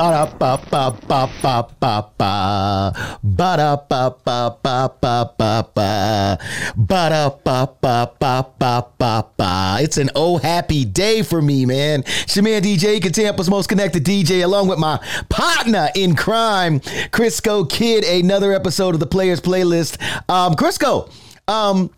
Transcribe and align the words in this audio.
Ba 0.00 0.08
da 0.12 0.24
ba 0.24 0.56
ba 0.70 0.96
ba 1.06 1.28
ba 1.42 1.68
ba 1.78 2.04
ba. 2.16 2.92
Ba 3.22 3.56
da 3.58 3.76
ba 3.76 4.08
ba 4.24 4.56
ba 4.62 4.88
ba 4.98 5.28
ba 5.36 5.66
ba. 5.74 6.38
Ba 6.74 7.02
da 7.10 7.28
ba 7.28 7.68
ba 7.82 8.08
ba 8.18 8.46
ba 8.58 8.86
ba 8.98 9.24
ba. 9.36 9.76
It's 9.78 9.98
an 9.98 10.08
oh 10.14 10.38
happy 10.38 10.86
day 10.86 11.20
for 11.20 11.42
me, 11.42 11.66
man. 11.66 12.02
It's 12.22 12.34
your 12.34 12.44
man 12.44 12.62
DJ, 12.62 12.98
Tampa's 13.12 13.50
most 13.50 13.66
connected 13.68 14.02
DJ, 14.02 14.42
along 14.42 14.68
with 14.68 14.78
my 14.78 14.98
partner 15.28 15.90
in 15.94 16.16
crime, 16.16 16.80
Crisco 17.12 17.68
Kid. 17.68 18.02
Another 18.02 18.54
episode 18.54 18.94
of 18.94 19.00
the 19.00 19.06
Players 19.06 19.42
Playlist. 19.42 20.00
Um, 20.30 20.54
Crisco. 20.54 21.12
Um, 21.46 21.90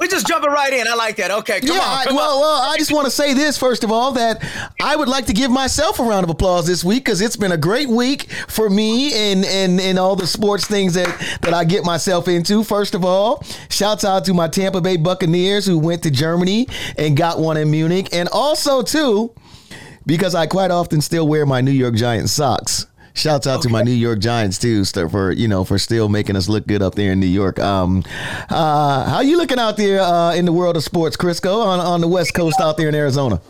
we 0.00 0.08
just 0.08 0.26
jumping 0.26 0.50
right 0.50 0.72
in. 0.72 0.86
I 0.86 0.94
like 0.94 1.16
that. 1.16 1.30
Okay, 1.30 1.60
come 1.60 1.76
yeah, 1.76 1.82
on. 1.82 2.04
Come 2.04 2.14
I, 2.14 2.16
well, 2.16 2.36
on. 2.36 2.40
well, 2.40 2.72
I 2.72 2.76
just 2.76 2.92
want 2.92 3.06
to 3.06 3.10
say 3.10 3.34
this 3.34 3.58
first 3.58 3.84
of 3.84 3.90
all 3.90 4.12
that 4.12 4.44
I 4.80 4.96
would 4.96 5.08
like 5.08 5.26
to 5.26 5.32
give 5.32 5.50
myself 5.50 5.98
a 5.98 6.02
round 6.02 6.24
of 6.24 6.30
applause 6.30 6.66
this 6.66 6.84
week 6.84 7.04
because 7.04 7.20
it's 7.20 7.36
been 7.36 7.52
a 7.52 7.56
great 7.56 7.88
week 7.88 8.30
for 8.48 8.70
me 8.70 9.32
and 9.32 9.44
and 9.44 9.80
and 9.80 9.98
all 9.98 10.16
the 10.16 10.26
sports 10.26 10.66
things 10.66 10.94
that 10.94 11.08
that 11.42 11.54
I 11.54 11.64
get 11.64 11.84
myself 11.84 12.28
into. 12.28 12.64
First 12.64 12.94
of 12.94 13.04
all, 13.04 13.42
shouts 13.70 14.04
out 14.04 14.24
to 14.26 14.34
my 14.34 14.48
Tampa 14.48 14.80
Bay 14.80 14.96
Buccaneers 14.96 15.66
who 15.66 15.78
went 15.78 16.02
to 16.04 16.10
Germany 16.10 16.68
and 16.96 17.16
got 17.16 17.38
one 17.38 17.56
in 17.56 17.70
Munich, 17.70 18.08
and 18.12 18.28
also 18.30 18.82
too 18.82 19.32
because 20.06 20.34
I 20.34 20.46
quite 20.46 20.70
often 20.70 21.02
still 21.02 21.28
wear 21.28 21.44
my 21.44 21.60
New 21.60 21.70
York 21.70 21.94
Giants 21.94 22.32
socks. 22.32 22.86
Shouts 23.18 23.48
out 23.48 23.58
okay. 23.58 23.62
to 23.62 23.68
my 23.70 23.82
New 23.82 23.90
York 23.90 24.20
Giants 24.20 24.58
too, 24.58 24.84
for 24.84 25.32
you 25.32 25.48
know 25.48 25.64
for 25.64 25.76
still 25.76 26.08
making 26.08 26.36
us 26.36 26.48
look 26.48 26.68
good 26.68 26.82
up 26.82 26.94
there 26.94 27.10
in 27.12 27.18
New 27.18 27.26
York. 27.26 27.58
Um, 27.58 28.04
uh, 28.48 29.08
how 29.08 29.16
are 29.16 29.24
you 29.24 29.36
looking 29.36 29.58
out 29.58 29.76
there 29.76 30.00
uh, 30.00 30.34
in 30.34 30.44
the 30.44 30.52
world 30.52 30.76
of 30.76 30.84
sports, 30.84 31.16
Crisco, 31.16 31.64
on 31.64 31.80
on 31.80 32.00
the 32.00 32.06
West 32.06 32.32
Coast 32.34 32.60
out 32.60 32.76
there 32.76 32.88
in 32.88 32.94
Arizona? 32.94 33.40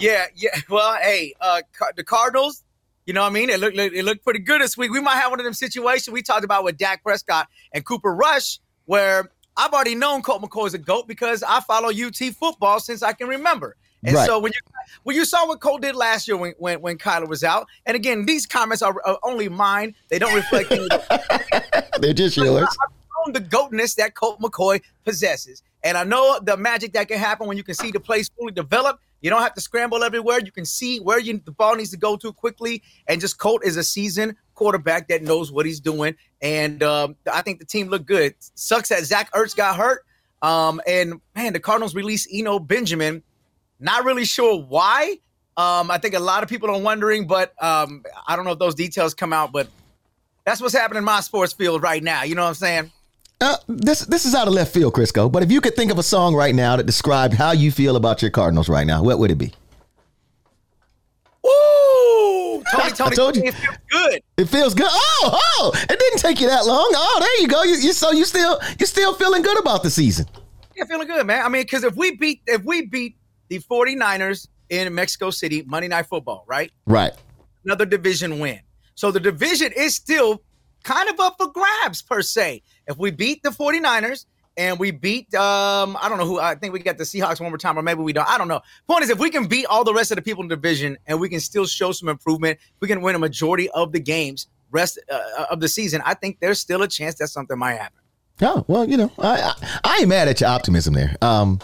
Yeah, 0.00 0.26
yeah. 0.34 0.50
Well, 0.68 0.96
hey, 1.00 1.32
uh, 1.40 1.62
the 1.96 2.02
Cardinals. 2.02 2.64
You 3.06 3.12
know 3.12 3.20
what 3.20 3.30
I 3.30 3.32
mean? 3.32 3.50
It 3.50 3.60
looked 3.60 3.76
it 3.76 4.04
looked 4.04 4.24
pretty 4.24 4.40
good 4.40 4.60
this 4.60 4.76
week. 4.76 4.90
We 4.90 5.00
might 5.00 5.16
have 5.16 5.30
one 5.30 5.38
of 5.38 5.44
them 5.44 5.54
situations 5.54 6.12
we 6.12 6.22
talked 6.22 6.44
about 6.44 6.64
with 6.64 6.76
Dak 6.76 7.04
Prescott 7.04 7.46
and 7.72 7.84
Cooper 7.84 8.12
Rush, 8.12 8.58
where 8.86 9.30
I've 9.56 9.72
already 9.72 9.94
known 9.94 10.22
Colt 10.22 10.42
McCoy 10.42 10.66
is 10.66 10.74
a 10.74 10.78
goat 10.78 11.06
because 11.06 11.44
I 11.44 11.60
follow 11.60 11.90
UT 11.90 12.16
football 12.34 12.80
since 12.80 13.02
I 13.02 13.12
can 13.12 13.28
remember. 13.28 13.76
And 14.04 14.14
right. 14.14 14.26
so 14.26 14.38
when 14.38 14.52
you 14.52 14.60
when 15.04 15.16
you 15.16 15.24
saw 15.24 15.46
what 15.46 15.60
Colt 15.60 15.82
did 15.82 15.96
last 15.96 16.28
year 16.28 16.36
when 16.36 16.54
when, 16.58 16.80
when 16.80 16.98
Kyler 16.98 17.28
was 17.28 17.42
out, 17.42 17.66
and 17.86 17.96
again, 17.96 18.26
these 18.26 18.46
comments 18.46 18.82
are, 18.82 18.94
are 19.04 19.18
only 19.22 19.48
mine. 19.48 19.94
They 20.08 20.18
don't 20.18 20.34
reflect. 20.34 20.70
They're 22.00 22.12
just 22.12 22.36
yours. 22.36 22.68
The 23.32 23.40
goatness 23.40 23.94
that 23.94 24.14
Colt 24.14 24.38
McCoy 24.40 24.82
possesses, 25.04 25.62
and 25.82 25.96
I 25.96 26.04
know 26.04 26.38
the 26.42 26.58
magic 26.58 26.92
that 26.92 27.08
can 27.08 27.18
happen 27.18 27.46
when 27.46 27.56
you 27.56 27.64
can 27.64 27.74
see 27.74 27.90
the 27.90 28.00
plays 28.00 28.30
fully 28.36 28.52
develop. 28.52 29.00
You 29.22 29.30
don't 29.30 29.40
have 29.40 29.54
to 29.54 29.60
scramble 29.62 30.04
everywhere. 30.04 30.40
You 30.44 30.52
can 30.52 30.66
see 30.66 30.98
where 30.98 31.18
you, 31.18 31.40
the 31.42 31.50
ball 31.50 31.76
needs 31.76 31.88
to 31.92 31.96
go 31.96 32.14
to 32.18 32.30
quickly. 32.30 32.82
And 33.08 33.22
just 33.22 33.38
Colt 33.38 33.64
is 33.64 33.78
a 33.78 33.82
seasoned 33.82 34.36
quarterback 34.54 35.08
that 35.08 35.22
knows 35.22 35.50
what 35.50 35.64
he's 35.64 35.80
doing. 35.80 36.14
And 36.42 36.82
um, 36.82 37.16
I 37.32 37.40
think 37.40 37.58
the 37.58 37.64
team 37.64 37.88
looked 37.88 38.04
good. 38.04 38.34
Sucks 38.54 38.90
that 38.90 39.02
Zach 39.04 39.32
Ertz 39.32 39.56
got 39.56 39.76
hurt. 39.76 40.04
Um, 40.42 40.78
and 40.86 41.22
man, 41.34 41.54
the 41.54 41.60
Cardinals 41.60 41.94
released 41.94 42.28
Eno 42.30 42.58
Benjamin 42.58 43.22
not 43.84 44.04
really 44.04 44.24
sure 44.24 44.60
why. 44.60 45.18
Um, 45.56 45.90
I 45.90 45.98
think 45.98 46.14
a 46.14 46.18
lot 46.18 46.42
of 46.42 46.48
people 46.48 46.70
are 46.70 46.80
wondering, 46.80 47.26
but 47.26 47.54
um, 47.62 48.02
I 48.26 48.34
don't 48.34 48.44
know 48.44 48.52
if 48.52 48.58
those 48.58 48.74
details 48.74 49.14
come 49.14 49.32
out. 49.32 49.52
But 49.52 49.68
that's 50.44 50.60
what's 50.60 50.74
happening 50.74 50.98
in 50.98 51.04
my 51.04 51.20
sports 51.20 51.52
field 51.52 51.82
right 51.82 52.02
now. 52.02 52.24
You 52.24 52.34
know 52.34 52.42
what 52.42 52.48
I'm 52.48 52.54
saying? 52.54 52.92
Uh, 53.40 53.56
this 53.68 54.00
this 54.00 54.24
is 54.24 54.34
out 54.34 54.48
of 54.48 54.54
left 54.54 54.72
field, 54.72 54.94
Crisco. 54.94 55.30
But 55.30 55.42
if 55.42 55.52
you 55.52 55.60
could 55.60 55.76
think 55.76 55.92
of 55.92 55.98
a 55.98 56.02
song 56.02 56.34
right 56.34 56.54
now 56.54 56.76
that 56.76 56.86
described 56.86 57.34
how 57.34 57.52
you 57.52 57.70
feel 57.70 57.96
about 57.96 58.22
your 58.22 58.30
Cardinals 58.30 58.68
right 58.68 58.86
now, 58.86 59.02
what 59.02 59.18
would 59.18 59.30
it 59.30 59.36
be? 59.36 59.52
Ooh, 61.46 62.64
Tony, 62.72 62.90
Tony, 62.94 63.12
I 63.12 63.14
told 63.14 63.36
you. 63.36 63.42
it 63.44 63.54
feels 63.54 63.76
good. 63.90 64.22
It 64.38 64.44
feels 64.46 64.74
good. 64.74 64.88
Oh, 64.88 65.38
oh, 65.58 65.72
it 65.74 65.98
didn't 65.98 66.18
take 66.20 66.40
you 66.40 66.48
that 66.48 66.64
long. 66.64 66.90
Oh, 66.96 67.18
there 67.20 67.40
you 67.42 67.48
go. 67.48 67.62
You, 67.64 67.74
you 67.74 67.92
so 67.92 68.12
you 68.12 68.24
still 68.24 68.58
you 68.80 68.86
still 68.86 69.14
feeling 69.14 69.42
good 69.42 69.58
about 69.58 69.82
the 69.82 69.90
season? 69.90 70.26
Yeah, 70.74 70.84
feeling 70.84 71.06
good, 71.06 71.26
man. 71.26 71.44
I 71.44 71.48
mean, 71.50 71.62
because 71.62 71.84
if 71.84 71.94
we 71.96 72.16
beat 72.16 72.40
if 72.46 72.64
we 72.64 72.86
beat 72.86 73.16
the 73.48 73.58
49ers 73.60 74.48
in 74.70 74.94
Mexico 74.94 75.30
City, 75.30 75.62
Monday 75.66 75.88
Night 75.88 76.06
Football, 76.06 76.44
right? 76.46 76.72
Right. 76.86 77.12
Another 77.64 77.86
division 77.86 78.38
win. 78.38 78.60
So 78.94 79.10
the 79.10 79.20
division 79.20 79.72
is 79.76 79.94
still 79.94 80.42
kind 80.82 81.08
of 81.08 81.18
up 81.20 81.36
for 81.38 81.48
grabs, 81.48 82.02
per 82.02 82.22
se. 82.22 82.62
If 82.86 82.98
we 82.98 83.10
beat 83.10 83.42
the 83.42 83.50
49ers 83.50 84.26
and 84.56 84.78
we 84.78 84.90
beat, 84.90 85.34
um, 85.34 85.96
I 86.00 86.08
don't 86.08 86.18
know 86.18 86.26
who, 86.26 86.38
I 86.38 86.54
think 86.54 86.72
we 86.72 86.80
got 86.80 86.98
the 86.98 87.04
Seahawks 87.04 87.40
one 87.40 87.50
more 87.50 87.58
time, 87.58 87.78
or 87.78 87.82
maybe 87.82 88.02
we 88.02 88.12
don't. 88.12 88.28
I 88.28 88.38
don't 88.38 88.48
know. 88.48 88.60
Point 88.86 89.04
is, 89.04 89.10
if 89.10 89.18
we 89.18 89.30
can 89.30 89.46
beat 89.46 89.66
all 89.66 89.84
the 89.84 89.94
rest 89.94 90.10
of 90.12 90.16
the 90.16 90.22
people 90.22 90.42
in 90.42 90.48
the 90.48 90.56
division 90.56 90.96
and 91.06 91.20
we 91.20 91.28
can 91.28 91.40
still 91.40 91.66
show 91.66 91.92
some 91.92 92.08
improvement, 92.08 92.58
we 92.80 92.88
can 92.88 93.00
win 93.00 93.14
a 93.14 93.18
majority 93.18 93.68
of 93.70 93.92
the 93.92 94.00
games 94.00 94.46
rest 94.74 94.98
uh, 95.10 95.46
of 95.50 95.60
the 95.60 95.68
season, 95.68 96.02
I 96.04 96.14
think 96.14 96.40
there's 96.40 96.58
still 96.58 96.82
a 96.82 96.88
chance 96.88 97.14
that 97.16 97.28
something 97.28 97.58
might 97.58 97.74
happen. 97.74 98.00
Oh 98.42 98.64
well, 98.66 98.88
you 98.88 98.96
know, 98.96 99.12
I, 99.18 99.40
I, 99.40 99.80
I 99.84 99.96
ain't 100.00 100.08
mad 100.08 100.26
at 100.26 100.40
your 100.40 100.50
optimism 100.50 100.92
there. 100.92 101.16
Um, 101.22 101.60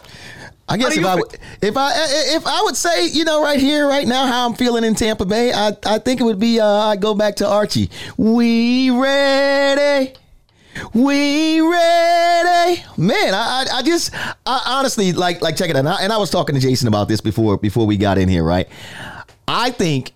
I 0.70 0.76
guess 0.76 0.97
if 0.97 1.04
I 1.04 1.14
would, 1.16 1.38
if 1.60 1.76
I 1.76 1.92
if 2.36 2.47
I 2.47 2.62
would 2.62 2.76
say 2.76 3.08
you 3.08 3.25
know 3.25 3.42
right 3.42 3.58
here 3.58 3.86
right 3.88 4.06
now 4.06 4.26
how 4.26 4.48
I'm 4.48 4.54
feeling 4.54 4.84
in 4.84 4.94
Tampa 4.94 5.26
Bay, 5.26 5.53
I 5.53 5.72
I 5.84 5.98
think 5.98 6.20
it 6.20 6.25
would 6.25 6.38
be 6.38 6.60
uh, 6.60 6.66
I 6.66 6.97
go 6.97 7.14
back 7.14 7.36
to 7.36 7.48
Archie. 7.48 7.91
We 8.16 8.91
ready. 8.91 10.14
We 10.94 11.60
ready, 11.60 12.82
man. 12.97 13.34
I, 13.34 13.66
I, 13.69 13.78
I 13.78 13.82
just, 13.82 14.14
I 14.47 14.62
honestly 14.66 15.12
like, 15.12 15.42
like 15.42 15.56
check 15.56 15.69
it 15.69 15.75
out. 15.76 15.80
And 15.80 15.88
I, 15.88 16.00
and 16.03 16.12
I 16.12 16.16
was 16.16 16.30
talking 16.30 16.54
to 16.54 16.60
Jason 16.60 16.86
about 16.86 17.09
this 17.09 17.20
before, 17.20 17.56
before 17.59 17.86
we 17.86 17.97
got 17.97 18.19
in 18.19 18.28
here, 18.28 18.44
right? 18.44 18.69
I 19.48 19.72
think, 19.72 20.12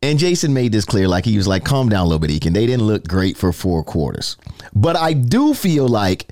and 0.00 0.18
Jason 0.18 0.54
made 0.54 0.70
this 0.70 0.84
clear, 0.84 1.08
like 1.08 1.24
he 1.24 1.36
was 1.36 1.48
like, 1.48 1.64
calm 1.64 1.88
down 1.88 2.06
a 2.06 2.08
little 2.08 2.20
bit, 2.20 2.30
Eakin." 2.30 2.54
They 2.54 2.64
didn't 2.64 2.86
look 2.86 3.08
great 3.08 3.36
for 3.36 3.52
four 3.52 3.82
quarters, 3.82 4.36
but 4.72 4.94
I 4.94 5.12
do 5.14 5.52
feel 5.52 5.88
like 5.88 6.28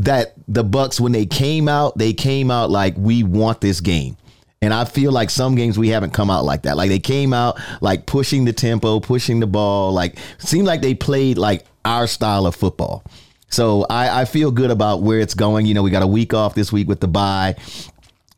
that 0.00 0.34
the 0.46 0.64
Bucks 0.64 1.00
when 1.00 1.12
they 1.12 1.26
came 1.26 1.68
out, 1.68 1.98
they 1.98 2.12
came 2.12 2.50
out 2.50 2.70
like 2.70 2.94
we 2.96 3.22
want 3.22 3.60
this 3.60 3.80
game. 3.80 4.16
And 4.60 4.74
I 4.74 4.84
feel 4.84 5.12
like 5.12 5.30
some 5.30 5.54
games 5.54 5.78
we 5.78 5.88
haven't 5.88 6.12
come 6.12 6.30
out 6.30 6.44
like 6.44 6.62
that. 6.62 6.76
Like 6.76 6.88
they 6.88 6.98
came 6.98 7.32
out 7.32 7.60
like 7.80 8.06
pushing 8.06 8.44
the 8.44 8.52
tempo, 8.52 8.98
pushing 8.98 9.38
the 9.38 9.46
ball, 9.46 9.92
like 9.92 10.18
seemed 10.38 10.66
like 10.66 10.80
they 10.80 10.94
played 10.94 11.38
like 11.38 11.64
our 11.84 12.06
style 12.06 12.46
of 12.46 12.56
football. 12.56 13.04
So 13.50 13.86
I, 13.88 14.22
I 14.22 14.24
feel 14.24 14.50
good 14.50 14.70
about 14.70 15.02
where 15.02 15.20
it's 15.20 15.34
going. 15.34 15.66
You 15.66 15.74
know, 15.74 15.82
we 15.82 15.90
got 15.90 16.02
a 16.02 16.08
week 16.08 16.34
off 16.34 16.54
this 16.54 16.72
week 16.72 16.88
with 16.88 17.00
the 17.00 17.08
bye. 17.08 17.56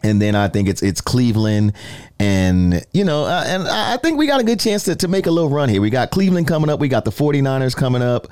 And 0.02 0.20
then 0.20 0.34
I 0.34 0.48
think 0.48 0.68
it's 0.68 0.82
it's 0.82 1.02
Cleveland, 1.02 1.74
and 2.18 2.86
you 2.94 3.04
know, 3.04 3.24
uh, 3.24 3.44
and 3.46 3.68
I 3.68 3.98
think 3.98 4.16
we 4.16 4.26
got 4.26 4.40
a 4.40 4.44
good 4.44 4.58
chance 4.58 4.84
to, 4.84 4.96
to 4.96 5.08
make 5.08 5.26
a 5.26 5.30
little 5.30 5.50
run 5.50 5.68
here. 5.68 5.82
We 5.82 5.90
got 5.90 6.10
Cleveland 6.10 6.48
coming 6.48 6.70
up, 6.70 6.80
we 6.80 6.88
got 6.88 7.04
the 7.04 7.10
49ers 7.10 7.76
coming 7.76 8.00
up. 8.00 8.26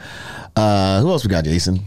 Uh, 0.56 1.02
who 1.02 1.10
else 1.10 1.24
we 1.24 1.30
got, 1.30 1.44
Jason? 1.44 1.80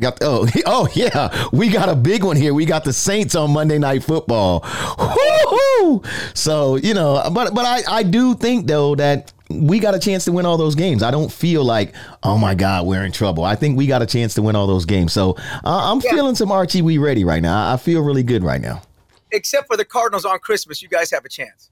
Got 0.00 0.18
oh 0.22 0.48
oh 0.66 0.88
yeah, 0.94 1.48
we 1.52 1.68
got 1.68 1.88
a 1.88 1.94
big 1.94 2.24
one 2.24 2.36
here. 2.36 2.52
We 2.52 2.64
got 2.64 2.84
the 2.84 2.92
Saints 2.92 3.34
on 3.34 3.52
Monday 3.52 3.78
Night 3.78 4.02
Football. 4.02 4.64
Woo-hoo! 4.98 6.02
So 6.34 6.76
you 6.76 6.94
know, 6.94 7.22
but 7.32 7.54
but 7.54 7.64
I 7.64 7.82
I 7.88 8.02
do 8.02 8.34
think 8.34 8.66
though 8.66 8.96
that 8.96 9.32
we 9.50 9.78
got 9.78 9.94
a 9.94 9.98
chance 9.98 10.24
to 10.24 10.32
win 10.32 10.46
all 10.46 10.56
those 10.56 10.74
games. 10.74 11.02
I 11.02 11.12
don't 11.12 11.30
feel 11.30 11.62
like 11.62 11.94
oh 12.24 12.36
my 12.36 12.54
god 12.54 12.86
we're 12.86 13.04
in 13.04 13.12
trouble. 13.12 13.44
I 13.44 13.54
think 13.54 13.76
we 13.76 13.86
got 13.86 14.02
a 14.02 14.06
chance 14.06 14.34
to 14.34 14.42
win 14.42 14.56
all 14.56 14.66
those 14.66 14.84
games. 14.84 15.12
So 15.12 15.36
uh, 15.64 15.92
I'm 15.92 16.00
yeah. 16.00 16.10
feeling 16.10 16.34
some 16.34 16.50
Archie 16.50 16.82
we 16.82 16.98
ready 16.98 17.24
right 17.24 17.42
now. 17.42 17.72
I 17.72 17.76
feel 17.76 18.00
really 18.00 18.24
good 18.24 18.42
right 18.42 18.60
now. 18.60 18.82
Except 19.30 19.68
for 19.68 19.76
the 19.76 19.84
Cardinals 19.84 20.24
on 20.24 20.38
Christmas, 20.40 20.82
you 20.82 20.88
guys 20.88 21.10
have 21.12 21.24
a 21.24 21.28
chance. 21.28 21.70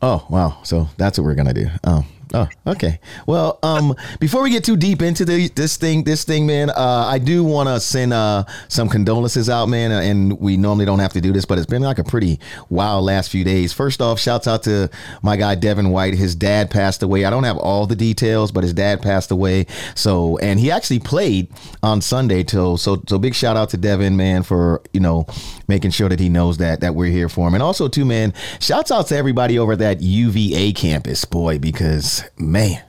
Oh 0.00 0.24
wow! 0.30 0.58
So 0.62 0.88
that's 0.98 1.18
what 1.18 1.24
we're 1.24 1.34
gonna 1.34 1.54
do. 1.54 1.68
Oh 1.82 2.04
Oh, 2.34 2.48
okay. 2.66 2.98
Well, 3.26 3.58
um, 3.62 3.94
before 4.18 4.42
we 4.42 4.50
get 4.50 4.64
too 4.64 4.76
deep 4.76 5.00
into 5.00 5.24
the, 5.24 5.48
this 5.50 5.76
thing, 5.76 6.02
this 6.02 6.24
thing, 6.24 6.44
man, 6.44 6.70
uh, 6.70 7.06
I 7.08 7.18
do 7.18 7.44
want 7.44 7.68
to 7.68 7.78
send 7.78 8.12
uh, 8.12 8.44
some 8.68 8.88
condolences 8.88 9.48
out, 9.48 9.68
man. 9.68 9.92
And 9.92 10.38
we 10.40 10.56
normally 10.56 10.86
don't 10.86 10.98
have 10.98 11.12
to 11.12 11.20
do 11.20 11.32
this, 11.32 11.44
but 11.44 11.56
it's 11.58 11.68
been 11.68 11.82
like 11.82 11.98
a 11.98 12.04
pretty 12.04 12.40
wild 12.68 13.04
last 13.04 13.30
few 13.30 13.44
days. 13.44 13.72
First 13.72 14.02
off, 14.02 14.18
shouts 14.18 14.48
out 14.48 14.64
to 14.64 14.90
my 15.22 15.36
guy 15.36 15.54
Devin 15.54 15.90
White. 15.90 16.14
His 16.14 16.34
dad 16.34 16.68
passed 16.68 17.02
away. 17.02 17.24
I 17.24 17.30
don't 17.30 17.44
have 17.44 17.58
all 17.58 17.86
the 17.86 17.96
details, 17.96 18.50
but 18.50 18.64
his 18.64 18.74
dad 18.74 19.02
passed 19.02 19.30
away. 19.30 19.66
So, 19.94 20.36
and 20.38 20.58
he 20.58 20.70
actually 20.70 20.98
played 20.98 21.48
on 21.82 22.00
Sunday. 22.00 22.42
Till 22.42 22.76
so, 22.76 23.02
so 23.08 23.18
big 23.18 23.34
shout 23.34 23.56
out 23.56 23.70
to 23.70 23.76
Devin, 23.76 24.16
man, 24.16 24.42
for 24.42 24.82
you 24.92 25.00
know 25.00 25.26
making 25.68 25.92
sure 25.92 26.08
that 26.08 26.20
he 26.20 26.28
knows 26.28 26.58
that 26.58 26.80
that 26.80 26.94
we're 26.94 27.10
here 27.10 27.28
for 27.28 27.46
him. 27.46 27.54
And 27.54 27.62
also, 27.62 27.88
too, 27.88 28.04
man, 28.04 28.34
shouts 28.60 28.90
out 28.90 29.06
to 29.08 29.16
everybody 29.16 29.58
over 29.58 29.72
at 29.72 29.78
that 29.78 30.02
UVA 30.02 30.72
campus, 30.72 31.24
boy, 31.24 31.58
because 31.58 32.15
man, 32.38 32.82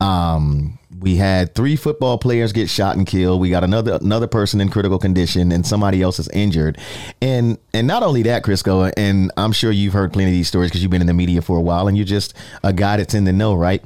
um, 0.00 0.78
we 1.00 1.16
had 1.16 1.54
three 1.54 1.76
football 1.76 2.18
players 2.18 2.52
get 2.52 2.68
shot 2.68 2.96
and 2.96 3.06
killed. 3.06 3.40
We 3.40 3.50
got 3.50 3.64
another 3.64 3.98
another 4.00 4.26
person 4.26 4.60
in 4.60 4.68
critical 4.68 4.98
condition, 4.98 5.52
and 5.52 5.66
somebody 5.66 6.02
else 6.02 6.18
is 6.18 6.28
injured. 6.28 6.78
And 7.20 7.58
and 7.72 7.86
not 7.86 8.02
only 8.02 8.22
that, 8.22 8.42
Crisco, 8.42 8.92
and 8.96 9.30
I'm 9.36 9.52
sure 9.52 9.70
you've 9.70 9.92
heard 9.92 10.12
plenty 10.12 10.30
of 10.30 10.34
these 10.34 10.48
stories 10.48 10.70
because 10.70 10.82
you've 10.82 10.90
been 10.90 11.00
in 11.00 11.06
the 11.06 11.14
media 11.14 11.42
for 11.42 11.58
a 11.58 11.62
while, 11.62 11.88
and 11.88 11.96
you're 11.96 12.06
just 12.06 12.34
a 12.62 12.72
guy 12.72 12.96
that's 12.96 13.14
in 13.14 13.24
the 13.24 13.32
know, 13.32 13.54
right? 13.54 13.82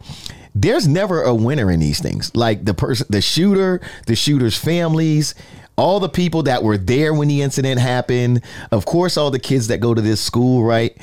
There's 0.54 0.88
never 0.88 1.22
a 1.22 1.34
winner 1.34 1.70
in 1.70 1.80
these 1.80 2.00
things. 2.00 2.34
Like 2.34 2.64
the 2.64 2.74
person, 2.74 3.06
the 3.10 3.20
shooter, 3.20 3.80
the 4.06 4.16
shooter's 4.16 4.56
families, 4.56 5.34
all 5.76 6.00
the 6.00 6.08
people 6.08 6.42
that 6.44 6.62
were 6.62 6.76
there 6.76 7.14
when 7.14 7.28
the 7.28 7.42
incident 7.42 7.80
happened. 7.80 8.42
Of 8.70 8.84
course, 8.84 9.16
all 9.16 9.30
the 9.30 9.38
kids 9.38 9.68
that 9.68 9.78
go 9.78 9.94
to 9.94 10.00
this 10.00 10.20
school, 10.20 10.64
right? 10.64 10.96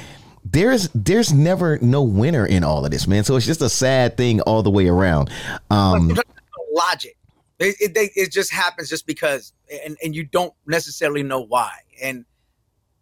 There's 0.45 0.89
there's 0.94 1.33
never 1.33 1.80
no 1.80 2.03
winner 2.03 2.45
in 2.45 2.63
all 2.63 2.86
of 2.86 2.92
this, 2.92 3.07
man. 3.07 3.24
So 3.24 3.36
it's 3.36 3.45
just 3.45 3.62
a 3.62 3.69
sad 3.69 4.15
thing 4.15 4.42
all 4.42 4.62
the 4.63 4.69
way 4.69 4.88
around. 4.88 5.31
Um, 5.71 6.15
logic. 6.71 7.18
It, 7.57 7.75
it, 7.80 8.12
it 8.15 8.31
just 8.31 8.51
happens 8.51 8.89
just 8.89 9.07
because, 9.07 9.53
and, 9.86 9.97
and 10.03 10.13
you 10.13 10.25
don't 10.25 10.53
necessarily 10.68 11.24
know 11.24 11.39
why. 11.39 11.71
And 12.01 12.25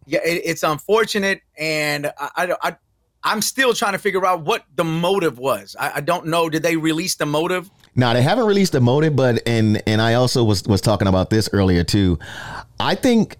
yeah, 0.06 0.20
it, 0.24 0.42
it's 0.44 0.62
unfortunate. 0.62 1.42
And 1.58 2.06
I, 2.18 2.30
I, 2.36 2.56
I, 2.62 2.76
I'm 3.24 3.42
still 3.42 3.74
trying 3.74 3.92
to 3.92 3.98
figure 3.98 4.24
out 4.24 4.44
what 4.44 4.64
the 4.76 4.84
motive 4.84 5.38
was. 5.38 5.74
I, 5.78 5.94
I 5.96 6.00
don't 6.00 6.26
know. 6.26 6.48
Did 6.48 6.62
they 6.62 6.76
release 6.76 7.16
the 7.16 7.26
motive? 7.26 7.68
No, 7.96 8.12
they 8.12 8.22
haven't 8.22 8.46
released 8.46 8.72
the 8.72 8.80
motive, 8.80 9.16
but 9.16 9.42
and 9.46 9.82
and 9.86 10.00
I 10.00 10.14
also 10.14 10.44
was 10.44 10.64
was 10.64 10.80
talking 10.80 11.08
about 11.08 11.30
this 11.30 11.48
earlier 11.52 11.84
too. 11.84 12.18
I 12.78 12.94
think 12.94 13.38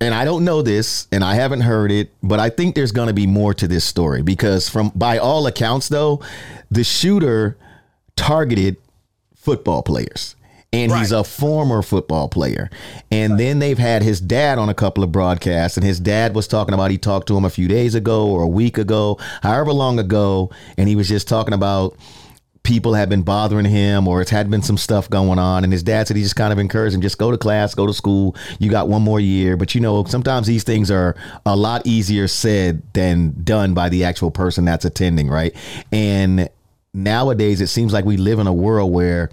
and 0.00 0.14
I 0.14 0.24
don't 0.24 0.44
know 0.44 0.62
this 0.62 1.08
and 1.10 1.24
I 1.24 1.34
haven't 1.34 1.62
heard 1.62 1.90
it, 1.90 2.10
but 2.22 2.38
I 2.38 2.50
think 2.50 2.74
there's 2.74 2.92
going 2.92 3.08
to 3.08 3.14
be 3.14 3.26
more 3.26 3.52
to 3.54 3.66
this 3.66 3.84
story 3.84 4.22
because 4.22 4.68
from 4.68 4.90
by 4.94 5.18
all 5.18 5.46
accounts 5.46 5.88
though, 5.88 6.20
the 6.70 6.84
shooter 6.84 7.56
targeted 8.16 8.76
football 9.34 9.82
players. 9.82 10.34
And 10.70 10.92
right. 10.92 10.98
he's 10.98 11.12
a 11.12 11.24
former 11.24 11.80
football 11.80 12.28
player. 12.28 12.68
And 13.10 13.32
right. 13.32 13.38
then 13.38 13.58
they've 13.58 13.78
had 13.78 14.02
his 14.02 14.20
dad 14.20 14.58
on 14.58 14.68
a 14.68 14.74
couple 14.74 15.02
of 15.02 15.10
broadcasts, 15.10 15.78
and 15.78 15.86
his 15.86 15.98
dad 15.98 16.34
was 16.34 16.46
talking 16.46 16.74
about 16.74 16.90
he 16.90 16.98
talked 16.98 17.26
to 17.28 17.36
him 17.38 17.46
a 17.46 17.50
few 17.50 17.68
days 17.68 17.94
ago 17.94 18.28
or 18.28 18.42
a 18.42 18.46
week 18.48 18.76
ago, 18.76 19.16
however 19.42 19.72
long 19.72 19.98
ago, 19.98 20.50
and 20.76 20.86
he 20.86 20.94
was 20.94 21.08
just 21.08 21.26
talking 21.26 21.54
about 21.54 21.96
people 22.62 22.94
have 22.94 23.08
been 23.08 23.22
bothering 23.22 23.64
him 23.64 24.06
or 24.06 24.20
it's 24.20 24.30
had 24.30 24.50
been 24.50 24.62
some 24.62 24.76
stuff 24.76 25.08
going 25.08 25.38
on 25.38 25.64
and 25.64 25.72
his 25.72 25.82
dad 25.82 26.06
said 26.06 26.16
he 26.16 26.22
just 26.22 26.36
kind 26.36 26.52
of 26.52 26.58
encouraged 26.58 26.94
him 26.94 27.00
just 27.00 27.18
go 27.18 27.30
to 27.30 27.38
class 27.38 27.74
go 27.74 27.86
to 27.86 27.94
school 27.94 28.36
you 28.58 28.70
got 28.70 28.88
one 28.88 29.02
more 29.02 29.20
year. 29.20 29.56
But 29.56 29.74
you 29.74 29.80
know 29.80 30.04
sometimes 30.04 30.46
these 30.46 30.64
things 30.64 30.90
are 30.90 31.16
a 31.46 31.56
lot 31.56 31.86
easier 31.86 32.28
said 32.28 32.82
than 32.92 33.34
done 33.42 33.74
by 33.74 33.88
the 33.88 34.04
actual 34.04 34.30
person 34.30 34.64
that's 34.64 34.84
attending 34.84 35.28
right? 35.28 35.54
And 35.92 36.48
nowadays 36.92 37.60
it 37.60 37.68
seems 37.68 37.92
like 37.92 38.04
we 38.04 38.16
live 38.16 38.38
in 38.38 38.46
a 38.46 38.52
world 38.52 38.92
where 38.92 39.30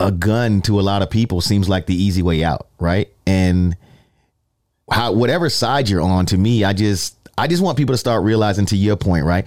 a 0.00 0.10
gun 0.10 0.62
to 0.62 0.80
a 0.80 0.82
lot 0.82 1.02
of 1.02 1.10
people 1.10 1.40
seems 1.40 1.68
like 1.68 1.86
the 1.86 1.94
easy 1.94 2.22
way 2.22 2.44
out 2.44 2.66
right? 2.78 3.08
And 3.26 3.76
how 4.90 5.12
whatever 5.12 5.48
side 5.48 5.88
you're 5.88 6.02
on 6.02 6.26
to 6.26 6.36
me 6.36 6.64
i 6.64 6.72
just 6.72 7.16
I 7.38 7.46
just 7.46 7.62
want 7.62 7.78
people 7.78 7.94
to 7.94 7.98
start 7.98 8.24
realizing 8.24 8.66
to 8.66 8.76
your 8.76 8.96
point, 8.96 9.24
right? 9.24 9.46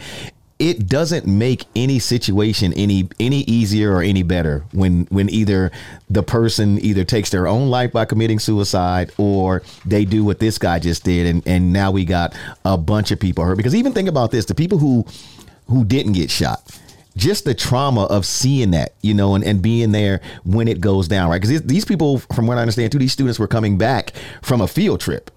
It 0.57 0.87
doesn't 0.87 1.27
make 1.27 1.65
any 1.75 1.99
situation 1.99 2.71
any 2.73 3.09
any 3.19 3.41
easier 3.41 3.93
or 3.93 4.01
any 4.01 4.23
better 4.23 4.63
when 4.71 5.05
when 5.05 5.29
either 5.29 5.71
the 6.09 6.23
person 6.23 6.79
either 6.83 7.03
takes 7.03 7.29
their 7.29 7.47
own 7.47 7.69
life 7.69 7.91
by 7.91 8.05
committing 8.05 8.39
suicide 8.39 9.11
or 9.17 9.61
they 9.85 10.05
do 10.05 10.23
what 10.23 10.39
this 10.39 10.57
guy 10.57 10.79
just 10.79 11.03
did 11.03 11.27
and 11.27 11.45
and 11.45 11.73
now 11.73 11.91
we 11.91 12.05
got 12.05 12.33
a 12.63 12.77
bunch 12.77 13.11
of 13.11 13.19
people 13.19 13.43
hurt 13.43 13.57
because 13.57 13.75
even 13.75 13.91
think 13.91 14.07
about 14.07 14.31
this 14.31 14.45
the 14.45 14.55
people 14.55 14.77
who 14.77 15.05
who 15.67 15.83
didn't 15.83 16.13
get 16.13 16.31
shot 16.31 16.61
just 17.17 17.45
the 17.45 17.53
trauma 17.53 18.03
of 18.03 18.25
seeing 18.25 18.71
that, 18.71 18.93
you 19.01 19.13
know, 19.13 19.35
and, 19.35 19.43
and 19.45 19.61
being 19.61 19.91
there 19.91 20.19
when 20.43 20.67
it 20.67 20.81
goes 20.81 21.07
down, 21.07 21.29
right? 21.29 21.41
Because 21.41 21.61
these 21.61 21.85
people, 21.85 22.19
from 22.19 22.45
what 22.45 22.57
I 22.57 22.61
understand, 22.61 22.91
too, 22.91 22.99
these 22.99 23.13
students 23.13 23.39
were 23.39 23.47
coming 23.47 23.77
back 23.77 24.11
from 24.41 24.59
a 24.59 24.67
field 24.67 24.99
trip. 24.99 25.31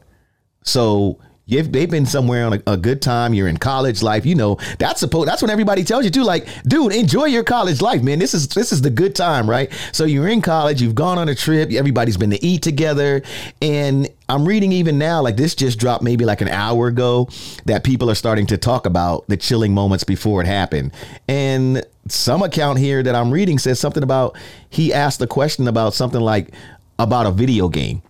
So 0.65 1.21
You've, 1.49 1.73
they've 1.73 1.91
been 1.91 2.05
somewhere 2.05 2.45
on 2.45 2.53
a, 2.53 2.63
a, 2.67 2.77
good 2.77 3.01
time. 3.01 3.33
You're 3.33 3.49
in 3.49 3.57
college 3.57 4.03
life. 4.03 4.27
You 4.27 4.35
know 4.35 4.59
that's 4.79 5.01
supposed. 5.01 5.29
That's 5.29 5.41
when 5.41 5.51
everybody 5.51 5.83
tells 5.83 6.05
you 6.05 6.11
to 6.11 6.23
like, 6.23 6.47
dude, 6.65 6.93
enjoy 6.93 7.25
your 7.25 7.43
college 7.43 7.81
life, 7.81 8.03
man. 8.03 8.19
This 8.19 8.35
is 8.35 8.49
this 8.49 8.71
is 8.71 8.83
the 8.83 8.91
good 8.91 9.15
time, 9.15 9.49
right? 9.49 9.73
So 9.93 10.05
you're 10.05 10.29
in 10.29 10.43
college. 10.43 10.83
You've 10.83 10.95
gone 10.95 11.17
on 11.17 11.31
a 11.31 11.35
trip. 11.35 11.73
Everybody's 11.73 12.19
been 12.19 12.31
to 12.31 12.45
eat 12.45 12.61
together, 12.63 13.23
and 13.63 14.11
I'm 14.29 14.47
reading 14.47 14.73
even 14.73 14.99
now, 14.99 15.23
like 15.23 15.39
this 15.39 15.55
just 15.55 15.79
dropped 15.79 16.05
maybe 16.05 16.27
like 16.27 16.43
an 16.43 16.49
hour 16.49 16.87
ago, 16.87 17.31
that 17.65 17.83
people 17.83 18.11
are 18.11 18.15
starting 18.15 18.47
to 18.49 18.59
talk 18.59 18.85
about 18.85 19.27
the 19.29 19.39
chilling 19.39 19.73
moments 19.73 20.05
before 20.05 20.43
it 20.43 20.47
happened, 20.47 20.93
and 21.29 21.83
some 22.09 22.43
account 22.43 22.79
here 22.79 23.03
that 23.03 23.15
I'm 23.15 23.31
reading 23.31 23.59
says 23.59 23.81
something 23.81 24.03
about 24.03 24.37
he 24.69 24.93
asked 24.93 25.23
a 25.23 25.27
question 25.27 25.67
about 25.67 25.95
something 25.95 26.21
like 26.21 26.53
about 26.99 27.25
a 27.25 27.31
video 27.31 27.71
game, 27.71 28.03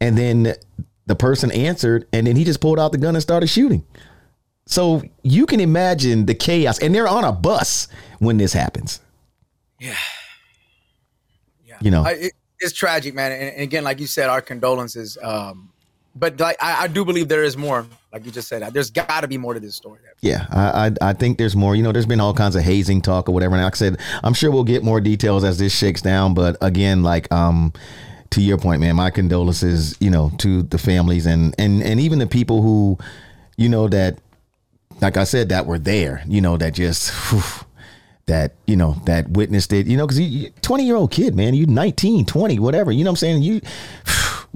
and 0.00 0.16
then 0.16 0.54
the 1.06 1.14
person 1.14 1.50
answered, 1.52 2.06
and 2.12 2.26
then 2.26 2.36
he 2.36 2.44
just 2.44 2.60
pulled 2.60 2.78
out 2.78 2.92
the 2.92 2.98
gun 2.98 3.14
and 3.14 3.22
started 3.22 3.48
shooting. 3.48 3.84
So 4.66 5.02
you 5.22 5.46
can 5.46 5.60
imagine 5.60 6.26
the 6.26 6.34
chaos, 6.34 6.78
and 6.80 6.94
they're 6.94 7.08
on 7.08 7.24
a 7.24 7.32
bus 7.32 7.88
when 8.18 8.36
this 8.36 8.52
happens. 8.52 9.00
Yeah, 9.78 9.94
yeah. 11.64 11.76
You 11.80 11.90
know, 11.90 12.02
I, 12.02 12.10
it, 12.12 12.32
it's 12.58 12.72
tragic, 12.72 13.14
man. 13.14 13.32
And, 13.32 13.42
and, 13.42 13.62
again, 13.62 13.84
like 13.84 14.00
you 14.00 14.06
said, 14.06 14.28
our 14.28 14.40
condolences. 14.40 15.16
Um, 15.22 15.72
but 16.16 16.40
like 16.40 16.56
I, 16.60 16.84
I, 16.84 16.86
do 16.88 17.04
believe 17.04 17.28
there 17.28 17.44
is 17.44 17.56
more. 17.56 17.86
Like 18.12 18.24
you 18.24 18.32
just 18.32 18.48
said, 18.48 18.62
there's 18.72 18.90
got 18.90 19.20
to 19.20 19.28
be 19.28 19.36
more 19.36 19.52
to 19.52 19.60
this 19.60 19.76
story. 19.76 20.00
Yeah, 20.22 20.46
I, 20.50 20.86
I, 20.86 21.10
I 21.10 21.12
think 21.12 21.36
there's 21.36 21.54
more. 21.54 21.76
You 21.76 21.82
know, 21.82 21.92
there's 21.92 22.06
been 22.06 22.20
all 22.20 22.32
kinds 22.32 22.56
of 22.56 22.62
hazing 22.62 23.02
talk 23.02 23.28
or 23.28 23.32
whatever. 23.32 23.54
And 23.54 23.62
like 23.62 23.74
I 23.74 23.76
said, 23.76 24.00
I'm 24.24 24.32
sure 24.32 24.50
we'll 24.50 24.64
get 24.64 24.82
more 24.82 25.00
details 25.00 25.44
as 25.44 25.58
this 25.58 25.76
shakes 25.76 26.00
down. 26.00 26.32
But 26.32 26.56
again, 26.62 27.02
like 27.02 27.30
um, 27.30 27.72
to 28.30 28.40
your 28.40 28.58
point, 28.58 28.80
man, 28.80 28.96
my 28.96 29.10
condolences, 29.10 29.96
you 30.00 30.10
know, 30.10 30.30
to 30.38 30.62
the 30.62 30.78
families 30.78 31.26
and 31.26 31.54
and 31.58 31.82
and 31.82 32.00
even 32.00 32.18
the 32.18 32.26
people 32.26 32.62
who, 32.62 32.98
you 33.56 33.68
know, 33.68 33.88
that, 33.88 34.18
like 35.00 35.16
I 35.16 35.24
said, 35.24 35.48
that 35.50 35.66
were 35.66 35.78
there, 35.78 36.22
you 36.26 36.40
know, 36.40 36.56
that 36.56 36.74
just. 36.74 37.10
Whew, 37.30 37.66
that 38.26 38.54
you 38.66 38.74
know 38.74 39.00
that 39.04 39.28
witnessed 39.30 39.72
it 39.72 39.86
you 39.86 39.96
know 39.96 40.04
because 40.04 40.18
you 40.18 40.50
20 40.60 40.84
year 40.84 40.96
old 40.96 41.12
kid 41.12 41.36
man 41.36 41.54
you 41.54 41.64
19 41.64 42.26
20 42.26 42.58
whatever 42.58 42.90
you 42.90 43.04
know 43.04 43.10
what 43.10 43.12
i'm 43.12 43.16
saying 43.16 43.40
you 43.40 43.60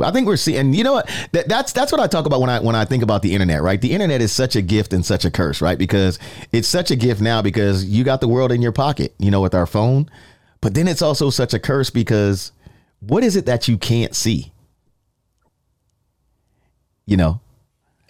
I 0.02 0.10
think 0.12 0.26
we're 0.26 0.36
seeing, 0.36 0.72
you 0.74 0.84
know 0.84 0.94
what? 0.94 1.10
That, 1.32 1.48
that's 1.48 1.72
that's 1.72 1.92
what 1.92 2.00
I 2.00 2.06
talk 2.06 2.26
about 2.26 2.40
when 2.40 2.50
I 2.50 2.60
when 2.60 2.74
I 2.74 2.84
think 2.84 3.02
about 3.02 3.22
the 3.22 3.34
internet, 3.34 3.62
right? 3.62 3.80
The 3.80 3.92
internet 3.92 4.20
is 4.20 4.32
such 4.32 4.56
a 4.56 4.62
gift 4.62 4.92
and 4.92 5.04
such 5.04 5.24
a 5.24 5.30
curse, 5.30 5.60
right? 5.60 5.78
Because 5.78 6.18
it's 6.52 6.68
such 6.68 6.90
a 6.90 6.96
gift 6.96 7.20
now 7.20 7.42
because 7.42 7.84
you 7.84 8.04
got 8.04 8.20
the 8.20 8.28
world 8.28 8.52
in 8.52 8.62
your 8.62 8.72
pocket, 8.72 9.14
you 9.18 9.30
know, 9.30 9.40
with 9.40 9.54
our 9.54 9.66
phone. 9.66 10.08
But 10.60 10.74
then 10.74 10.88
it's 10.88 11.02
also 11.02 11.30
such 11.30 11.54
a 11.54 11.58
curse 11.58 11.90
because 11.90 12.52
what 13.00 13.24
is 13.24 13.36
it 13.36 13.46
that 13.46 13.68
you 13.68 13.76
can't 13.76 14.14
see? 14.14 14.52
You 17.06 17.16
know? 17.16 17.40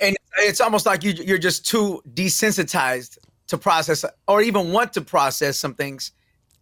And 0.01 0.17
it's 0.39 0.61
almost 0.61 0.87
like 0.87 1.03
you, 1.05 1.13
you're 1.13 1.39
just 1.39 1.67
too 1.67 2.03
desensitized 2.15 3.19
to 3.49 3.59
process 3.59 4.05
or 4.29 4.43
even 4.43 4.73
want 4.73 4.93
to 4.95 5.01
process 5.01 5.57
some 5.57 5.75
things 5.75 6.13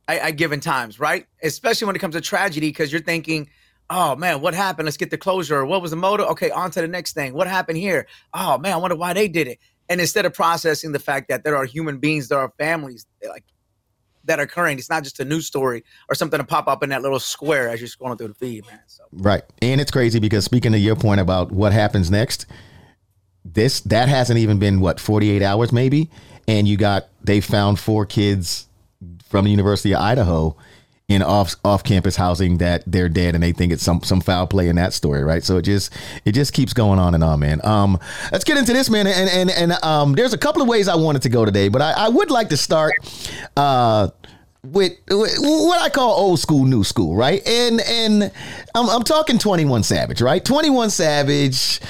at, 0.09 0.19
at 0.21 0.31
given 0.33 0.61
times, 0.61 0.99
right? 0.99 1.27
Especially 1.43 1.87
when 1.87 1.97
it 1.97 1.99
comes 1.99 2.15
to 2.15 2.21
tragedy, 2.21 2.69
because 2.69 2.93
you're 2.93 3.03
thinking, 3.03 3.49
oh 3.91 4.17
man, 4.17 4.41
what 4.41 4.55
happened? 4.55 4.87
Let's 4.87 4.97
get 4.97 5.11
the 5.11 5.19
closure. 5.19 5.65
What 5.65 5.83
was 5.83 5.91
the 5.91 5.97
motive? 5.97 6.27
Okay, 6.29 6.51
on 6.51 6.71
to 6.73 6.81
the 6.81 6.89
next 6.89 7.13
thing. 7.13 7.35
What 7.35 7.47
happened 7.47 7.79
here? 7.79 8.07
Oh 8.35 8.59
man, 8.59 8.73
I 8.73 8.77
wonder 8.77 8.97
why 8.97 9.13
they 9.13 9.29
did 9.29 9.49
it. 9.49 9.59
And 9.89 10.01
instead 10.01 10.27
of 10.27 10.35
processing 10.35 10.93
the 10.93 10.99
fact 10.99 11.29
that 11.29 11.45
there 11.45 11.57
are 11.57 11.65
human 11.65 11.99
beings, 11.99 12.29
there 12.29 12.39
are 12.39 12.53
families, 12.59 13.07
like 13.27 13.45
that 14.29 14.39
are 14.39 14.43
occurring. 14.43 14.79
It's 14.79 14.89
not 14.89 15.03
just 15.03 15.19
a 15.21 15.25
news 15.25 15.47
story 15.47 15.85
or 16.09 16.15
something 16.15 16.39
to 16.39 16.45
pop 16.45 16.69
up 16.69 16.83
in 16.83 16.91
that 16.91 17.03
little 17.03 17.21
square 17.21 17.69
as 17.69 17.81
you're 17.81 17.89
scrolling 17.89 18.17
through 18.19 18.29
the 18.29 18.35
feed, 18.35 18.67
man. 18.67 18.81
So. 18.87 19.05
Right, 19.13 19.43
and 19.61 19.81
it's 19.81 19.91
crazy 19.91 20.21
because 20.21 20.45
speaking 20.45 20.73
to 20.73 20.79
your 20.79 20.97
point 20.97 21.21
about 21.21 21.51
what 21.51 21.73
happens 21.73 22.11
next, 22.11 22.47
this 23.45 23.81
that 23.81 24.09
hasn't 24.09 24.39
even 24.39 24.59
been 24.59 24.81
what 24.81 25.01
48 25.01 25.43
hours 25.43 25.73
maybe, 25.73 26.11
and 26.47 26.69
you 26.69 26.77
got 26.77 27.09
they 27.23 27.41
found 27.41 27.79
four 27.79 28.07
kids 28.07 28.67
from 29.29 29.45
the 29.45 29.51
University 29.51 29.93
of 29.93 30.01
Idaho 30.01 30.57
in 31.09 31.23
off 31.23 31.57
off 31.65 31.83
campus 31.83 32.17
housing 32.17 32.59
that 32.59 32.83
they're 32.87 33.09
dead 33.09 33.35
and 33.35 33.43
they 33.43 33.53
think 33.53 33.73
it's 33.73 33.83
some 33.83 34.03
some 34.03 34.21
foul 34.21 34.47
play 34.47 34.69
in 34.69 34.77
that 34.77 34.93
story, 34.93 35.25
right? 35.25 35.43
So 35.43 35.57
it 35.57 35.63
just 35.63 35.91
it 36.27 36.33
just 36.33 36.53
keeps 36.53 36.75
going 36.75 36.99
on 36.99 37.15
and 37.15 37.25
on, 37.25 37.41
man. 37.41 37.65
Um, 37.65 37.99
let's 38.31 38.45
get 38.45 38.59
into 38.59 38.75
this, 38.75 38.91
man. 38.91 39.07
And 39.07 39.31
and 39.31 39.51
and 39.51 39.73
um, 39.85 40.13
there's 40.13 40.35
a 40.35 40.39
couple 40.39 40.61
of 40.61 40.69
ways 40.69 40.87
I 40.87 40.97
wanted 40.97 41.23
to 41.23 41.31
go 41.31 41.47
today, 41.47 41.69
but 41.69 41.81
I, 41.81 41.93
I 41.93 42.09
would 42.11 42.31
like 42.31 42.51
to 42.51 42.59
start 42.59 42.93
uh 43.57 44.09
with, 44.65 44.93
with, 45.09 45.39
what 45.39 45.81
I 45.81 45.89
call 45.89 46.11
old 46.11 46.41
school, 46.41 46.67
new 46.67 46.85
school, 46.85 47.17
right? 47.17 47.47
And 47.47 47.81
and 47.81 48.31
I'm, 48.75 48.91
I'm 48.91 49.03
talking 49.03 49.39
21 49.39 49.85
Savage, 49.85 50.21
right? 50.21 50.45
21 50.45 50.91
Savage 50.91 51.81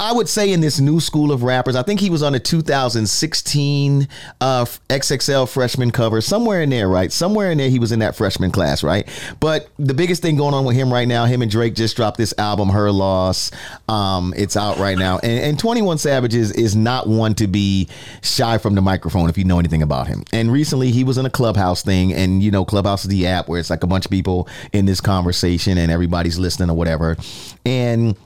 I 0.00 0.12
would 0.12 0.30
say 0.30 0.50
in 0.50 0.62
this 0.62 0.80
new 0.80 0.98
school 0.98 1.30
of 1.30 1.42
rappers, 1.42 1.76
I 1.76 1.82
think 1.82 2.00
he 2.00 2.08
was 2.08 2.22
on 2.22 2.32
the 2.32 2.40
2016 2.40 4.08
uh, 4.40 4.64
XXL 4.64 5.46
freshman 5.46 5.90
cover, 5.90 6.22
somewhere 6.22 6.62
in 6.62 6.70
there, 6.70 6.88
right? 6.88 7.12
Somewhere 7.12 7.50
in 7.50 7.58
there, 7.58 7.68
he 7.68 7.78
was 7.78 7.92
in 7.92 7.98
that 7.98 8.16
freshman 8.16 8.50
class, 8.50 8.82
right? 8.82 9.06
But 9.40 9.68
the 9.78 9.92
biggest 9.92 10.22
thing 10.22 10.36
going 10.36 10.54
on 10.54 10.64
with 10.64 10.74
him 10.74 10.90
right 10.90 11.06
now, 11.06 11.26
him 11.26 11.42
and 11.42 11.50
Drake 11.50 11.74
just 11.74 11.96
dropped 11.96 12.16
this 12.16 12.32
album, 12.38 12.70
Her 12.70 12.90
Loss. 12.90 13.50
Um, 13.90 14.32
it's 14.38 14.56
out 14.56 14.78
right 14.78 14.96
now, 14.96 15.18
and, 15.18 15.44
and 15.44 15.58
21 15.58 15.98
Savages 15.98 16.50
is 16.50 16.74
not 16.74 17.06
one 17.06 17.34
to 17.34 17.46
be 17.46 17.86
shy 18.22 18.56
from 18.56 18.76
the 18.76 18.80
microphone 18.80 19.28
if 19.28 19.36
you 19.36 19.44
know 19.44 19.58
anything 19.58 19.82
about 19.82 20.06
him. 20.06 20.24
And 20.32 20.50
recently, 20.50 20.92
he 20.92 21.04
was 21.04 21.18
in 21.18 21.26
a 21.26 21.30
Clubhouse 21.30 21.82
thing, 21.82 22.14
and 22.14 22.42
you 22.42 22.50
know, 22.50 22.64
Clubhouse 22.64 23.02
is 23.04 23.10
the 23.10 23.26
app 23.26 23.48
where 23.48 23.60
it's 23.60 23.68
like 23.68 23.84
a 23.84 23.86
bunch 23.86 24.06
of 24.06 24.10
people 24.10 24.48
in 24.72 24.86
this 24.86 25.02
conversation 25.02 25.76
and 25.76 25.92
everybody's 25.92 26.38
listening 26.38 26.70
or 26.70 26.76
whatever, 26.76 27.18
and 27.66 28.16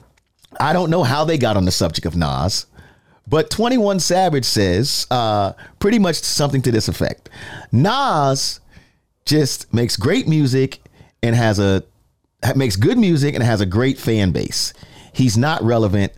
I 0.60 0.72
don't 0.72 0.90
know 0.90 1.02
how 1.02 1.24
they 1.24 1.38
got 1.38 1.56
on 1.56 1.64
the 1.64 1.72
subject 1.72 2.06
of 2.06 2.16
Nas, 2.16 2.66
but 3.26 3.50
21 3.50 4.00
Savage 4.00 4.44
says 4.44 5.06
uh, 5.10 5.52
pretty 5.78 5.98
much 5.98 6.16
something 6.16 6.62
to 6.62 6.72
this 6.72 6.88
effect. 6.88 7.28
Nas 7.72 8.60
just 9.24 9.72
makes 9.72 9.96
great 9.96 10.28
music 10.28 10.80
and 11.22 11.34
has 11.34 11.58
a 11.58 11.82
makes 12.54 12.76
good 12.76 12.98
music 12.98 13.34
and 13.34 13.42
has 13.42 13.60
a 13.60 13.66
great 13.66 13.98
fan 13.98 14.30
base. 14.30 14.74
He's 15.12 15.36
not 15.36 15.62
relevant 15.62 16.12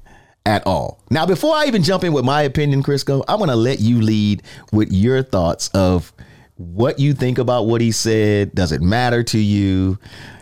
at 0.45 0.67
all. 0.67 1.01
Now, 1.11 1.27
before 1.27 1.55
I 1.55 1.67
even 1.67 1.83
jump 1.83 2.05
in 2.05 2.13
with 2.13 2.25
my 2.25 2.43
opinion, 2.43 2.83
Crisco, 2.83 3.25
I'm 3.29 3.39
going 3.39 3.51
to 3.51 3.57
let 3.57 3.81
you 3.81 4.01
lead 4.01 4.43
with 4.73 4.93
your 4.93 5.23
thoughts 5.23 5.69
of 5.69 6.13
what 6.57 6.99
you 6.99 7.13
think 7.13 7.39
about 7.39 7.67
what 7.67 7.81
he 7.81 7.93
said. 7.93 8.55
Does 8.55 8.73
it 8.73 8.81
matter 8.81 9.23
to 9.25 9.39
you? 9.39 9.99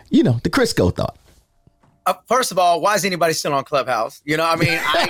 You 0.09 0.23
know, 0.23 0.39
the 0.43 0.49
Crisco 0.49 0.95
thought. 0.95 1.17
Uh, 2.07 2.13
first 2.27 2.51
of 2.51 2.59
all, 2.59 2.81
why 2.81 2.93
is 2.93 3.03
anybody 3.03 3.33
still 3.33 3.53
on 3.53 3.63
Clubhouse? 3.63 4.21
You 4.25 4.37
know, 4.37 4.45
I 4.45 4.55
mean, 4.55 4.79
I, 4.79 5.09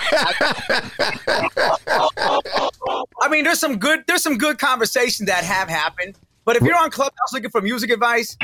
I, 1.87 3.01
I 3.21 3.29
mean, 3.29 3.43
there's 3.43 3.59
some 3.59 3.77
good, 3.77 4.05
there's 4.07 4.23
some 4.23 4.37
good 4.37 4.59
conversations 4.59 5.27
that 5.27 5.43
have 5.43 5.67
happened. 5.67 6.15
But 6.45 6.55
if 6.55 6.63
you're 6.63 6.77
on 6.77 6.91
Clubhouse 6.91 7.33
looking 7.33 7.49
for 7.49 7.61
music 7.61 7.89
advice, 7.89 8.37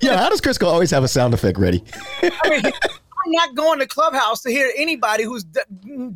yeah, 0.00 0.16
how 0.16 0.30
does 0.30 0.40
Crisco 0.40 0.66
always 0.66 0.90
have 0.92 1.04
a 1.04 1.08
sound 1.08 1.34
effect 1.34 1.58
ready? 1.58 1.84
I 2.22 2.48
mean, 2.48 2.64
I'm 2.64 3.32
not 3.32 3.54
going 3.54 3.80
to 3.80 3.86
Clubhouse 3.86 4.40
to 4.42 4.50
hear 4.50 4.70
anybody 4.76 5.24
who's 5.24 5.44
d- 5.44 5.60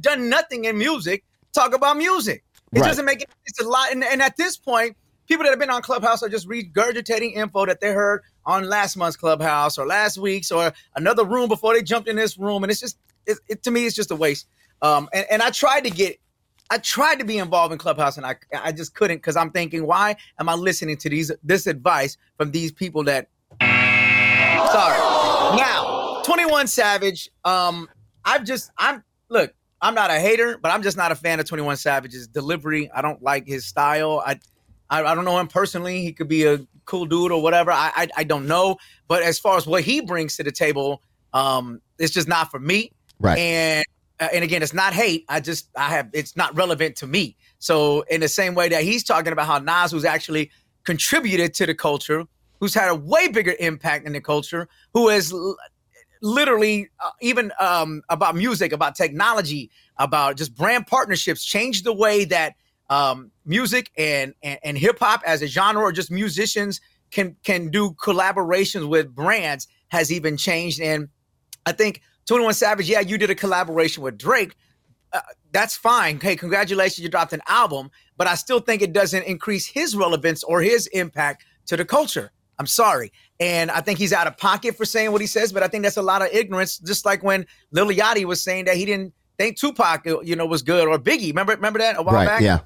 done 0.01 0.31
nothing 0.31 0.65
in 0.65 0.79
music 0.79 1.25
talk 1.53 1.75
about 1.75 1.99
music. 1.99 2.45
It 2.73 2.81
right. 2.81 2.87
doesn't 2.87 3.05
make 3.05 3.21
it. 3.21 3.29
It's 3.45 3.61
a 3.61 3.69
lot, 3.69 3.93
and, 3.93 4.03
and 4.05 4.23
at 4.23 4.39
this 4.39 4.57
point, 4.57 4.97
people 5.29 5.45
that 5.45 5.51
have 5.51 5.59
been 5.59 5.71
on 5.71 5.83
Clubhouse 5.83 6.23
are 6.23 6.29
just 6.29 6.49
regurgitating 6.49 7.35
info 7.35 7.67
that 7.67 7.81
they 7.81 7.93
heard 7.93 8.23
on 8.47 8.69
last 8.69 8.97
month's 8.97 9.17
Clubhouse 9.17 9.79
or 9.79 9.87
last 9.87 10.19
week's 10.19 10.51
or 10.51 10.73
another 10.97 11.25
room 11.25 11.49
before 11.49 11.75
they 11.75 11.83
jumped 11.83 12.09
in 12.09 12.17
this 12.17 12.39
room, 12.39 12.65
and 12.65 12.71
it's 12.71 12.81
just 12.81 12.99
it, 13.27 13.39
it 13.49 13.63
to 13.65 13.71
me, 13.71 13.87
it's 13.87 13.95
just 13.95 14.11
a 14.11 14.17
waste. 14.17 14.47
Um, 14.81 15.09
and, 15.13 15.27
and 15.31 15.43
I 15.43 15.51
tried 15.51 15.85
to 15.85 15.91
get 15.91 16.19
I 16.71 16.79
tried 16.79 17.19
to 17.19 17.25
be 17.25 17.39
involved 17.39 17.73
in 17.73 17.79
Clubhouse 17.79 18.17
and 18.17 18.27
I 18.27 18.37
I 18.57 18.73
just 18.73 18.95
couldn't 18.95 19.19
because 19.19 19.37
I'm 19.37 19.51
thinking, 19.51 19.87
why 19.87 20.17
am 20.41 20.49
I 20.49 20.55
listening 20.55 20.97
to 20.99 21.11
these 21.11 21.31
this 21.43 21.67
advice 21.67 22.17
from 22.37 22.51
these 22.51 22.73
people 22.73 23.05
that 23.05 23.29
sorry. 24.73 24.99
Now, 25.57 26.23
21 26.25 26.67
Savage, 26.67 27.29
um, 27.45 27.89
I've 28.25 28.45
just 28.45 28.71
I'm 28.79 29.05
look, 29.29 29.55
I'm 29.81 29.95
not 29.95 30.11
a 30.11 30.19
hater, 30.19 30.59
but 30.59 30.71
I'm 30.71 30.83
just 30.83 30.97
not 30.97 31.13
a 31.13 31.15
fan 31.15 31.41
of 31.41 31.47
21 31.47 31.77
Savage's 31.77 32.27
delivery. 32.27 32.91
I 32.91 33.03
don't 33.03 33.23
like 33.23 33.47
his 33.47 33.67
style. 33.67 34.23
I 34.25 34.41
I, 34.89 35.03
I 35.05 35.15
don't 35.15 35.25
know 35.25 35.39
him 35.39 35.49
personally. 35.49 36.03
He 36.03 36.13
could 36.13 36.29
be 36.29 36.45
a 36.45 36.59
cool 36.85 37.07
dude 37.07 37.33
or 37.33 37.43
whatever. 37.43 37.71
I, 37.71 37.93
I 37.95 38.09
I 38.19 38.25
don't 38.25 38.47
know. 38.47 38.77
But 39.09 39.23
as 39.23 39.39
far 39.39 39.57
as 39.57 39.67
what 39.67 39.83
he 39.83 40.01
brings 40.01 40.37
to 40.37 40.43
the 40.43 40.53
table, 40.53 41.03
um, 41.33 41.81
it's 41.99 42.13
just 42.13 42.29
not 42.29 42.51
for 42.51 42.59
me. 42.59 42.93
Right. 43.21 43.39
And 43.39 43.85
uh, 44.21 44.29
and 44.33 44.45
again, 44.45 44.63
it's 44.63 44.75
not 44.75 44.93
hate. 44.93 45.25
I 45.29 45.41
just 45.41 45.69
I 45.77 45.89
have 45.89 46.11
it's 46.13 46.37
not 46.37 46.57
relevant 46.57 46.97
to 46.97 47.07
me. 47.07 47.37
So 47.59 48.03
in 48.03 48.21
the 48.21 48.29
same 48.29 48.55
way 48.55 48.69
that 48.69 48.83
he's 48.83 49.05
talking 49.05 49.33
about 49.33 49.47
how 49.47 49.59
Nas, 49.59 49.93
who's 49.93 50.05
actually 50.05 50.51
contributed 50.85 51.55
to 51.55 51.67
the 51.67 51.75
culture, 51.75 52.25
who's 52.61 52.75
had 52.75 52.91
a 52.91 52.95
way 52.95 53.29
bigger 53.29 53.55
impact 53.61 54.07
in 54.07 54.13
the 54.13 54.21
culture, 54.21 54.69
who 54.95 55.09
has 55.09 55.33
l- 55.33 55.57
literally 56.23 56.89
uh, 57.01 57.11
even 57.21 57.53
um, 57.61 58.03
about 58.09 58.37
music, 58.37 58.73
about 58.73 58.95
technology, 58.95 59.71
about 59.99 60.37
just 60.37 60.55
brand 60.55 60.87
partnerships, 60.87 61.45
changed 61.45 61.85
the 61.85 61.93
way 61.93 62.25
that 62.25 62.55
um, 62.93 63.31
music 63.47 63.91
and 63.97 64.35
and, 64.43 64.59
and 64.63 64.79
hip 64.79 64.99
hop 64.99 65.23
as 65.27 65.41
a 65.41 65.47
genre, 65.47 65.83
or 65.83 65.93
just 65.93 66.11
musicians 66.11 66.81
can 67.11 67.37
can 67.43 67.71
do 67.71 67.93
collaborations 67.93 68.87
with 68.87 69.15
brands, 69.15 69.67
has 69.89 70.13
even 70.13 70.37
changed. 70.37 70.81
And 70.81 71.09
I 71.65 71.73
think 71.73 72.03
21 72.27 72.53
Savage, 72.55 72.89
yeah, 72.91 73.01
you 73.01 73.17
did 73.17 73.31
a 73.31 73.35
collaboration 73.35 74.03
with 74.03 74.19
Drake. 74.19 74.55
Uh, 75.13 75.21
that's 75.53 75.77
fine. 75.77 76.21
Hey, 76.21 76.37
congratulations, 76.37 77.03
you 77.03 77.09
dropped 77.09 77.33
an 77.33 77.43
album, 77.49 77.91
but 78.19 78.27
I 78.27 78.35
still 78.35 78.61
think 78.61 78.83
it 78.83 78.93
doesn't 78.93 79.25
increase 79.25 79.67
his 79.67 79.97
relevance 79.97 80.43
or 80.45 80.61
his 80.61 80.87
impact 80.89 81.45
to 81.67 81.77
the 81.77 81.85
culture. 81.85 82.31
I'm 82.59 82.67
sorry. 82.67 83.13
And 83.41 83.71
I 83.71 83.81
think 83.81 83.99
he's 83.99 84.13
out 84.13 84.27
of 84.27 84.37
pocket 84.37 84.77
for 84.77 84.85
saying 84.85 85.13
what 85.13 85.21
he 85.21 85.27
says, 85.27 85.53
but 85.53 85.63
I 85.63 85.69
think 85.69 85.83
that's 85.83 85.97
a 85.97 86.03
lot 86.03 86.23
of 86.23 86.29
ignorance. 86.33 86.79
Just 86.79 87.05
like 87.05 87.23
when 87.23 87.47
Lil 87.71 87.89
Yachty 87.89 88.25
was 88.25 88.43
saying 88.43 88.67
that 88.67 88.77
he 88.77 88.85
didn't 88.85 89.15
think 89.39 89.59
Tupac, 89.59 90.07
you 90.23 90.37
know, 90.37 90.47
was 90.47 90.63
good 90.63 90.87
or 90.87 90.99
Biggie. 90.99 91.29
Remember, 91.29 91.55
remember 91.55 91.79
that 91.79 91.99
a 91.99 92.03
while 92.03 92.15
right, 92.15 92.27
back? 92.27 92.43
Yeah. 92.43 92.61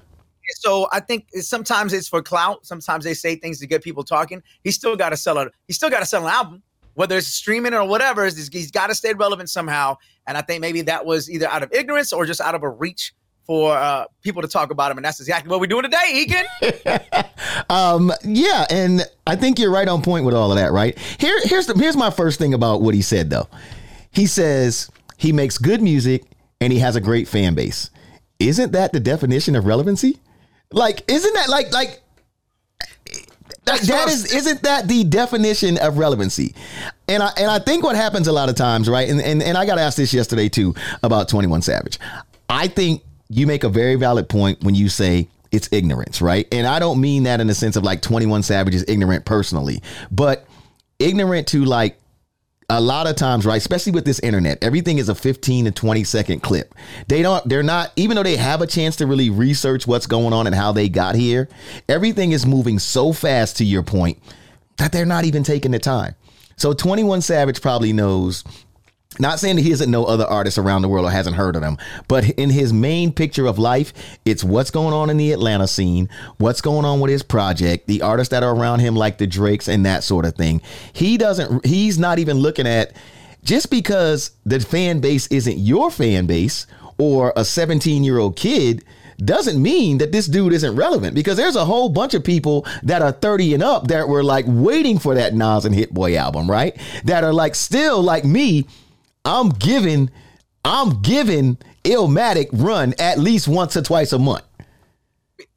So 0.55 0.87
I 0.91 0.99
think 0.99 1.27
sometimes 1.35 1.93
it's 1.93 2.07
for 2.07 2.21
clout. 2.21 2.65
Sometimes 2.65 3.03
they 3.03 3.13
say 3.13 3.35
things 3.35 3.59
to 3.59 3.67
get 3.67 3.83
people 3.83 4.03
talking. 4.03 4.41
He's 4.63 4.75
still 4.75 4.95
got 4.95 5.09
to 5.09 5.17
sell 5.17 5.37
a. 5.37 5.49
He's 5.67 5.75
still 5.75 5.89
got 5.89 5.99
to 5.99 6.05
sell 6.05 6.25
an 6.25 6.33
album 6.33 6.63
whether 6.97 7.15
it's 7.15 7.27
streaming 7.27 7.75
or 7.75 7.87
whatever, 7.87 8.25
he's 8.25 8.71
got 8.71 8.87
to 8.87 8.95
stay 8.95 9.13
relevant 9.13 9.51
somehow. 9.51 9.95
And 10.25 10.35
I 10.35 10.41
think 10.41 10.61
maybe 10.61 10.81
that 10.81 11.05
was 11.05 11.29
either 11.29 11.47
out 11.47 11.61
of 11.61 11.71
ignorance 11.71 12.11
or 12.11 12.25
just 12.25 12.41
out 12.41 12.55
of 12.55 12.63
a 12.63 12.69
reach 12.69 13.13
for 13.45 13.77
uh, 13.77 14.05
people 14.23 14.41
to 14.41 14.47
talk 14.47 14.71
about 14.71 14.89
him. 14.89 14.97
And 14.97 15.05
that's 15.05 15.19
exactly 15.19 15.51
what 15.51 15.59
we're 15.59 15.67
doing 15.67 15.83
today, 15.83 16.11
Egan. 16.11 16.45
um, 17.69 18.11
yeah, 18.23 18.65
and 18.71 19.03
I 19.27 19.35
think 19.35 19.59
you're 19.59 19.71
right 19.71 19.87
on 19.87 20.01
point 20.01 20.25
with 20.25 20.33
all 20.33 20.51
of 20.51 20.57
that, 20.57 20.71
right? 20.71 20.97
Here, 21.19 21.39
here's 21.43 21.67
the, 21.67 21.75
here's 21.75 21.95
my 21.95 22.09
first 22.09 22.39
thing 22.39 22.55
about 22.55 22.81
what 22.81 22.95
he 22.95 23.03
said 23.03 23.29
though. 23.29 23.47
He 24.09 24.25
says 24.25 24.89
he 25.17 25.31
makes 25.31 25.59
good 25.59 25.83
music 25.83 26.23
and 26.59 26.73
he 26.73 26.79
has 26.79 26.95
a 26.95 27.01
great 27.01 27.27
fan 27.27 27.53
base. 27.53 27.91
Isn't 28.39 28.71
that 28.71 28.91
the 28.91 28.99
definition 28.99 29.55
of 29.55 29.67
relevancy? 29.67 30.19
Like, 30.71 31.09
isn't 31.09 31.33
that 31.33 31.49
like 31.49 31.71
like 31.71 32.01
that, 33.65 33.81
that 33.81 34.09
is 34.09 34.33
isn't 34.33 34.63
that 34.63 34.87
the 34.87 35.03
definition 35.03 35.77
of 35.77 35.97
relevancy? 35.97 36.55
And 37.07 37.21
I 37.21 37.31
and 37.37 37.49
I 37.49 37.59
think 37.59 37.83
what 37.83 37.95
happens 37.95 38.27
a 38.27 38.31
lot 38.31 38.49
of 38.49 38.55
times, 38.55 38.89
right? 38.89 39.09
And 39.09 39.21
and, 39.21 39.43
and 39.43 39.57
I 39.57 39.65
got 39.65 39.77
asked 39.77 39.97
this 39.97 40.13
yesterday 40.13 40.49
too 40.49 40.73
about 41.03 41.29
21 41.29 41.61
Savage. 41.61 41.99
I 42.49 42.67
think 42.67 43.03
you 43.29 43.45
make 43.45 43.63
a 43.63 43.69
very 43.69 43.95
valid 43.95 44.29
point 44.29 44.63
when 44.63 44.73
you 44.73 44.89
say 44.89 45.27
it's 45.51 45.69
ignorance, 45.71 46.21
right? 46.21 46.47
And 46.51 46.65
I 46.67 46.79
don't 46.79 46.99
mean 47.01 47.23
that 47.23 47.41
in 47.41 47.47
the 47.47 47.55
sense 47.55 47.75
of 47.75 47.83
like 47.83 48.01
21 48.01 48.43
Savage 48.43 48.75
is 48.75 48.85
ignorant 48.87 49.25
personally, 49.25 49.81
but 50.11 50.47
ignorant 50.99 51.47
to 51.49 51.65
like 51.65 51.99
a 52.69 52.81
lot 52.81 53.07
of 53.07 53.15
times, 53.15 53.45
right, 53.45 53.55
especially 53.57 53.93
with 53.93 54.03
this 54.03 54.19
internet, 54.19 54.61
everything 54.61 54.97
is 54.97 55.07
a 55.07 55.15
15 55.15 55.65
to 55.65 55.71
20 55.71 56.03
second 56.03 56.41
clip. 56.41 56.75
They 57.07 57.21
don't, 57.21 57.47
they're 57.47 57.63
not, 57.63 57.93
even 57.95 58.15
though 58.15 58.23
they 58.23 58.35
have 58.35 58.61
a 58.61 58.67
chance 58.67 58.97
to 58.97 59.07
really 59.07 59.29
research 59.29 59.87
what's 59.87 60.05
going 60.05 60.33
on 60.33 60.47
and 60.47 60.55
how 60.55 60.73
they 60.73 60.89
got 60.89 61.15
here, 61.15 61.47
everything 61.87 62.33
is 62.33 62.45
moving 62.45 62.77
so 62.77 63.13
fast 63.13 63.57
to 63.57 63.65
your 63.65 63.83
point 63.83 64.21
that 64.77 64.91
they're 64.91 65.05
not 65.05 65.23
even 65.23 65.43
taking 65.43 65.71
the 65.71 65.79
time. 65.79 66.15
So 66.57 66.73
21 66.73 67.21
Savage 67.21 67.61
probably 67.61 67.93
knows 67.93 68.43
not 69.19 69.39
saying 69.39 69.55
that 69.57 69.61
he 69.61 69.69
doesn't 69.69 69.91
know 69.91 70.05
other 70.05 70.25
artists 70.25 70.57
around 70.57 70.81
the 70.81 70.89
world 70.89 71.05
or 71.05 71.11
hasn't 71.11 71.35
heard 71.35 71.55
of 71.55 71.61
them, 71.61 71.77
but 72.07 72.29
in 72.31 72.49
his 72.49 72.73
main 72.73 73.11
picture 73.11 73.45
of 73.45 73.57
life, 73.59 73.93
it's 74.25 74.43
what's 74.43 74.71
going 74.71 74.93
on 74.93 75.09
in 75.09 75.17
the 75.17 75.31
Atlanta 75.31 75.67
scene, 75.67 76.09
what's 76.37 76.61
going 76.61 76.85
on 76.85 76.99
with 76.99 77.11
his 77.11 77.23
project, 77.23 77.87
the 77.87 78.01
artists 78.01 78.31
that 78.31 78.43
are 78.43 78.55
around 78.55 78.79
him, 78.79 78.95
like 78.95 79.17
the 79.17 79.27
Drakes 79.27 79.67
and 79.67 79.85
that 79.85 80.03
sort 80.03 80.25
of 80.25 80.35
thing. 80.35 80.61
He 80.93 81.17
doesn't, 81.17 81.65
he's 81.65 81.97
not 81.97 82.19
even 82.19 82.37
looking 82.37 82.67
at 82.67 82.93
just 83.43 83.69
because 83.69 84.31
the 84.45 84.59
fan 84.59 84.99
base 84.99 85.27
isn't 85.27 85.57
your 85.57 85.89
fan 85.89 86.25
base 86.25 86.67
or 86.97 87.33
a 87.35 87.45
17 87.45 88.03
year 88.03 88.17
old 88.17 88.35
kid 88.35 88.83
doesn't 89.23 89.59
mean 89.59 89.97
that 89.97 90.11
this 90.11 90.27
dude 90.27 90.53
isn't 90.53 90.75
relevant 90.75 91.15
because 91.15 91.37
there's 91.37 91.55
a 91.55 91.65
whole 91.65 91.89
bunch 91.89 92.13
of 92.13 92.23
people 92.23 92.65
that 92.83 93.01
are 93.01 93.11
30 93.11 93.55
and 93.55 93.63
up 93.63 93.87
that 93.87 94.07
were 94.07 94.23
like 94.23 94.45
waiting 94.47 94.99
for 94.99 95.15
that 95.15 95.33
Nas 95.33 95.65
and 95.65 95.73
Hit 95.73 95.93
Boy 95.93 96.15
album, 96.15 96.49
right? 96.49 96.77
That 97.05 97.23
are 97.23 97.33
like 97.33 97.55
still 97.55 98.01
like 98.01 98.25
me 98.25 98.67
I'm 99.25 99.49
giving 99.49 100.09
I'm 100.63 101.01
giving 101.01 101.57
Illmatic 101.83 102.49
run 102.51 102.93
at 102.99 103.19
least 103.19 103.47
once 103.47 103.77
or 103.77 103.81
twice 103.81 104.11
a 104.11 104.19
month. 104.19 104.43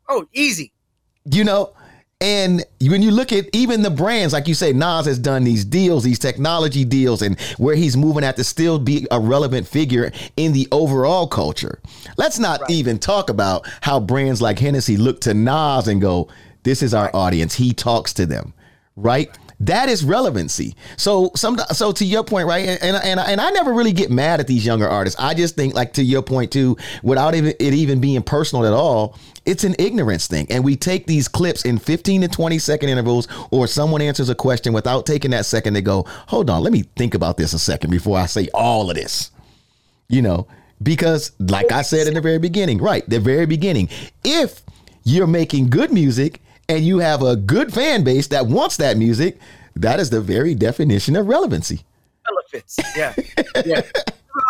Oh, 0.08 0.26
easy. 0.32 0.72
You 1.24 1.44
know, 1.44 1.74
and 2.20 2.64
when 2.82 3.00
you 3.00 3.10
look 3.10 3.32
at 3.32 3.46
even 3.54 3.80
the 3.80 3.90
brands, 3.90 4.34
like 4.34 4.46
you 4.46 4.52
say, 4.52 4.74
Nas 4.74 5.06
has 5.06 5.18
done 5.18 5.42
these 5.42 5.64
deals, 5.64 6.04
these 6.04 6.18
technology 6.18 6.84
deals, 6.84 7.22
and 7.22 7.40
where 7.56 7.74
he's 7.74 7.96
moving 7.96 8.24
at 8.24 8.36
to 8.36 8.44
still 8.44 8.78
be 8.78 9.06
a 9.10 9.18
relevant 9.18 9.66
figure 9.66 10.12
in 10.36 10.52
the 10.52 10.68
overall 10.70 11.26
culture. 11.26 11.80
Let's 12.18 12.38
not 12.38 12.60
right. 12.60 12.70
even 12.70 12.98
talk 12.98 13.30
about 13.30 13.66
how 13.80 14.00
brands 14.00 14.42
like 14.42 14.58
Hennessy 14.58 14.98
look 14.98 15.22
to 15.22 15.32
Nas 15.32 15.88
and 15.88 16.00
go, 16.00 16.28
This 16.62 16.82
is 16.82 16.92
our 16.92 17.10
audience. 17.14 17.54
He 17.54 17.72
talks 17.72 18.12
to 18.14 18.26
them, 18.26 18.52
right? 18.96 19.30
That 19.60 19.90
is 19.90 20.02
relevancy. 20.02 20.74
So 20.96 21.32
some 21.36 21.58
so 21.72 21.92
to 21.92 22.04
your 22.04 22.24
point, 22.24 22.48
right? 22.48 22.66
And 22.66 22.96
and 22.96 23.20
and 23.20 23.40
I 23.40 23.50
never 23.50 23.74
really 23.74 23.92
get 23.92 24.10
mad 24.10 24.40
at 24.40 24.46
these 24.46 24.64
younger 24.64 24.88
artists. 24.88 25.20
I 25.20 25.34
just 25.34 25.54
think 25.54 25.74
like 25.74 25.92
to 25.94 26.02
your 26.02 26.22
point 26.22 26.50
too, 26.50 26.78
without 27.02 27.34
even 27.34 27.52
it 27.60 27.74
even 27.74 28.00
being 28.00 28.22
personal 28.22 28.64
at 28.64 28.72
all, 28.72 29.18
it's 29.44 29.62
an 29.64 29.74
ignorance 29.78 30.26
thing. 30.26 30.46
And 30.48 30.64
we 30.64 30.76
take 30.76 31.06
these 31.06 31.28
clips 31.28 31.66
in 31.66 31.78
15 31.78 32.22
to 32.22 32.28
20 32.28 32.58
second 32.58 32.88
intervals, 32.88 33.28
or 33.50 33.66
someone 33.66 34.00
answers 34.00 34.30
a 34.30 34.34
question 34.34 34.72
without 34.72 35.04
taking 35.04 35.32
that 35.32 35.44
second 35.44 35.74
to 35.74 35.82
go, 35.82 36.04
hold 36.28 36.48
on, 36.48 36.62
let 36.62 36.72
me 36.72 36.84
think 36.96 37.14
about 37.14 37.36
this 37.36 37.52
a 37.52 37.58
second 37.58 37.90
before 37.90 38.16
I 38.18 38.26
say 38.26 38.48
all 38.54 38.88
of 38.88 38.96
this. 38.96 39.30
You 40.08 40.22
know, 40.22 40.48
because 40.82 41.32
like 41.38 41.70
I 41.70 41.82
said 41.82 42.06
in 42.06 42.14
the 42.14 42.22
very 42.22 42.38
beginning, 42.38 42.78
right? 42.78 43.06
The 43.08 43.20
very 43.20 43.44
beginning, 43.44 43.90
if 44.24 44.62
you're 45.04 45.26
making 45.26 45.68
good 45.68 45.92
music 45.92 46.40
and 46.70 46.84
you 46.84 46.98
have 46.98 47.22
a 47.22 47.34
good 47.34 47.74
fan 47.74 48.04
base 48.04 48.28
that 48.28 48.46
wants 48.46 48.76
that 48.76 48.96
music, 48.96 49.38
that 49.74 49.98
is 49.98 50.10
the 50.10 50.20
very 50.20 50.54
definition 50.54 51.16
of 51.16 51.26
relevancy. 51.26 51.80
Relevance. 52.28 52.78
Yeah. 52.96 53.14
Yeah. 53.66 53.82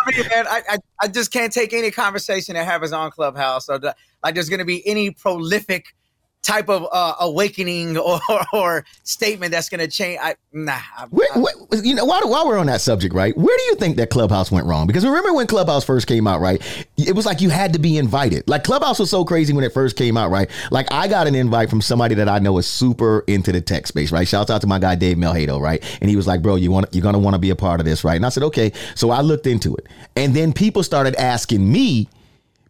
I 0.05 0.11
mean, 0.11 0.27
man, 0.27 0.47
I, 0.47 0.61
I, 0.69 0.77
I, 1.01 1.07
just 1.07 1.33
can't 1.33 1.51
take 1.51 1.73
any 1.73 1.89
conversation 1.89 2.53
that 2.53 2.65
happens 2.65 2.93
on 2.93 3.09
Clubhouse. 3.09 3.67
Like, 3.67 4.35
there's 4.35 4.49
going 4.49 4.59
to 4.59 4.65
be 4.65 4.87
any 4.87 5.09
prolific 5.09 5.95
type 6.43 6.69
of 6.69 6.87
uh, 6.91 7.15
awakening 7.19 7.97
or, 7.97 8.19
or 8.53 8.85
statement 9.03 9.51
that's 9.51 9.69
going 9.69 9.79
to 9.79 9.87
change. 9.87 10.19
I, 10.21 10.35
nah. 10.51 10.79
I, 10.97 11.05
where, 11.09 11.27
where, 11.35 11.83
you 11.83 11.93
know, 11.93 12.05
while, 12.05 12.27
while 12.29 12.47
we're 12.47 12.57
on 12.57 12.65
that 12.67 12.81
subject, 12.81 13.13
right? 13.13 13.35
Where 13.37 13.57
do 13.57 13.63
you 13.65 13.75
think 13.75 13.97
that 13.97 14.09
Clubhouse 14.09 14.51
went 14.51 14.65
wrong? 14.65 14.87
Because 14.87 15.05
remember 15.05 15.33
when 15.33 15.47
Clubhouse 15.47 15.83
first 15.83 16.07
came 16.07 16.27
out, 16.27 16.41
right? 16.41 16.61
It 16.97 17.15
was 17.15 17.25
like 17.25 17.41
you 17.41 17.49
had 17.49 17.73
to 17.73 17.79
be 17.79 17.97
invited. 17.97 18.47
Like 18.47 18.63
Clubhouse 18.63 18.99
was 18.99 19.09
so 19.09 19.23
crazy 19.23 19.53
when 19.53 19.63
it 19.63 19.73
first 19.73 19.95
came 19.97 20.17
out, 20.17 20.31
right? 20.31 20.49
Like 20.71 20.91
I 20.91 21.07
got 21.07 21.27
an 21.27 21.35
invite 21.35 21.69
from 21.69 21.81
somebody 21.81 22.15
that 22.15 22.29
I 22.29 22.39
know 22.39 22.57
is 22.57 22.67
super 22.67 23.23
into 23.27 23.51
the 23.51 23.61
tech 23.61 23.87
space, 23.87 24.11
right? 24.11 24.27
Shouts 24.27 24.49
out 24.49 24.61
to 24.61 24.67
my 24.67 24.79
guy 24.79 24.95
Dave 24.95 25.17
Melhado, 25.17 25.59
right? 25.59 25.83
And 26.01 26.09
he 26.09 26.15
was 26.15 26.27
like, 26.27 26.41
"Bro, 26.41 26.55
you 26.55 26.71
want 26.71 26.87
you're 26.93 27.03
gonna 27.03 27.19
want 27.19 27.35
to 27.35 27.39
be 27.39 27.49
a 27.49 27.55
part 27.55 27.79
of 27.79 27.85
this, 27.85 28.03
right?" 28.03 28.15
And 28.15 28.25
I 28.25 28.29
said, 28.29 28.43
"Okay." 28.43 28.71
So 28.95 29.11
I 29.11 29.21
looked 29.21 29.47
into 29.47 29.75
it, 29.75 29.87
and 30.15 30.33
then 30.33 30.53
people 30.53 30.83
started 30.83 31.15
asking 31.15 31.71
me 31.71 32.07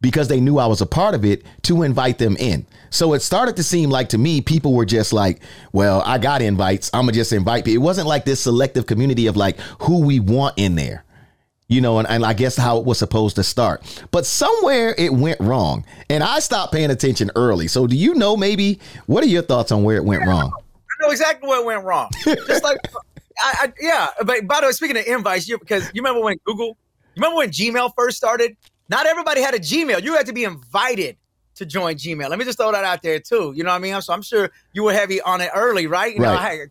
because 0.02 0.28
they 0.28 0.40
knew 0.40 0.58
I 0.58 0.66
was 0.66 0.82
a 0.82 0.86
part 0.86 1.16
of 1.16 1.24
it 1.24 1.44
to 1.64 1.84
invite 1.84 2.18
them 2.18 2.36
in. 2.38 2.66
So 2.90 3.14
it 3.14 3.22
started 3.22 3.56
to 3.58 3.64
seem 3.64 3.90
like 3.90 4.10
to 4.10 4.18
me, 4.18 4.42
people 4.42 4.74
were 4.74 4.86
just 4.86 5.14
like, 5.14 5.42
well, 5.72 6.02
I 6.06 6.18
got 6.18 6.42
invites. 6.42 6.90
I'm 6.94 7.04
going 7.04 7.14
to 7.14 7.20
just 7.20 7.32
invite 7.32 7.66
people. 7.66 7.82
It 7.82 7.86
wasn't 7.86 8.08
like 8.08 8.26
this 8.26 8.42
selective 8.42 8.86
community 8.86 9.28
of 9.28 9.38
like 9.38 9.60
who 9.80 10.02
we 10.02 10.20
want 10.20 10.56
in 10.58 10.76
there. 10.76 11.06
You 11.68 11.80
know, 11.80 12.00
and, 12.00 12.10
and 12.10 12.26
I 12.26 12.34
guess 12.34 12.58
how 12.58 12.80
it 12.80 12.86
was 12.86 13.00
supposed 13.00 13.38
to 13.38 13.44
start. 13.44 14.06
But 14.12 14.26
somewhere 14.26 14.94
it 14.98 15.14
went 15.14 15.40
wrong. 15.40 15.86
And 16.10 16.22
I 16.22 16.40
stopped 16.40 16.74
paying 16.74 16.92
attention 16.92 17.32
early. 17.38 17.70
So 17.70 17.88
do 17.88 17.96
you 17.96 18.14
know 18.14 18.36
maybe 18.36 18.80
what 19.06 19.24
are 19.24 19.28
your 19.28 19.42
thoughts 19.42 19.72
on 19.72 19.84
where 19.84 19.96
it 19.96 20.04
went 20.04 20.26
wrong? 20.26 20.52
I 20.52 21.06
know 21.06 21.12
exactly 21.12 21.48
where 21.48 21.62
it 21.62 21.66
went 21.66 21.86
wrong. 21.86 22.10
Just 22.26 22.66
like 22.66 22.78
I, 23.40 23.54
I, 23.60 23.74
yeah, 23.80 24.08
but 24.26 24.48
by 24.48 24.60
the 24.62 24.68
way, 24.68 24.72
speaking 24.74 24.98
of 24.98 25.06
invites, 25.06 25.48
you 25.48 25.58
because 25.58 25.90
you 25.94 26.02
remember 26.02 26.22
when 26.22 26.38
Google, 26.46 26.78
you 27.16 27.22
remember 27.22 27.38
when 27.38 27.50
Gmail 27.50 27.92
first 27.96 28.18
started? 28.18 28.56
Not 28.92 29.06
everybody 29.06 29.40
had 29.40 29.54
a 29.54 29.60
Gmail. 29.60 30.04
You 30.04 30.16
had 30.16 30.26
to 30.26 30.34
be 30.34 30.44
invited 30.44 31.16
to 31.56 31.66
join 31.66 31.96
Gmail. 31.96 32.30
Let 32.30 32.38
me 32.38 32.44
just 32.44 32.58
throw 32.58 32.74
that 32.74 32.84
out 32.84 33.02
there 33.02 33.22
too. 33.22 33.54
You 33.56 33.64
know 33.64 33.70
what 33.70 33.78
I 33.78 33.80
mean? 33.80 34.00
So 34.02 34.12
I'm 34.12 34.22
sure 34.22 34.52
you 34.74 34.84
were 34.84 34.92
heavy 34.92 35.22
on 35.22 35.40
it 35.40 35.50
early, 35.56 35.88
right? 35.88 36.14
You 36.14 36.22
right. 36.22 36.34
know, 36.34 36.68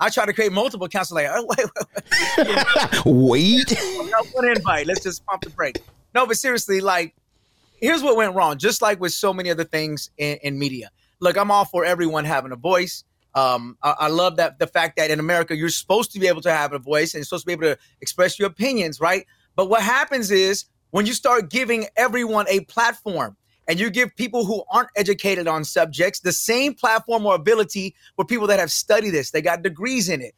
I, 0.00 0.06
I 0.06 0.08
try 0.08 0.24
to 0.24 0.32
create 0.32 0.52
multiple 0.52 0.86
accounts. 0.86 1.10
Like, 1.10 1.26
oh, 1.28 1.44
wait, 1.58 3.04
wait, 3.04 3.04
wait. 3.04 3.78
no, 4.08 4.22
one 4.34 4.48
invite. 4.48 4.86
Let's 4.86 5.02
just 5.02 5.26
pump 5.26 5.42
the 5.42 5.50
brake. 5.50 5.80
No, 6.14 6.28
but 6.28 6.36
seriously, 6.38 6.80
like, 6.80 7.16
here's 7.80 8.04
what 8.04 8.16
went 8.16 8.36
wrong. 8.36 8.56
Just 8.56 8.80
like 8.80 9.00
with 9.00 9.12
so 9.12 9.34
many 9.34 9.50
other 9.50 9.64
things 9.64 10.10
in, 10.16 10.38
in 10.44 10.60
media. 10.60 10.90
Look, 11.18 11.36
I'm 11.36 11.50
all 11.50 11.64
for 11.64 11.84
everyone 11.84 12.24
having 12.24 12.52
a 12.52 12.56
voice. 12.56 13.02
Um, 13.34 13.76
I, 13.82 13.94
I, 13.98 14.08
love 14.08 14.36
that 14.36 14.60
the 14.60 14.66
fact 14.68 14.96
that 14.96 15.10
in 15.10 15.20
America 15.20 15.54
you're 15.54 15.68
supposed 15.68 16.12
to 16.12 16.18
be 16.18 16.28
able 16.28 16.40
to 16.40 16.50
have 16.50 16.72
a 16.72 16.78
voice 16.78 17.14
and 17.14 17.18
you're 17.18 17.24
supposed 17.24 17.42
to 17.42 17.46
be 17.46 17.52
able 17.52 17.74
to 17.74 17.78
express 18.00 18.38
your 18.38 18.48
opinions, 18.48 19.00
right? 19.00 19.26
But 19.54 19.68
what 19.68 19.82
happens 19.82 20.30
is 20.30 20.64
when 20.90 21.06
you 21.06 21.12
start 21.12 21.50
giving 21.50 21.86
everyone 21.96 22.46
a 22.48 22.60
platform 22.60 23.36
and 23.66 23.78
you 23.78 23.90
give 23.90 24.14
people 24.16 24.44
who 24.46 24.62
aren't 24.70 24.88
educated 24.96 25.46
on 25.46 25.64
subjects 25.64 26.20
the 26.20 26.32
same 26.32 26.74
platform 26.74 27.26
or 27.26 27.34
ability 27.34 27.94
for 28.16 28.24
people 28.24 28.46
that 28.46 28.58
have 28.58 28.72
studied 28.72 29.10
this, 29.10 29.30
they 29.30 29.42
got 29.42 29.62
degrees 29.62 30.08
in 30.08 30.22
it. 30.22 30.34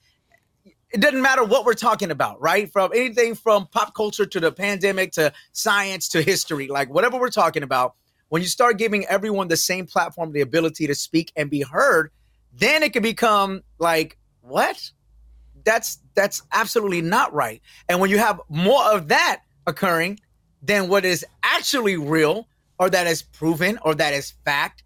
It 0.92 1.00
doesn't 1.00 1.23
matter 1.23 1.45
what 1.45 1.64
we're 1.64 1.75
talking 1.75 2.11
about, 2.11 2.40
right? 2.40 2.71
From 2.73 2.90
anything 2.92 3.37
from 3.37 3.69
pop 3.69 3.95
culture 3.95 4.26
to 4.26 4.40
the 4.40 4.50
pandemic 4.50 5.12
to 5.12 5.33
science 5.52 6.09
to 6.09 6.23
history, 6.23 6.66
like 6.66 6.92
whatever 6.92 7.19
we're 7.19 7.30
talking 7.30 7.62
about, 7.62 7.95
when 8.28 8.42
you 8.42 8.49
start 8.49 8.76
giving 8.78 9.07
everyone 9.07 9.47
the 9.47 9.57
same 9.57 9.87
platform, 9.87 10.33
the 10.33 10.40
ability 10.40 10.88
to 10.88 10.95
speak 10.95 11.33
and 11.37 11.49
be 11.49 11.62
heard, 11.62 12.11
then 12.52 12.83
it 12.83 12.92
can 12.92 13.02
become 13.02 13.62
like, 13.78 14.19
what? 14.40 14.90
That's 15.64 15.99
that's 16.14 16.42
absolutely 16.52 17.02
not 17.02 17.33
right. 17.33 17.61
And 17.88 18.00
when 18.00 18.11
you 18.11 18.19
have 18.19 18.40
more 18.49 18.83
of 18.92 19.09
that 19.09 19.42
occurring, 19.66 20.19
than 20.62 20.88
what 20.88 21.05
is 21.05 21.25
actually 21.43 21.97
real 21.97 22.49
or 22.79 22.90
that 22.90 23.07
is 23.07 23.23
proven 23.23 23.79
or 23.83 23.95
that 23.95 24.14
is 24.14 24.33
fact, 24.45 24.83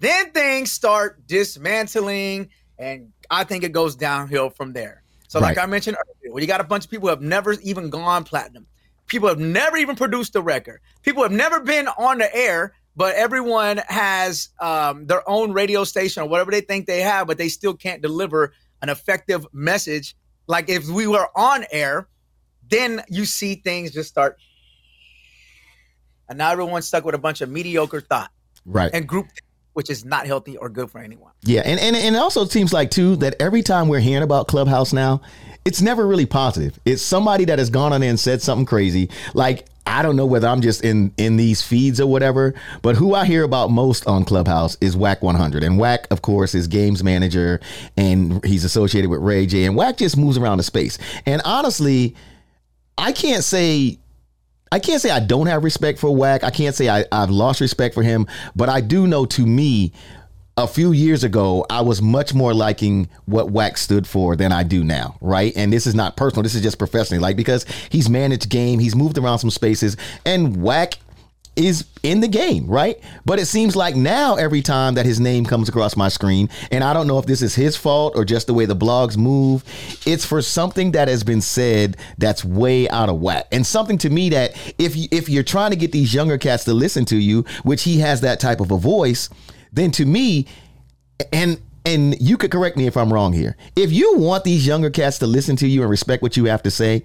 then 0.00 0.30
things 0.32 0.72
start 0.72 1.26
dismantling. 1.26 2.48
And 2.78 3.12
I 3.30 3.44
think 3.44 3.64
it 3.64 3.72
goes 3.72 3.96
downhill 3.96 4.50
from 4.50 4.72
there. 4.72 5.02
So, 5.28 5.40
right. 5.40 5.48
like 5.48 5.58
I 5.58 5.66
mentioned 5.66 5.96
earlier, 5.96 6.32
when 6.32 6.42
you 6.42 6.46
got 6.46 6.60
a 6.60 6.64
bunch 6.64 6.84
of 6.84 6.90
people 6.90 7.08
who 7.08 7.10
have 7.10 7.22
never 7.22 7.52
even 7.54 7.90
gone 7.90 8.24
platinum, 8.24 8.66
people 9.06 9.28
have 9.28 9.38
never 9.38 9.76
even 9.76 9.96
produced 9.96 10.36
a 10.36 10.40
record, 10.40 10.80
people 11.02 11.22
have 11.22 11.32
never 11.32 11.60
been 11.60 11.88
on 11.88 12.18
the 12.18 12.34
air, 12.34 12.74
but 12.94 13.14
everyone 13.14 13.78
has 13.88 14.50
um, 14.60 15.06
their 15.06 15.28
own 15.28 15.52
radio 15.52 15.84
station 15.84 16.22
or 16.22 16.28
whatever 16.28 16.50
they 16.50 16.60
think 16.60 16.86
they 16.86 17.00
have, 17.00 17.26
but 17.26 17.38
they 17.38 17.48
still 17.48 17.74
can't 17.74 18.02
deliver 18.02 18.52
an 18.82 18.88
effective 18.88 19.46
message. 19.52 20.16
Like 20.46 20.68
if 20.68 20.88
we 20.88 21.06
were 21.06 21.28
on 21.36 21.64
air, 21.70 22.08
then 22.68 23.02
you 23.08 23.24
see 23.24 23.56
things 23.56 23.92
just 23.92 24.08
start 24.08 24.38
and 26.28 26.38
now 26.38 26.50
everyone's 26.50 26.86
stuck 26.86 27.04
with 27.04 27.14
a 27.14 27.18
bunch 27.18 27.40
of 27.40 27.50
mediocre 27.50 28.00
thought, 28.00 28.30
right? 28.64 28.90
And 28.92 29.06
group, 29.06 29.26
which 29.74 29.90
is 29.90 30.04
not 30.04 30.26
healthy 30.26 30.56
or 30.56 30.68
good 30.68 30.90
for 30.90 30.98
anyone. 31.00 31.32
Yeah, 31.42 31.62
and 31.64 31.80
and, 31.80 31.96
and 31.96 32.16
it 32.16 32.18
also 32.18 32.44
seems 32.46 32.72
like 32.72 32.90
too 32.90 33.16
that 33.16 33.36
every 33.40 33.62
time 33.62 33.88
we're 33.88 34.00
hearing 34.00 34.22
about 34.22 34.48
Clubhouse 34.48 34.92
now, 34.92 35.20
it's 35.64 35.82
never 35.82 36.06
really 36.06 36.26
positive. 36.26 36.78
It's 36.84 37.02
somebody 37.02 37.44
that 37.46 37.58
has 37.58 37.70
gone 37.70 37.92
on 37.92 38.02
and 38.02 38.18
said 38.18 38.42
something 38.42 38.66
crazy, 38.66 39.10
like. 39.34 39.66
I 39.88 40.02
don't 40.02 40.16
know 40.16 40.26
whether 40.26 40.48
I'm 40.48 40.62
just 40.62 40.82
in 40.84 41.12
in 41.16 41.36
these 41.36 41.62
feeds 41.62 42.00
or 42.00 42.08
whatever, 42.10 42.54
but 42.82 42.96
who 42.96 43.14
I 43.14 43.24
hear 43.24 43.44
about 43.44 43.70
most 43.70 44.04
on 44.08 44.24
Clubhouse 44.24 44.76
is 44.80 44.96
Wack 44.96 45.22
100, 45.22 45.62
and 45.62 45.78
Wack, 45.78 46.08
of 46.10 46.22
course, 46.22 46.56
is 46.56 46.66
games 46.66 47.04
manager, 47.04 47.60
and 47.96 48.44
he's 48.44 48.64
associated 48.64 49.10
with 49.10 49.20
Ray 49.20 49.46
J, 49.46 49.64
and 49.64 49.76
Whack 49.76 49.98
just 49.98 50.16
moves 50.16 50.38
around 50.38 50.58
the 50.58 50.64
space. 50.64 50.98
And 51.24 51.40
honestly, 51.44 52.16
I 52.98 53.12
can't 53.12 53.44
say 53.44 53.98
I 54.72 54.78
can't 54.78 55.00
say 55.00 55.10
I 55.10 55.20
don't 55.20 55.46
have 55.46 55.64
respect 55.64 55.98
for 55.98 56.14
Wack. 56.14 56.42
I 56.42 56.50
can't 56.50 56.74
say 56.74 56.88
I, 56.88 57.04
I've 57.12 57.30
lost 57.30 57.60
respect 57.60 57.94
for 57.94 58.02
him, 58.02 58.26
but 58.54 58.68
I 58.68 58.80
do 58.80 59.06
know 59.06 59.24
to 59.26 59.46
me, 59.46 59.92
a 60.58 60.66
few 60.66 60.92
years 60.92 61.22
ago, 61.22 61.66
I 61.68 61.82
was 61.82 62.00
much 62.00 62.32
more 62.32 62.54
liking 62.54 63.10
what 63.26 63.50
Wack 63.50 63.76
stood 63.76 64.06
for 64.06 64.36
than 64.36 64.52
I 64.52 64.62
do 64.62 64.82
now, 64.82 65.18
right? 65.20 65.52
And 65.54 65.70
this 65.70 65.86
is 65.86 65.94
not 65.94 66.16
personal. 66.16 66.42
This 66.42 66.54
is 66.54 66.62
just 66.62 66.78
professionally, 66.78 67.20
like 67.20 67.36
because 67.36 67.66
he's 67.90 68.08
managed 68.08 68.48
game, 68.48 68.78
he's 68.78 68.96
moved 68.96 69.18
around 69.18 69.38
some 69.38 69.50
spaces, 69.50 69.98
and 70.24 70.62
Wack 70.62 70.94
is 71.56 71.86
in 72.02 72.20
the 72.20 72.28
game, 72.28 72.66
right? 72.66 73.00
But 73.24 73.38
it 73.38 73.46
seems 73.46 73.74
like 73.74 73.96
now 73.96 74.36
every 74.36 74.62
time 74.62 74.94
that 74.94 75.06
his 75.06 75.18
name 75.18 75.44
comes 75.44 75.68
across 75.68 75.96
my 75.96 76.08
screen, 76.08 76.48
and 76.70 76.84
I 76.84 76.92
don't 76.92 77.06
know 77.06 77.18
if 77.18 77.26
this 77.26 77.42
is 77.42 77.54
his 77.54 77.76
fault 77.76 78.14
or 78.14 78.24
just 78.24 78.46
the 78.46 78.54
way 78.54 78.66
the 78.66 78.76
blogs 78.76 79.16
move, 79.16 79.64
it's 80.06 80.24
for 80.24 80.42
something 80.42 80.92
that 80.92 81.08
has 81.08 81.24
been 81.24 81.40
said 81.40 81.96
that's 82.18 82.44
way 82.44 82.88
out 82.90 83.08
of 83.08 83.20
whack. 83.20 83.46
And 83.50 83.66
something 83.66 83.98
to 83.98 84.10
me 84.10 84.28
that 84.30 84.54
if 84.78 84.94
you, 84.96 85.08
if 85.10 85.28
you're 85.28 85.42
trying 85.42 85.70
to 85.70 85.76
get 85.76 85.92
these 85.92 86.14
younger 86.14 86.38
cats 86.38 86.64
to 86.64 86.74
listen 86.74 87.04
to 87.06 87.16
you, 87.16 87.44
which 87.62 87.82
he 87.82 87.98
has 88.00 88.20
that 88.20 88.38
type 88.38 88.60
of 88.60 88.70
a 88.70 88.78
voice, 88.78 89.28
then 89.72 89.90
to 89.92 90.04
me 90.04 90.46
and 91.32 91.60
and 91.86 92.20
you 92.20 92.36
could 92.36 92.50
correct 92.50 92.76
me 92.76 92.88
if 92.88 92.96
I'm 92.96 93.12
wrong 93.12 93.32
here. 93.32 93.56
If 93.76 93.92
you 93.92 94.18
want 94.18 94.42
these 94.42 94.66
younger 94.66 94.90
cats 94.90 95.20
to 95.20 95.26
listen 95.26 95.54
to 95.56 95.68
you 95.68 95.82
and 95.82 95.90
respect 95.90 96.20
what 96.20 96.36
you 96.36 96.46
have 96.46 96.62
to 96.64 96.70
say, 96.70 97.04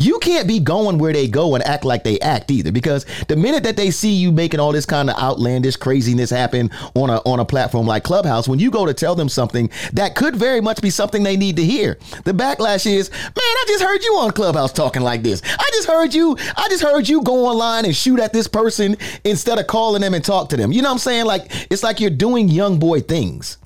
you 0.00 0.20
can't 0.20 0.46
be 0.46 0.60
going 0.60 0.96
where 0.96 1.12
they 1.12 1.26
go 1.26 1.56
and 1.56 1.64
act 1.64 1.84
like 1.84 2.04
they 2.04 2.20
act 2.20 2.52
either 2.52 2.70
because 2.70 3.04
the 3.26 3.34
minute 3.34 3.64
that 3.64 3.76
they 3.76 3.90
see 3.90 4.12
you 4.12 4.30
making 4.30 4.60
all 4.60 4.70
this 4.70 4.86
kind 4.86 5.10
of 5.10 5.16
outlandish 5.16 5.74
craziness 5.74 6.30
happen 6.30 6.70
on 6.94 7.10
a 7.10 7.16
on 7.26 7.40
a 7.40 7.44
platform 7.44 7.84
like 7.84 8.04
Clubhouse 8.04 8.46
when 8.46 8.60
you 8.60 8.70
go 8.70 8.86
to 8.86 8.94
tell 8.94 9.16
them 9.16 9.28
something 9.28 9.68
that 9.94 10.14
could 10.14 10.36
very 10.36 10.60
much 10.60 10.80
be 10.80 10.88
something 10.88 11.24
they 11.24 11.36
need 11.36 11.56
to 11.56 11.64
hear. 11.64 11.98
The 12.22 12.32
backlash 12.32 12.86
is 12.86 13.10
man 13.10 13.32
I 13.36 13.64
just 13.66 13.82
heard 13.82 14.04
you 14.04 14.14
on 14.18 14.30
Clubhouse 14.30 14.72
talking 14.72 15.02
like 15.02 15.24
this. 15.24 15.42
I 15.44 15.68
just 15.72 15.88
heard 15.88 16.14
you 16.14 16.36
I 16.56 16.68
just 16.68 16.84
heard 16.84 17.08
you 17.08 17.20
go 17.22 17.46
online 17.46 17.84
and 17.84 17.96
shoot 17.96 18.20
at 18.20 18.32
this 18.32 18.46
person 18.46 18.96
instead 19.24 19.58
of 19.58 19.66
calling 19.66 20.02
them 20.02 20.14
and 20.14 20.24
talk 20.24 20.48
to 20.50 20.56
them. 20.56 20.70
You 20.70 20.80
know 20.80 20.90
what 20.90 20.94
I'm 20.94 20.98
saying? 20.98 21.26
Like 21.26 21.50
it's 21.72 21.82
like 21.82 21.98
you're 21.98 22.10
doing 22.10 22.48
young 22.48 22.78
boy 22.78 23.00
things. 23.00 23.58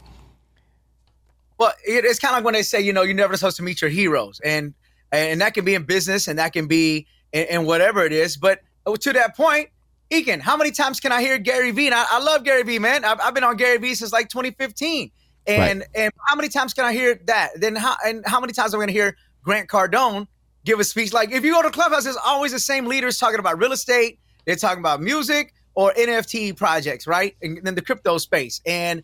Well 1.58 1.74
it's 1.84 2.18
kind 2.18 2.32
of 2.32 2.38
like 2.38 2.44
when 2.46 2.54
they 2.54 2.62
say 2.62 2.80
you 2.80 2.94
know 2.94 3.02
you're 3.02 3.14
never 3.14 3.36
supposed 3.36 3.58
to 3.58 3.62
meet 3.62 3.82
your 3.82 3.90
heroes 3.90 4.40
and 4.42 4.72
and 5.12 5.40
that 5.40 5.54
can 5.54 5.64
be 5.64 5.74
in 5.74 5.84
business 5.84 6.26
and 6.26 6.38
that 6.38 6.52
can 6.52 6.66
be 6.66 7.06
in, 7.32 7.46
in 7.46 7.64
whatever 7.66 8.04
it 8.04 8.12
is. 8.12 8.36
But 8.36 8.60
to 9.00 9.12
that 9.12 9.36
point, 9.36 9.68
Ekin, 10.10 10.40
how 10.40 10.56
many 10.56 10.70
times 10.70 11.00
can 11.00 11.12
I 11.12 11.22
hear 11.22 11.38
Gary 11.38 11.70
Vee? 11.70 11.86
And 11.86 11.94
I, 11.94 12.04
I 12.10 12.18
love 12.22 12.44
Gary 12.44 12.62
Vee, 12.62 12.78
man. 12.78 13.04
I've, 13.04 13.20
I've, 13.20 13.34
been 13.34 13.44
on 13.44 13.56
Gary 13.56 13.78
Vee 13.78 13.94
since 13.94 14.12
like 14.12 14.28
2015. 14.28 15.10
And 15.46 15.80
right. 15.80 15.88
and 15.94 16.12
how 16.28 16.36
many 16.36 16.48
times 16.48 16.72
can 16.72 16.84
I 16.84 16.92
hear 16.92 17.18
that? 17.26 17.50
Then 17.56 17.74
how 17.74 17.96
and 18.04 18.22
how 18.26 18.40
many 18.40 18.52
times 18.52 18.74
am 18.74 18.80
I 18.80 18.82
gonna 18.84 18.92
hear 18.92 19.16
Grant 19.42 19.68
Cardone 19.68 20.28
give 20.64 20.78
a 20.78 20.84
speech? 20.84 21.12
Like 21.12 21.32
if 21.32 21.44
you 21.44 21.52
go 21.52 21.62
to 21.62 21.70
Clubhouse, 21.70 22.06
it's 22.06 22.18
always 22.24 22.52
the 22.52 22.60
same 22.60 22.86
leaders 22.86 23.18
talking 23.18 23.40
about 23.40 23.58
real 23.58 23.72
estate, 23.72 24.20
they're 24.44 24.54
talking 24.54 24.78
about 24.78 25.00
music 25.00 25.52
or 25.74 25.92
NFT 25.94 26.56
projects, 26.56 27.08
right? 27.08 27.34
And 27.42 27.58
then 27.64 27.74
the 27.74 27.82
crypto 27.82 28.18
space. 28.18 28.60
And 28.66 29.02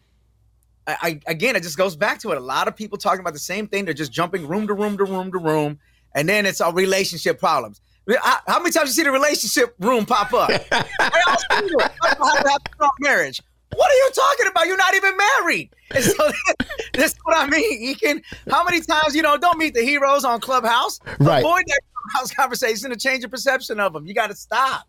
I, 0.87 0.97
I 1.03 1.21
again, 1.27 1.57
it 1.57 1.64
just 1.64 1.77
goes 1.77 1.97
back 1.97 2.21
to 2.21 2.31
it. 2.31 2.37
A 2.37 2.40
lot 2.40 2.68
of 2.68 2.77
people 2.77 2.99
talking 2.99 3.21
about 3.21 3.33
the 3.33 3.40
same 3.40 3.66
thing. 3.66 3.85
They're 3.85 3.94
just 3.94 4.12
jumping 4.12 4.47
room 4.47 4.68
to 4.68 4.75
room 4.75 4.97
to 4.99 5.05
room 5.05 5.33
to 5.33 5.38
room 5.38 5.81
and 6.18 6.28
then 6.28 6.46
it's 6.46 6.61
our 6.61 6.74
relationship 6.74 7.38
problems. 7.38 7.81
How 8.20 8.59
many 8.59 8.72
times 8.72 8.88
you 8.88 8.94
see 8.94 9.04
the 9.04 9.12
relationship 9.12 9.76
room 9.78 10.04
pop 10.04 10.33
up? 10.33 10.50
marriage. 13.00 13.40
What 13.72 13.88
are 13.88 13.94
you 13.94 14.11
talking 14.14 14.46
about? 14.50 14.66
You're 14.66 14.76
not 14.76 14.94
even 14.94 15.16
married. 15.16 15.70
And 15.94 16.02
so 16.02 16.31
that's 16.94 17.14
what 17.22 17.37
I 17.37 17.46
mean, 17.46 17.94
Ekin. 17.94 18.22
How 18.50 18.64
many 18.64 18.81
times, 18.81 19.14
you 19.14 19.22
know, 19.22 19.37
don't 19.37 19.59
meet 19.59 19.74
the 19.74 19.83
heroes 19.83 20.24
on 20.24 20.40
Clubhouse. 20.40 20.98
Right. 21.20 21.38
Avoid 21.38 21.62
that 21.66 21.81
Clubhouse 21.94 22.33
conversation 22.33 22.90
to 22.90 22.96
change 22.96 23.20
your 23.20 23.28
perception 23.28 23.78
of 23.78 23.92
them. 23.92 24.04
You 24.04 24.14
got 24.14 24.31
to 24.31 24.37
stop. 24.37 24.88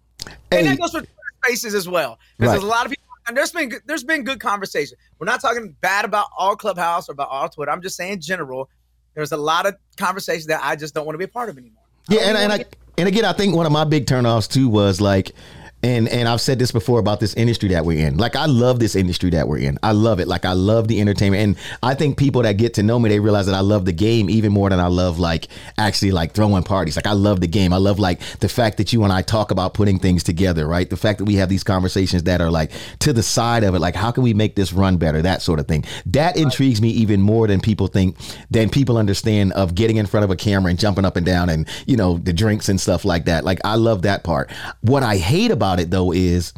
Hey. 0.50 0.60
And 0.60 0.68
that 0.68 0.80
goes 0.80 0.92
for 0.92 1.04
spaces 1.46 1.76
as 1.76 1.88
well. 1.88 2.18
Because 2.38 2.48
right. 2.48 2.54
there's 2.54 2.64
a 2.64 2.68
lot 2.68 2.86
of 2.86 2.92
people 2.92 3.04
and 3.30 3.38
there's 3.38 3.52
been 3.52 3.72
there's 3.86 4.04
been 4.04 4.24
good 4.24 4.40
conversation. 4.40 4.98
We're 5.20 5.26
not 5.26 5.40
talking 5.40 5.76
bad 5.82 6.04
about 6.04 6.28
all 6.38 6.56
Clubhouse 6.56 7.08
or 7.08 7.12
about 7.12 7.30
all 7.30 7.48
Twitter. 7.48 7.72
I'm 7.72 7.82
just 7.82 7.96
saying 7.96 8.22
general. 8.22 8.70
There's 9.20 9.32
a 9.32 9.38
lot 9.38 9.66
of 9.66 9.76
conversations 9.98 10.48
that 10.48 10.62
I 10.64 10.76
just 10.76 10.94
don't 10.94 11.06
want 11.06 11.14
to 11.16 11.18
be 11.20 11.26
a 11.26 11.30
part 11.30 11.50
of 11.50 11.58
anymore. 11.58 11.84
Yeah, 12.08 12.22
and, 12.22 12.38
and 12.38 12.54
I 12.54 12.66
and 12.98 13.08
again, 13.08 13.26
I 13.26 13.34
think 13.34 13.56
one 13.56 13.66
of 13.66 13.72
my 13.72 13.84
big 13.84 14.06
turnoffs 14.06 14.50
too 14.50 14.68
was 14.68 15.00
like 15.00 15.34
and 15.82 16.10
and 16.10 16.28
I've 16.28 16.42
said 16.42 16.60
this 16.60 16.72
before 16.72 17.00
about 17.00 17.20
this 17.20 17.34
industry 17.36 17.70
that 17.70 17.86
we're 17.86 18.06
in. 18.06 18.18
Like 18.18 18.36
I 18.36 18.46
love 18.46 18.80
this 18.80 18.96
industry 18.96 19.30
that 19.32 19.48
we're 19.48 19.60
in. 19.60 19.80
I 19.82 19.94
love 19.94 20.20
it. 20.20 20.28
Like 20.28 20.44
I 20.44 20.54
love 20.54 20.88
the 20.88 21.00
entertainment, 21.00 21.42
and 21.42 21.58
I 21.82 21.96
think 21.96 22.18
people 22.18 22.42
that 22.42 22.54
get 22.54 22.74
to 22.76 22.84
know 22.84 23.00
me, 23.00 23.10
they 23.10 23.20
realize 23.20 23.46
that 23.46 23.56
I 23.56 23.62
love 23.62 23.86
the 23.86 23.94
game 23.94 24.30
even 24.30 24.52
more 24.52 24.70
than 24.70 24.80
I 24.80 24.88
love 24.88 25.20
like 25.20 25.48
actually 25.78 26.12
like 26.12 26.34
throwing 26.34 26.64
parties. 26.64 26.98
Like 26.98 27.08
I 27.08 27.14
love 27.14 27.40
the 27.40 27.48
game. 27.48 27.72
I 27.72 27.78
love 27.78 27.98
like 27.98 28.20
the 28.40 28.50
fact 28.50 28.78
that 28.78 28.92
you 28.92 29.04
and 29.04 29.14
I 29.14 29.22
talk 29.22 29.52
about 29.52 29.74
putting 29.74 30.00
things 30.00 30.24
together. 30.24 30.68
Right. 30.68 30.90
The 30.90 30.98
fact 30.98 31.20
that 31.20 31.26
we 31.26 31.36
have 31.36 31.50
these 31.50 31.64
conversations 31.64 32.24
that 32.24 32.42
are 32.42 32.52
like 32.52 32.72
to 33.00 33.14
the 33.14 33.24
side 33.24 33.64
of 33.64 33.74
it. 33.74 33.80
Like 33.80 33.96
how 33.96 34.12
can 34.12 34.24
we 34.24 34.34
make 34.34 34.56
this 34.56 34.74
run 34.74 34.98
better? 34.98 35.22
That 35.22 35.42
sort 35.42 35.60
of 35.60 35.68
thing. 35.68 35.86
That 36.08 36.36
intrigues 36.36 36.82
me 36.82 36.90
even 36.90 37.22
more 37.22 37.48
than 37.48 37.62
people 37.62 37.88
think. 37.88 38.18
Than 38.52 38.70
people 38.70 38.98
understand 38.98 39.54
of 39.54 39.76
getting 39.76 39.98
in 39.98 40.08
front 40.08 40.26
of 40.26 40.32
a 40.32 40.36
camera 40.36 40.72
and 40.72 40.80
jumping 40.80 41.06
up 41.06 41.16
and 41.16 41.26
down 41.26 41.50
and 41.50 41.68
you 41.86 41.96
know 41.96 42.18
the 42.18 42.34
drinks 42.34 42.68
and 42.68 42.82
stuff 42.82 43.06
like 43.06 43.26
that. 43.26 43.46
Like 43.46 43.60
I 43.64 43.76
love 43.76 44.02
that 44.02 44.24
part. 44.24 44.52
What 44.82 45.04
I 45.04 45.16
hate 45.18 45.52
about 45.52 45.69
about 45.70 45.80
it 45.80 45.92
though 45.92 46.12
is 46.12 46.54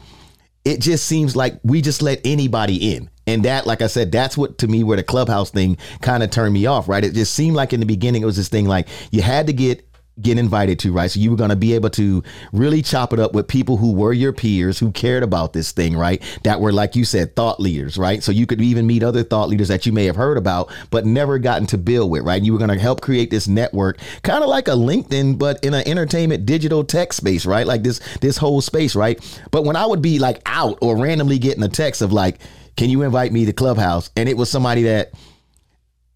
it 0.64 0.80
just 0.80 1.06
seems 1.06 1.36
like 1.36 1.60
we 1.64 1.82
just 1.82 2.02
let 2.02 2.22
anybody 2.24 2.94
in. 2.94 3.10
And 3.28 3.46
that, 3.46 3.66
like 3.66 3.82
I 3.82 3.88
said, 3.88 4.12
that's 4.12 4.38
what 4.38 4.60
to 4.60 4.68
me 4.68 4.84
where 4.84 4.98
the 4.98 5.04
clubhouse 5.04 5.50
thing 5.50 5.78
kind 6.02 6.24
of 6.24 6.30
turned 6.30 6.54
me 6.54 6.66
off, 6.66 6.88
right? 6.88 7.04
It 7.04 7.14
just 7.14 7.34
seemed 7.34 7.56
like 7.56 7.74
in 7.74 7.80
the 7.80 7.86
beginning 7.86 8.22
it 8.22 8.26
was 8.26 8.38
this 8.38 8.50
thing 8.50 8.68
like 8.68 8.88
you 9.12 9.22
had 9.22 9.48
to 9.48 9.54
get 9.54 9.88
get 10.20 10.38
invited 10.38 10.80
to, 10.80 10.92
right? 10.92 11.10
So 11.10 11.20
you 11.20 11.32
were 11.32 11.38
going 11.38 11.50
to 11.52 11.56
be 11.56 11.74
able 11.74 11.90
to 11.92 12.24
really 12.52 12.82
chop 12.82 13.14
it 13.14 13.20
up 13.20 13.34
with 13.34 13.48
people 13.48 13.78
who 13.78 13.94
were 13.94 14.14
your 14.14 14.34
peers, 14.34 14.80
who 14.80 14.92
cared 14.92 15.24
about 15.24 15.54
this 15.54 15.72
thing, 15.72 15.96
right? 15.96 16.22
That 16.44 16.60
were, 16.60 16.74
like 16.74 16.96
you 16.96 17.06
said, 17.06 17.36
thought 17.36 17.60
leaders, 17.60 17.98
right? 17.98 18.22
So 18.22 18.32
you 18.32 18.46
could 18.46 18.62
even 18.62 18.88
meet 18.88 19.04
other 19.04 19.24
thought 19.24 19.50
leaders 19.50 19.70
that 19.70 19.86
you 19.86 19.92
may 19.94 20.06
have 20.06 20.16
heard 20.16 20.38
about, 20.38 20.72
but 20.90 21.06
never 21.06 21.40
gotten 21.40 21.68
to 21.68 21.78
build 21.78 22.12
with, 22.12 22.24
right? 22.24 22.42
You 22.42 22.54
were 22.54 22.60
going 22.60 22.72
to 22.72 22.80
help 22.80 23.02
create 23.02 23.30
this 23.32 23.48
network, 23.48 24.00
kind 24.24 24.44
of 24.44 24.50
like 24.50 24.68
a 24.68 24.72
LinkedIn, 24.72 25.38
but 25.40 25.64
in 25.64 25.74
an 25.74 25.88
entertainment 25.88 26.46
digital 26.46 26.84
tech 26.84 27.14
space, 27.14 27.46
right? 27.46 27.66
Like 27.66 27.84
this, 27.84 28.00
this 28.20 28.38
whole 28.38 28.62
space, 28.62 28.96
right? 28.96 29.20
But 29.52 29.64
when 29.64 29.76
I 29.76 29.86
would 29.86 30.02
be 30.02 30.20
like 30.20 30.42
out 30.46 30.78
or 30.82 30.98
randomly 30.98 31.40
getting 31.40 31.64
a 31.64 31.70
text 31.70 32.02
of 32.02 32.12
like, 32.12 32.40
can 32.78 32.90
you 32.90 33.02
invite 33.04 33.32
me 33.32 33.46
to 33.46 33.54
Clubhouse? 33.54 34.10
And 34.16 34.30
it 34.30 34.38
was 34.38 34.50
somebody 34.50 34.84
that, 34.84 35.14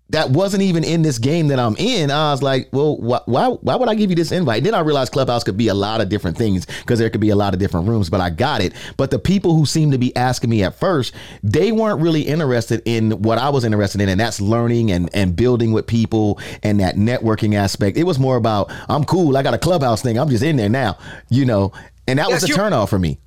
that 0.09 0.29
wasn't 0.29 0.61
even 0.61 0.83
in 0.83 1.01
this 1.01 1.17
game 1.17 1.47
that 1.47 1.59
I'm 1.59 1.75
in. 1.77 2.11
I 2.11 2.31
was 2.31 2.43
like, 2.43 2.69
well, 2.71 2.95
wh- 2.97 3.27
why 3.27 3.47
why 3.47 3.75
would 3.75 3.89
I 3.89 3.95
give 3.95 4.11
you 4.11 4.15
this 4.15 4.31
invite? 4.31 4.57
And 4.57 4.67
then 4.67 4.75
I 4.75 4.81
realized 4.81 5.11
Clubhouse 5.11 5.43
could 5.43 5.57
be 5.57 5.67
a 5.67 5.73
lot 5.73 5.99
of 5.99 6.09
different 6.09 6.37
things 6.37 6.65
because 6.65 6.99
there 6.99 7.09
could 7.09 7.21
be 7.21 7.31
a 7.31 7.35
lot 7.35 7.53
of 7.53 7.59
different 7.59 7.87
rooms, 7.87 8.09
but 8.09 8.21
I 8.21 8.29
got 8.29 8.61
it. 8.61 8.73
But 8.97 9.09
the 9.09 9.17
people 9.17 9.55
who 9.55 9.65
seemed 9.65 9.93
to 9.93 9.97
be 9.97 10.15
asking 10.15 10.51
me 10.51 10.63
at 10.63 10.75
first, 10.75 11.13
they 11.41 11.71
weren't 11.71 12.01
really 12.01 12.21
interested 12.21 12.83
in 12.85 13.23
what 13.23 13.39
I 13.39 13.49
was 13.49 13.63
interested 13.63 13.99
in, 14.01 14.09
and 14.09 14.19
that's 14.19 14.39
learning 14.39 14.91
and, 14.91 15.09
and 15.13 15.35
building 15.35 15.71
with 15.71 15.87
people 15.87 16.39
and 16.61 16.79
that 16.79 16.95
networking 16.95 17.55
aspect. 17.55 17.97
It 17.97 18.03
was 18.03 18.19
more 18.19 18.35
about, 18.35 18.71
I'm 18.87 19.05
cool, 19.05 19.35
I 19.35 19.43
got 19.43 19.55
a 19.55 19.59
Clubhouse 19.59 20.03
thing, 20.03 20.19
I'm 20.19 20.29
just 20.29 20.43
in 20.43 20.57
there 20.57 20.69
now, 20.69 20.97
you 21.29 21.45
know, 21.45 21.71
and 22.07 22.19
that 22.19 22.29
yes, 22.29 22.43
was 22.43 22.51
a 22.51 22.53
turnoff 22.53 22.89
for 22.89 22.99
me. 22.99 23.19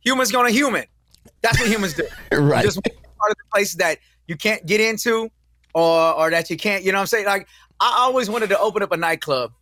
Humans 0.00 0.30
gonna 0.30 0.50
human. 0.50 0.84
That's 1.40 1.58
what 1.58 1.70
humans 1.70 1.94
do. 1.94 2.06
right. 2.36 2.64
Just 2.64 2.82
part 2.82 3.30
of 3.30 3.36
the 3.36 3.44
places 3.52 3.76
that 3.76 3.98
you 4.26 4.36
can't 4.36 4.64
get 4.66 4.80
into 4.80 5.30
or 5.74 6.14
or 6.14 6.30
that 6.30 6.50
you 6.50 6.56
can't, 6.56 6.84
you 6.84 6.92
know 6.92 6.98
what 6.98 7.02
I'm 7.02 7.08
saying? 7.08 7.26
Like 7.26 7.48
I 7.80 7.96
always 8.00 8.28
wanted 8.28 8.48
to 8.50 8.58
open 8.58 8.82
up 8.82 8.92
a 8.92 8.96
nightclub 8.96 9.52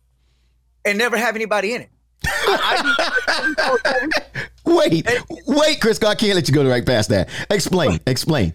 and 0.85 0.97
never 0.97 1.17
have 1.17 1.35
anybody 1.35 1.73
in 1.73 1.81
it. 1.81 1.89
wait, 4.65 5.07
wait, 5.45 5.81
Chris, 5.81 6.01
I 6.03 6.15
can't 6.15 6.35
let 6.35 6.47
you 6.47 6.53
go 6.53 6.67
right 6.67 6.85
past 6.85 7.09
that. 7.09 7.29
Explain, 7.49 7.99
explain. 8.07 8.53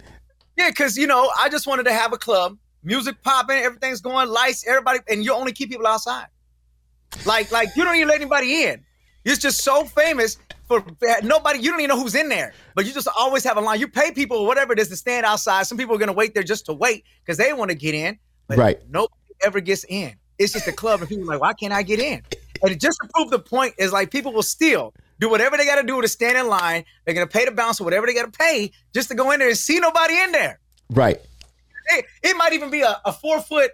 Yeah, 0.56 0.70
because 0.70 0.96
you 0.96 1.06
know, 1.06 1.30
I 1.38 1.48
just 1.48 1.66
wanted 1.66 1.84
to 1.84 1.92
have 1.92 2.12
a 2.12 2.18
club, 2.18 2.58
music 2.82 3.22
popping, 3.22 3.58
everything's 3.58 4.00
going, 4.00 4.28
lights, 4.28 4.66
everybody, 4.66 4.98
and 5.08 5.24
you 5.24 5.32
only 5.32 5.52
keep 5.52 5.70
people 5.70 5.86
outside. 5.86 6.26
Like, 7.24 7.52
like 7.52 7.68
you 7.76 7.84
don't 7.84 7.94
even 7.96 8.08
let 8.08 8.20
anybody 8.20 8.64
in. 8.64 8.84
It's 9.24 9.40
just 9.40 9.62
so 9.62 9.84
famous 9.84 10.38
for 10.66 10.84
nobody. 11.22 11.60
You 11.60 11.70
don't 11.70 11.80
even 11.80 11.88
know 11.88 12.00
who's 12.00 12.14
in 12.14 12.28
there, 12.28 12.54
but 12.74 12.86
you 12.86 12.92
just 12.92 13.08
always 13.16 13.44
have 13.44 13.56
a 13.56 13.60
line. 13.60 13.80
You 13.80 13.88
pay 13.88 14.10
people 14.10 14.38
or 14.38 14.46
whatever 14.46 14.72
it 14.72 14.78
is 14.78 14.88
to 14.88 14.96
stand 14.96 15.26
outside. 15.26 15.66
Some 15.66 15.78
people 15.78 15.94
are 15.94 15.98
gonna 15.98 16.12
wait 16.12 16.34
there 16.34 16.42
just 16.42 16.66
to 16.66 16.72
wait 16.72 17.04
because 17.24 17.38
they 17.38 17.52
want 17.52 17.70
to 17.70 17.76
get 17.76 17.94
in. 17.94 18.18
But 18.48 18.58
right. 18.58 18.80
Nobody 18.88 19.14
ever 19.44 19.60
gets 19.60 19.84
in. 19.88 20.14
It's 20.38 20.52
just 20.52 20.66
a 20.66 20.72
club, 20.72 21.00
and 21.00 21.08
people 21.08 21.24
are 21.24 21.34
like, 21.34 21.40
why 21.40 21.52
can't 21.52 21.72
I 21.72 21.82
get 21.82 22.00
in? 22.00 22.22
And 22.62 22.80
just 22.80 22.98
to 23.02 23.08
prove 23.14 23.30
the 23.30 23.38
point 23.38 23.74
is 23.78 23.92
like 23.92 24.10
people 24.10 24.32
will 24.32 24.42
still 24.42 24.94
do 25.20 25.28
whatever 25.28 25.56
they 25.56 25.66
got 25.66 25.80
to 25.80 25.86
do 25.86 26.00
to 26.00 26.08
stand 26.08 26.36
in 26.36 26.48
line. 26.48 26.84
They're 27.04 27.14
gonna 27.14 27.26
pay 27.26 27.44
the 27.44 27.52
bouncer 27.52 27.84
whatever 27.84 28.06
they 28.06 28.14
got 28.14 28.32
to 28.32 28.38
pay 28.38 28.72
just 28.92 29.08
to 29.08 29.14
go 29.14 29.30
in 29.30 29.38
there 29.38 29.48
and 29.48 29.56
see 29.56 29.78
nobody 29.78 30.18
in 30.18 30.32
there. 30.32 30.58
Right. 30.90 31.20
It, 31.88 32.06
it 32.22 32.36
might 32.36 32.52
even 32.52 32.70
be 32.70 32.82
a, 32.82 33.00
a 33.04 33.12
four 33.12 33.40
foot 33.40 33.72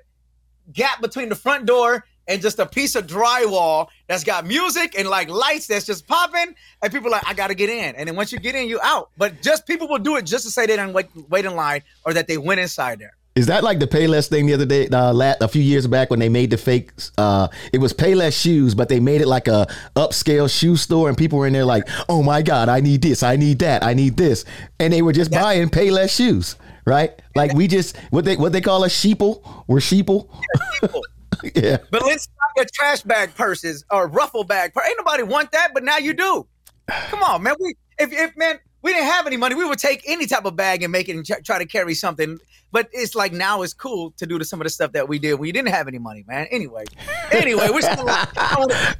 gap 0.72 1.00
between 1.00 1.28
the 1.28 1.34
front 1.34 1.66
door 1.66 2.04
and 2.28 2.40
just 2.40 2.58
a 2.60 2.66
piece 2.66 2.94
of 2.94 3.06
drywall 3.06 3.88
that's 4.06 4.22
got 4.22 4.46
music 4.46 4.96
and 4.98 5.08
like 5.08 5.28
lights 5.28 5.66
that's 5.66 5.86
just 5.86 6.06
popping, 6.06 6.54
and 6.82 6.92
people 6.92 7.10
like, 7.10 7.26
I 7.26 7.34
gotta 7.34 7.54
get 7.54 7.70
in. 7.70 7.96
And 7.96 8.08
then 8.08 8.14
once 8.14 8.30
you 8.32 8.38
get 8.38 8.54
in, 8.54 8.68
you 8.68 8.78
out. 8.82 9.10
But 9.16 9.42
just 9.42 9.66
people 9.66 9.88
will 9.88 9.98
do 9.98 10.16
it 10.16 10.26
just 10.26 10.44
to 10.44 10.50
say 10.50 10.66
they 10.66 10.76
didn't 10.76 10.92
wait, 10.92 11.06
wait 11.28 11.44
in 11.44 11.56
line 11.56 11.82
or 12.04 12.12
that 12.14 12.28
they 12.28 12.38
went 12.38 12.60
inside 12.60 13.00
there. 13.00 13.14
Is 13.34 13.46
that 13.46 13.62
like 13.62 13.78
the 13.78 13.86
Payless 13.86 14.28
thing 14.28 14.46
the 14.46 14.54
other 14.54 14.66
day, 14.66 14.88
uh, 14.88 15.34
a 15.40 15.46
few 15.46 15.62
years 15.62 15.86
back 15.86 16.10
when 16.10 16.18
they 16.18 16.28
made 16.28 16.50
the 16.50 16.56
fake? 16.56 16.90
Uh, 17.16 17.46
it 17.72 17.78
was 17.78 17.92
Payless 17.92 18.32
shoes, 18.40 18.74
but 18.74 18.88
they 18.88 18.98
made 18.98 19.20
it 19.20 19.28
like 19.28 19.46
a 19.46 19.68
upscale 19.94 20.50
shoe 20.50 20.74
store, 20.76 21.08
and 21.08 21.16
people 21.16 21.38
were 21.38 21.46
in 21.46 21.52
there 21.52 21.64
like, 21.64 21.88
"Oh 22.08 22.24
my 22.24 22.42
God, 22.42 22.68
I 22.68 22.80
need 22.80 23.00
this, 23.00 23.22
I 23.22 23.36
need 23.36 23.60
that, 23.60 23.84
I 23.84 23.94
need 23.94 24.16
this," 24.16 24.44
and 24.80 24.92
they 24.92 25.02
were 25.02 25.12
just 25.12 25.30
that's- 25.30 25.44
buying 25.44 25.68
Payless 25.68 26.10
shoes, 26.16 26.56
right? 26.84 27.12
Like 27.36 27.52
we 27.52 27.68
just 27.68 27.96
what 28.10 28.24
they 28.24 28.36
what 28.36 28.50
they 28.52 28.60
call 28.60 28.82
a 28.82 28.88
sheeple. 28.88 29.64
We're 29.68 29.78
sheeple. 29.78 30.28
Yeah, 30.32 30.88
sheeple. 30.88 31.02
yeah. 31.54 31.78
But 31.90 32.04
let's 32.04 32.24
stop 32.24 32.34
Balenciaga 32.56 32.70
trash 32.72 33.02
bag 33.02 33.34
purses 33.34 33.84
or 33.90 34.08
ruffle 34.08 34.44
bag. 34.44 34.72
Ain't 34.76 34.98
nobody 34.98 35.22
want 35.22 35.52
that, 35.52 35.72
but 35.74 35.84
now 35.84 35.98
you 35.98 36.14
do. 36.14 36.46
Come 36.88 37.22
on, 37.22 37.42
man. 37.42 37.54
We 37.60 37.74
if 37.98 38.12
if 38.12 38.36
man 38.36 38.58
we 38.82 38.92
didn't 38.92 39.08
have 39.08 39.26
any 39.26 39.36
money, 39.36 39.54
we 39.54 39.64
would 39.64 39.78
take 39.78 40.02
any 40.06 40.26
type 40.26 40.44
of 40.44 40.56
bag 40.56 40.82
and 40.82 40.92
make 40.92 41.08
it 41.08 41.16
and 41.16 41.44
try 41.44 41.58
to 41.58 41.66
carry 41.66 41.94
something. 41.94 42.38
But 42.70 42.88
it's 42.92 43.14
like 43.14 43.32
now 43.32 43.62
it's 43.62 43.72
cool 43.72 44.12
to 44.18 44.26
do 44.26 44.38
to 44.38 44.44
some 44.44 44.60
of 44.60 44.64
the 44.64 44.70
stuff 44.70 44.92
that 44.92 45.08
we 45.08 45.18
did. 45.18 45.34
We 45.34 45.52
didn't 45.52 45.70
have 45.70 45.88
any 45.88 45.98
money, 45.98 46.24
man. 46.28 46.46
Anyway, 46.50 46.84
anyway, 47.32 47.68
we're 47.70 47.80
still 47.80 48.06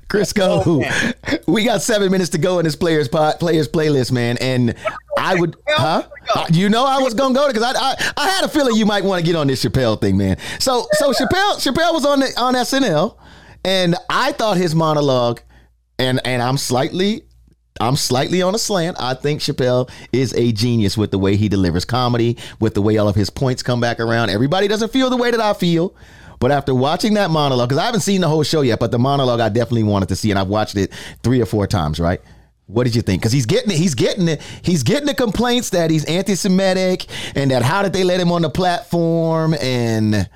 Crisco. 0.09 0.63
Oh, 0.67 1.39
we 1.47 1.65
got 1.65 1.83
seven 1.83 2.11
minutes 2.11 2.31
to 2.31 2.39
go 2.39 2.59
in 2.59 2.65
this 2.65 2.77
players 2.77 3.09
pot, 3.09 3.39
players 3.39 3.69
playlist, 3.69 4.11
man. 4.11 4.39
And 4.41 4.75
I 5.19 5.35
would, 5.35 5.57
huh? 5.69 6.03
Uh, 6.35 6.47
you 6.51 6.71
know, 6.71 6.87
I 6.87 6.99
was 6.99 7.13
gonna 7.13 7.35
go 7.35 7.47
because 7.47 7.63
I, 7.63 7.73
I 7.73 8.13
I 8.17 8.29
had 8.31 8.45
a 8.45 8.49
feeling 8.49 8.75
you 8.75 8.87
might 8.87 9.05
want 9.05 9.21
to 9.21 9.27
get 9.27 9.37
on 9.37 9.47
this 9.47 9.63
Chappelle 9.63 10.01
thing, 10.01 10.17
man. 10.17 10.39
So 10.59 10.89
so 10.93 11.13
Chappelle 11.13 11.57
Chappelle 11.57 11.93
was 11.93 12.07
on 12.07 12.21
the, 12.21 12.33
on 12.39 12.55
SNL, 12.55 13.19
and 13.65 13.97
I 14.09 14.33
thought 14.33 14.57
his 14.57 14.75
monologue, 14.75 15.43
and 15.99 16.21
and 16.25 16.41
I'm 16.41 16.57
slightly 16.57 17.28
I'm 17.81 17.97
slightly 17.97 18.43
on 18.43 18.55
a 18.55 18.59
slant. 18.59 18.97
I 19.01 19.15
think 19.15 19.41
Chappelle 19.41 19.91
is 20.13 20.33
a 20.35 20.53
genius 20.53 20.97
with 20.97 21.11
the 21.11 21.19
way 21.19 21.37
he 21.37 21.49
delivers 21.49 21.85
comedy, 21.85 22.37
with 22.61 22.75
the 22.75 22.83
way 22.83 22.99
all 22.99 23.09
of 23.09 23.15
his 23.15 23.31
points 23.31 23.63
come 23.63 23.81
back 23.81 24.01
around. 24.01 24.31
Everybody 24.31 24.69
doesn't 24.69 24.93
feel 24.93 25.11
the 25.11 25.17
way 25.17 25.31
that 25.31 25.41
I 25.41 25.55
feel. 25.55 25.95
But 26.41 26.53
after 26.53 26.75
watching 26.75 27.15
that 27.15 27.31
monologue, 27.31 27.69
because 27.69 27.83
I 27.83 27.87
haven't 27.87 28.01
seen 28.01 28.21
the 28.21 28.29
whole 28.29 28.45
show 28.45 28.61
yet, 28.61 28.79
but 28.79 28.93
the 28.93 28.99
monologue 28.99 29.41
I 29.41 29.49
definitely 29.49 29.83
wanted 29.83 30.09
to 30.11 30.17
see, 30.17 30.31
and 30.31 30.39
I've 30.39 30.49
watched 30.49 30.77
it 30.77 30.93
three 31.23 31.41
or 31.41 31.47
four 31.47 31.67
times, 31.67 31.99
right? 31.99 32.21
What 32.67 32.85
did 32.85 32.95
you 32.95 33.03
think? 33.03 33.23
Because 33.23 33.33
he's 33.33 33.47
getting 33.47 33.71
it, 33.71 33.77
he's 33.77 33.95
getting 33.95 34.29
it, 34.29 34.43
he's 34.63 34.83
getting 34.83 35.07
the 35.07 35.15
complaints 35.15 35.71
that 35.71 35.91
he's 35.91 36.05
anti-Semitic 36.05 37.07
and 37.35 37.51
that 37.51 37.63
how 37.63 37.83
did 37.83 37.93
they 37.93 38.05
let 38.05 38.21
him 38.21 38.31
on 38.31 38.43
the 38.43 38.51
platform 38.51 39.55
and 39.61 40.29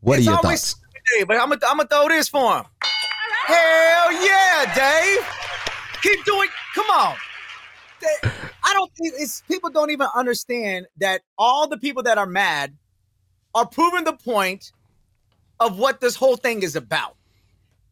what 0.00 0.18
it's 0.18 0.28
are 0.28 0.30
your 0.30 0.40
thoughts? 0.40 0.76
Dave, 1.16 1.26
but 1.26 1.36
I'm 1.36 1.48
gonna 1.48 1.60
I'm 1.66 1.76
gonna 1.78 1.88
throw 1.88 2.08
this 2.08 2.28
for 2.28 2.58
him. 2.58 2.64
Hell 3.46 4.12
yeah, 4.24 4.72
Dave! 4.74 5.26
Keep 6.02 6.24
doing. 6.24 6.48
Come 6.74 6.86
on. 6.90 7.16
I 8.64 8.72
don't 8.72 8.90
think 8.96 9.14
it's 9.18 9.42
people 9.42 9.70
don't 9.70 9.90
even 9.90 10.08
understand 10.14 10.86
that 10.98 11.22
all 11.38 11.68
the 11.68 11.76
people 11.76 12.02
that 12.04 12.18
are 12.18 12.26
mad 12.26 12.76
are 13.54 13.66
proving 13.66 14.04
the 14.04 14.14
point 14.14 14.72
of 15.60 15.78
what 15.78 16.00
this 16.00 16.16
whole 16.16 16.36
thing 16.36 16.62
is 16.62 16.74
about. 16.74 17.16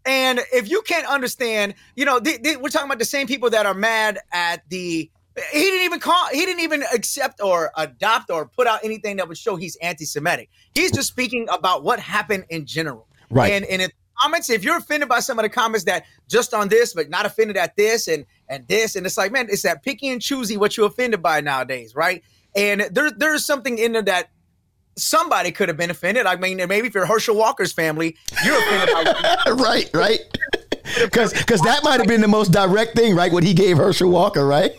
And 0.05 0.41
if 0.53 0.69
you 0.69 0.83
can't 0.83 1.07
understand, 1.07 1.75
you 1.95 2.05
know, 2.05 2.19
we're 2.25 2.71
talking 2.71 2.87
about 2.87 2.99
the 2.99 3.05
same 3.05 3.27
people 3.27 3.51
that 3.51 3.67
are 3.67 3.75
mad 3.75 4.19
at 4.33 4.69
the. 4.69 5.11
He 5.53 5.61
didn't 5.61 5.85
even 5.85 6.01
call. 6.01 6.29
He 6.33 6.45
didn't 6.45 6.61
even 6.61 6.83
accept 6.93 7.41
or 7.41 7.71
adopt 7.77 8.31
or 8.31 8.47
put 8.47 8.67
out 8.67 8.81
anything 8.83 9.17
that 9.17 9.29
would 9.29 9.39
show 9.39 9.57
he's 9.57 9.77
anti-Semitic. 9.77 10.49
He's 10.75 10.91
just 10.91 11.09
speaking 11.09 11.47
about 11.53 11.85
what 11.85 12.01
happened 12.01 12.47
in 12.49 12.67
general. 12.67 13.07
Right. 13.31 13.53
And 13.53 13.65
and 13.67 13.83
if 13.83 13.93
comments, 14.21 14.51
if 14.51 14.65
you're 14.65 14.77
offended 14.77 15.09
by 15.09 15.21
some 15.21 15.39
of 15.39 15.45
the 15.45 15.49
comments 15.49 15.85
that 15.85 16.05
just 16.29 16.53
on 16.53 16.69
this, 16.69 16.95
but 16.95 17.11
not 17.11 17.27
offended 17.27 17.57
at 17.57 17.77
this 17.77 18.09
and 18.09 18.27
and 18.51 18.67
this, 18.69 18.97
and 18.97 19.07
it's 19.07 19.17
like, 19.17 19.33
man, 19.33 19.47
it's 19.49 19.63
that 19.63 19.83
picky 19.83 20.09
and 20.09 20.21
choosy 20.21 20.57
what 20.57 20.77
you're 20.77 20.89
offended 20.89 21.23
by 21.23 21.41
nowadays, 21.41 21.95
right? 21.95 22.23
And 22.55 22.83
there 22.91 23.11
there's 23.11 23.47
something 23.47 23.79
in 23.79 23.93
there 23.93 24.03
that 24.03 24.31
somebody 24.99 25.53
could 25.53 25.69
have 25.69 25.79
been 25.79 25.91
offended. 25.91 26.27
I 26.27 26.37
mean, 26.37 26.57
maybe 26.69 26.89
if 26.89 26.95
you're 26.95 27.07
Herschel 27.07 27.37
Walker's 27.37 27.73
family, 27.73 28.17
you're 28.45 28.59
offended 28.59 28.95
by 28.95 29.51
right, 29.53 29.91
right. 29.95 30.21
Because 31.01 31.33
because 31.33 31.61
that 31.63 31.85
might 31.85 32.01
have 32.01 32.09
been 32.09 32.21
the 32.21 32.29
most 32.29 32.51
direct 32.53 32.97
thing, 32.97 33.15
right? 33.15 33.33
What 33.33 33.45
he 33.45 33.55
gave 33.55 33.77
Herschel 33.77 34.11
Walker, 34.11 34.45
right? 34.45 34.73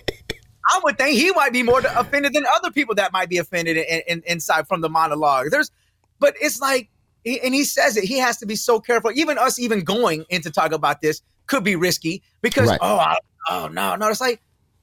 I 0.67 0.79
would 0.83 0.97
think 0.97 1.17
he 1.17 1.31
might 1.31 1.53
be 1.53 1.63
more 1.63 1.79
offended 1.95 2.33
than 2.33 2.45
other 2.53 2.71
people 2.71 2.95
that 2.95 3.11
might 3.11 3.29
be 3.29 3.37
offended 3.37 3.77
in, 3.77 4.01
in, 4.07 4.23
inside 4.25 4.67
from 4.67 4.81
the 4.81 4.89
monologue. 4.89 5.47
There's, 5.49 5.71
but 6.19 6.35
it's 6.39 6.61
like, 6.61 6.89
and 7.25 7.53
he 7.53 7.63
says 7.63 7.97
it. 7.97 8.03
He 8.03 8.19
has 8.19 8.37
to 8.37 8.45
be 8.45 8.55
so 8.55 8.79
careful. 8.79 9.11
Even 9.13 9.37
us, 9.37 9.59
even 9.59 9.81
going 9.81 10.25
into 10.29 10.51
talk 10.51 10.71
about 10.71 11.01
this 11.01 11.21
could 11.47 11.63
be 11.63 11.75
risky 11.75 12.23
because 12.41 12.69
right. 12.69 12.79
oh, 12.81 12.97
I, 12.97 13.17
oh 13.49 13.69
no, 13.71 13.95
no. 13.95 14.07
It's 14.09 14.21
like, 14.21 14.41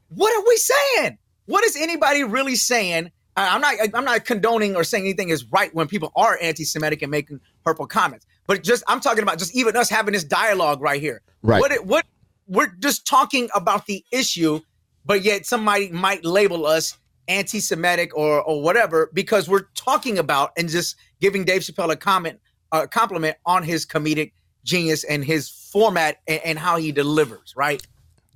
what 0.08 0.36
are 0.36 0.46
we 0.46 0.56
saying? 0.56 1.18
What 1.46 1.64
is 1.64 1.76
anybody 1.76 2.24
really 2.24 2.56
saying? 2.56 3.10
I'm 3.36 3.60
not. 3.60 3.74
I'm 3.94 4.04
not 4.04 4.24
condoning 4.24 4.74
or 4.74 4.82
saying 4.84 5.04
anything 5.04 5.28
is 5.28 5.44
right 5.52 5.72
when 5.74 5.86
people 5.86 6.10
are 6.16 6.38
anti-Semitic 6.42 7.02
and 7.02 7.10
making 7.10 7.40
hurtful 7.64 7.86
comments. 7.86 8.26
But 8.46 8.64
just 8.64 8.82
I'm 8.88 9.00
talking 9.00 9.22
about 9.22 9.38
just 9.38 9.54
even 9.54 9.76
us 9.76 9.88
having 9.88 10.12
this 10.12 10.24
dialogue 10.24 10.80
right 10.80 11.00
here. 11.00 11.22
Right. 11.42 11.60
What? 11.60 11.86
What? 11.86 12.06
We're 12.48 12.72
just 12.78 13.06
talking 13.06 13.48
about 13.54 13.86
the 13.86 14.04
issue 14.10 14.60
but 15.08 15.24
yet 15.24 15.46
somebody 15.46 15.90
might 15.90 16.24
label 16.24 16.66
us 16.66 16.96
anti-Semitic 17.28 18.16
or 18.16 18.42
or 18.42 18.62
whatever 18.62 19.10
because 19.12 19.48
we're 19.48 19.66
talking 19.74 20.18
about 20.18 20.52
and 20.56 20.68
just 20.68 20.96
giving 21.20 21.44
Dave 21.44 21.62
Chappelle 21.62 21.90
a 21.90 21.96
comment, 21.96 22.38
a 22.72 22.86
compliment 22.86 23.36
on 23.44 23.62
his 23.62 23.84
comedic 23.84 24.32
genius 24.64 25.04
and 25.04 25.24
his 25.24 25.48
format 25.48 26.18
and, 26.28 26.40
and 26.44 26.58
how 26.58 26.76
he 26.76 26.92
delivers. 26.92 27.54
Right, 27.56 27.84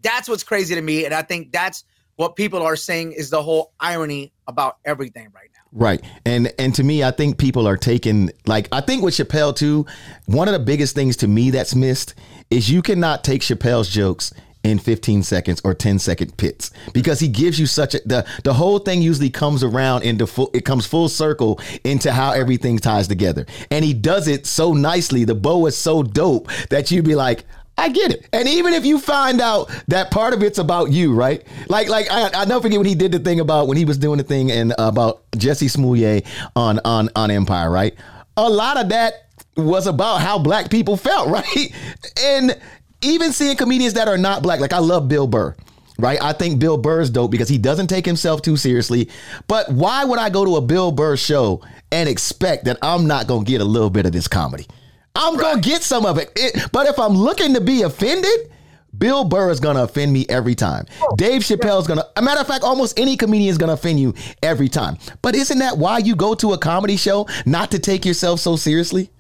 that's 0.03 0.29
what's 0.29 0.43
crazy 0.43 0.75
to 0.75 0.83
me, 0.83 1.05
and 1.05 1.15
I 1.15 1.23
think 1.23 1.53
that's 1.53 1.85
what 2.17 2.37
people 2.37 2.63
are 2.63 2.77
saying 2.77 3.13
is 3.13 3.31
the 3.31 3.43
whole 3.43 3.73
irony 3.81 4.33
about 4.47 4.79
everything 4.85 5.29
right 5.35 5.51
now. 5.55 5.61
Right. 5.73 6.03
And 6.27 6.53
and 6.59 6.75
to 6.75 6.85
me, 6.85 7.03
I 7.03 7.11
think 7.11 7.39
people 7.39 7.67
are 7.67 7.77
taking 7.77 8.31
like 8.47 8.69
I 8.71 8.81
think 8.81 9.03
with 9.03 9.15
Chappelle 9.15 9.57
too, 9.57 9.87
one 10.27 10.49
of 10.49 10.53
the 10.53 10.61
biggest 10.61 10.95
things 10.95 11.17
to 11.19 11.29
me 11.29 11.51
that's 11.51 11.75
missed 11.75 12.15
is 12.51 12.71
you 12.71 12.83
cannot 12.83 13.25
take 13.25 13.41
Chappelle's 13.41 13.89
jokes 13.89 14.33
in 14.65 14.79
15 14.79 15.23
seconds 15.25 15.61
or 15.65 15.75
10 15.75 15.99
second 15.99 16.37
pits 16.37 16.71
because 16.93 17.19
he 17.19 17.27
gives 17.27 17.59
you 17.59 17.67
such 17.67 17.95
a 17.95 18.01
the 18.07 18.25
the 18.45 18.55
whole 18.55 18.79
thing 18.79 19.03
usually 19.03 19.31
comes 19.31 19.65
around 19.65 20.03
into 20.03 20.25
full 20.27 20.51
it 20.55 20.65
comes 20.65 20.87
full 20.87 21.09
circle 21.09 21.61
into 21.83 22.13
how 22.13 22.31
everything 22.31 22.79
ties 22.79 23.09
together 23.09 23.45
and 23.73 23.85
he 23.85 23.93
does 23.93 24.29
it 24.29 24.47
so 24.47 24.73
nicely 24.73 25.25
the 25.25 25.35
bow 25.35 25.67
is 25.67 25.77
so 25.77 26.03
dope 26.03 26.49
that 26.71 26.93
you'd 26.93 27.05
be 27.05 27.17
like 27.17 27.45
I 27.79 27.89
get 27.89 28.13
it. 28.13 28.29
And 28.33 28.49
even 28.49 28.75
if 28.75 28.85
you 28.85 28.99
find 28.99 29.41
out 29.41 29.71
that 29.89 30.11
part 30.11 30.35
of 30.35 30.43
it's 30.43 30.59
about 30.59 30.93
you, 30.93 31.15
right? 31.15 31.47
Like, 31.69 31.89
like 31.89 32.11
I, 32.11 32.31
I 32.35 32.45
never 32.45 32.63
forget 32.63 32.79
when 32.79 32.87
he 32.87 32.95
did 32.95 33.13
the 33.13 33.19
thing 33.19 33.41
about 33.41 33.67
when 33.67 33.77
he 33.77 33.85
was 33.85 33.99
doing 33.99 34.19
the 34.19 34.25
thing 34.25 34.51
and 34.51 34.75
about 34.79 35.23
Jesse 35.37 35.69
Smollett 35.69 36.27
on 36.55 36.81
on 36.85 37.09
on 37.17 37.31
Empire, 37.31 37.71
right? 37.71 37.95
A 38.37 38.49
lot 38.49 38.77
of 38.79 38.91
that 38.91 39.27
was 39.57 39.87
about 39.87 40.21
how 40.21 40.39
black 40.39 40.71
people 40.71 40.97
felt, 40.97 41.29
right? 41.31 41.75
And 42.21 42.59
even 43.01 43.33
seeing 43.33 43.57
comedians 43.57 43.95
that 43.95 44.07
are 44.07 44.19
not 44.19 44.43
black, 44.43 44.61
like 44.61 44.73
I 44.73 44.79
love 44.79 45.09
Bill 45.09 45.27
Burr 45.27 45.55
right? 45.99 46.21
I 46.21 46.33
think 46.33 46.59
Bill 46.59 46.77
Burr's 46.77 47.11
dope 47.11 47.31
because 47.31 47.49
he 47.49 47.59
doesn't 47.59 47.87
take 47.87 48.05
himself 48.05 48.43
too 48.43 48.57
seriously. 48.57 49.09
But 49.47 49.71
why 49.71 50.05
would 50.05 50.19
I 50.19 50.31
go 50.31 50.45
to 50.45 50.57
a 50.57 50.61
Bill 50.61 50.91
Burr 50.91 51.17
show 51.17 51.63
and 51.93 52.09
expect 52.09 52.65
that 52.65 52.79
I'm 52.83 53.07
not 53.07 53.27
going 53.29 53.45
to 53.45 53.51
get 53.51 53.61
a 53.61 53.65
little 53.65 53.91
bit 53.91 54.05
of 54.05 54.13
this 54.13 54.27
comedy? 54.27 54.67
I'm 55.15 55.37
right. 55.37 55.43
going 55.43 55.63
to 55.63 55.69
get 55.69 55.83
some 55.83 56.07
of 56.07 56.19
it. 56.19 56.33
it. 56.37 56.71
But 56.73 56.87
if 56.87 56.99
I'm 56.99 57.13
looking 57.15 57.55
to 57.55 57.61
be 57.61 57.83
offended, 57.83 58.51
Bill 58.97 59.25
Burr 59.25 59.51
is 59.51 59.61
going 59.61 59.77
to 59.77 59.85
offend 59.85 60.13
me 60.13 60.27
every 60.29 60.55
time. 60.55 60.87
Oh, 61.01 61.15
Dave 61.17 61.43
Chappelle 61.43 61.81
is 61.81 61.87
going 61.87 61.99
to, 61.99 62.07
a 62.17 62.23
matter 62.23 62.41
of 62.41 62.47
fact, 62.47 62.63
almost 62.63 62.99
any 62.99 63.17
comedian 63.17 63.51
is 63.51 63.59
going 63.59 63.69
to 63.69 63.75
offend 63.75 63.99
you 63.99 64.15
every 64.43 64.69
time. 64.69 64.99
But 65.23 65.35
isn't 65.35 65.59
that 65.59 65.79
why 65.79 65.99
you 65.99 66.15
go 66.15 66.35
to 66.35 66.53
a 66.53 66.59
comedy 66.59 66.97
show? 66.97 67.27
Not 67.47 67.71
to 67.71 67.79
take 67.79 68.05
yourself 68.05 68.41
so 68.41 68.57
seriously? 68.57 69.11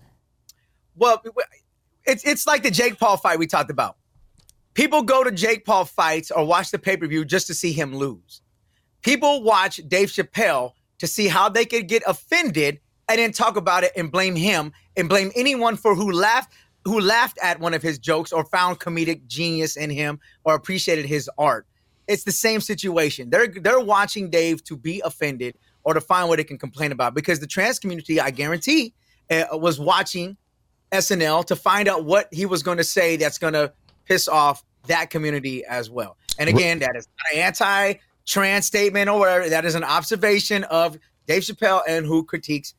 Well, 0.95 1.23
it's 2.05 2.25
it's 2.25 2.47
like 2.47 2.63
the 2.63 2.71
Jake 2.71 2.99
Paul 2.99 3.17
fight 3.17 3.39
we 3.39 3.47
talked 3.47 3.71
about. 3.71 3.97
People 4.75 5.03
go 5.03 5.25
to 5.25 5.31
Jake 5.31 5.65
Paul 5.65 5.85
fights 5.85 6.31
or 6.31 6.45
watch 6.47 6.71
the 6.71 6.79
pay 6.79 6.97
per 6.97 7.07
view 7.07 7.25
just 7.25 7.47
to 7.47 7.55
see 7.55 7.73
him 7.73 7.95
lose. 7.95 8.43
People 9.03 9.43
watch 9.43 9.81
Dave 9.89 10.09
Chappelle 10.09 10.73
to 10.99 11.07
see 11.07 11.29
how 11.29 11.49
they 11.49 11.65
could 11.65 11.89
get 11.89 12.03
offended 12.07 12.81
and 13.09 13.19
then 13.19 13.33
talk 13.33 13.57
about 13.57 13.85
it 13.85 13.93
and 13.97 14.11
blame 14.11 14.37
him 14.37 14.73
and 14.97 15.09
blame 15.09 15.31
anyone 15.35 15.77
for 15.77 15.95
who 15.95 16.13
laughed 16.13 16.53
who 16.85 17.01
laughed 17.01 17.39
at 17.43 17.61
one 17.61 17.75
of 17.75 17.83
his 17.83 17.99
jokes 17.99 18.33
or 18.33 18.45
found 18.45 18.81
comedic 18.81 19.27
genius 19.27 19.77
in 19.77 19.89
him 19.89 20.19
or 20.45 20.55
appreciated 20.55 21.07
his 21.07 21.31
art. 21.39 21.67
It's 22.09 22.25
the 22.25 22.33
same 22.33 22.61
situation. 22.61 23.31
They're 23.31 23.47
they're 23.47 23.81
watching 23.81 24.31
Dave 24.31 24.65
to 24.65 24.77
be 24.77 25.01
offended 25.05 25.57
or 25.85 25.95
to 25.95 26.01
find 26.01 26.29
what 26.29 26.37
they 26.37 26.45
can 26.45 26.59
complain 26.59 26.93
about 26.93 27.15
because 27.15 27.41
the 27.41 27.47
trans 27.47 27.79
community, 27.79 28.21
I 28.21 28.31
guarantee, 28.31 28.95
uh, 29.31 29.45
was 29.53 29.79
watching 29.79 30.37
SNL 30.93 31.47
to 31.47 31.57
find 31.57 31.89
out 31.89 32.05
what 32.05 32.29
he 32.33 32.47
was 32.47 32.63
going 32.63 32.79
to 32.79 32.85
say 32.85 33.17
that's 33.17 33.39
going 33.39 33.55
to 33.55 33.73
piss 34.05 34.29
off 34.29 34.65
that 34.87 35.11
community 35.11 35.65
as 35.65 35.91
well. 35.91 36.17
And 36.39 36.49
again, 36.49 36.81
that 36.81 36.97
is 36.97 37.07
not 37.07 37.35
an 37.35 37.41
anti-trans 37.41 38.67
statement 38.67 39.09
or 39.09 39.19
whatever. 39.19 39.49
That 39.49 39.65
is 39.65 39.75
an 39.75 39.85
observation 39.85 40.65
of 40.65 40.99
Dave 41.27 41.43
Chappelle 41.43 41.83
and 41.89 42.05
who 42.05 42.25
critiques 42.25 42.75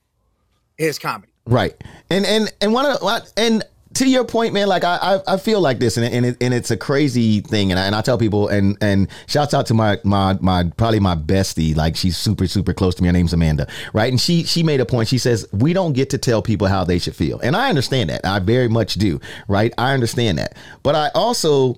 his 0.78 1.00
comedy. 1.00 1.32
Right. 1.46 1.76
And 2.10 2.26
and 2.26 2.54
and 2.62 2.74
one 2.74 2.86
of 2.86 3.02
and 3.38 3.64
to 3.96 4.10
your 4.10 4.26
point, 4.26 4.54
man, 4.54 4.68
like 4.68 4.84
I, 4.84 4.98
I, 4.98 5.34
I 5.34 5.38
feel 5.38 5.62
like 5.62 5.80
this, 5.80 5.98
and 5.98 6.06
and, 6.06 6.26
it, 6.26 6.38
and 6.42 6.54
it's 6.54 6.72
a 6.72 6.78
crazy 6.78 7.42
thing, 7.42 7.72
and 7.72 7.80
I, 7.80 7.86
and 7.86 7.96
I 7.96 8.02
tell 8.02 8.18
people, 8.18 8.48
and 8.48 8.78
and 8.82 9.08
shouts 9.28 9.54
out 9.54 9.68
to 9.68 9.74
my 9.74 10.00
my 10.04 10.38
my 10.42 10.64
probably 10.78 11.00
my 11.00 11.16
bestie, 11.16 11.76
like 11.76 11.96
she's 11.96 12.18
super 12.18 12.48
super 12.48 12.74
close 12.74 12.96
to 12.96 13.04
me. 13.04 13.08
Her 13.08 13.14
name's 13.14 13.34
Amanda, 13.34 13.68
right? 13.94 14.12
And 14.12 14.20
she 14.20 14.44
she 14.44 14.64
made 14.64 14.82
a 14.82 14.86
point. 14.86 15.10
She 15.10 15.18
says 15.18 15.48
we 15.52 15.74
don't 15.74 15.94
get 15.94 16.10
to 16.12 16.18
tell 16.18 16.42
people 16.42 16.68
how 16.68 16.84
they 16.84 16.98
should 16.98 17.16
feel, 17.16 17.40
and 17.42 17.56
I 17.56 17.70
understand 17.70 18.10
that. 18.10 18.26
I 18.26 18.40
very 18.40 18.68
much 18.68 18.96
do, 18.96 19.20
right? 19.48 19.74
I 19.78 19.94
understand 19.94 20.40
that, 20.40 20.58
but 20.82 20.96
I 20.96 21.10
also 21.14 21.78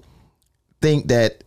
think 0.81 1.07
that 1.07 1.43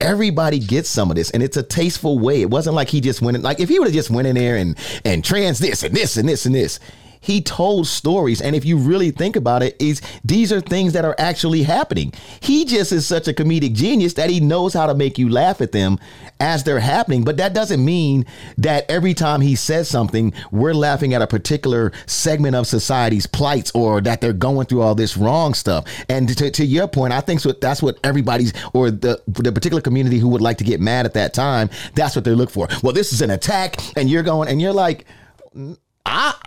everybody 0.00 0.58
gets 0.58 0.88
some 0.88 1.10
of 1.10 1.16
this 1.16 1.30
and 1.30 1.42
it's 1.42 1.56
a 1.56 1.62
tasteful 1.62 2.18
way. 2.18 2.42
It 2.42 2.50
wasn't 2.50 2.76
like 2.76 2.88
he 2.88 3.00
just 3.00 3.22
went 3.22 3.36
in 3.36 3.42
like 3.42 3.60
if 3.60 3.68
he 3.68 3.78
would 3.78 3.88
have 3.88 3.94
just 3.94 4.10
went 4.10 4.26
in 4.26 4.34
there 4.36 4.56
and 4.56 4.76
and 5.04 5.24
trans 5.24 5.58
this 5.58 5.82
and 5.82 5.94
this 5.94 6.16
and 6.16 6.28
this 6.28 6.46
and 6.46 6.54
this 6.54 6.78
he 7.20 7.40
told 7.40 7.86
stories. 7.86 8.40
And 8.40 8.54
if 8.54 8.64
you 8.64 8.76
really 8.76 9.10
think 9.10 9.36
about 9.36 9.62
it, 9.62 9.76
is 9.80 10.00
these 10.24 10.52
are 10.52 10.60
things 10.60 10.92
that 10.92 11.04
are 11.04 11.14
actually 11.18 11.62
happening. 11.62 12.12
He 12.40 12.64
just 12.64 12.92
is 12.92 13.06
such 13.06 13.28
a 13.28 13.32
comedic 13.32 13.74
genius 13.74 14.14
that 14.14 14.30
he 14.30 14.40
knows 14.40 14.74
how 14.74 14.86
to 14.86 14.94
make 14.94 15.18
you 15.18 15.28
laugh 15.28 15.60
at 15.60 15.72
them 15.72 15.98
as 16.40 16.64
they're 16.64 16.80
happening. 16.80 17.24
But 17.24 17.36
that 17.38 17.54
doesn't 17.54 17.84
mean 17.84 18.26
that 18.58 18.88
every 18.90 19.14
time 19.14 19.40
he 19.40 19.56
says 19.56 19.88
something, 19.88 20.32
we're 20.50 20.74
laughing 20.74 21.14
at 21.14 21.22
a 21.22 21.26
particular 21.26 21.92
segment 22.06 22.54
of 22.56 22.66
society's 22.66 23.26
plights 23.26 23.70
or 23.74 24.00
that 24.02 24.20
they're 24.20 24.32
going 24.32 24.66
through 24.66 24.82
all 24.82 24.94
this 24.94 25.16
wrong 25.16 25.54
stuff. 25.54 25.86
And 26.08 26.28
to, 26.36 26.50
to 26.50 26.64
your 26.64 26.88
point, 26.88 27.12
I 27.12 27.20
think 27.20 27.40
so, 27.40 27.52
that's 27.52 27.82
what 27.82 27.98
everybody's 28.04 28.52
or 28.72 28.90
the 28.90 29.22
the 29.26 29.52
particular 29.52 29.80
community 29.82 30.18
who 30.18 30.28
would 30.28 30.40
like 30.40 30.58
to 30.58 30.64
get 30.64 30.80
mad 30.80 31.06
at 31.06 31.14
that 31.14 31.34
time, 31.34 31.70
that's 31.94 32.14
what 32.14 32.24
they 32.24 32.32
look 32.32 32.50
for. 32.50 32.68
Well, 32.82 32.92
this 32.92 33.12
is 33.12 33.22
an 33.22 33.30
attack, 33.30 33.76
and 33.96 34.08
you're 34.08 34.22
going 34.22 34.48
and 34.48 34.60
you're 34.60 34.72
like 34.72 35.06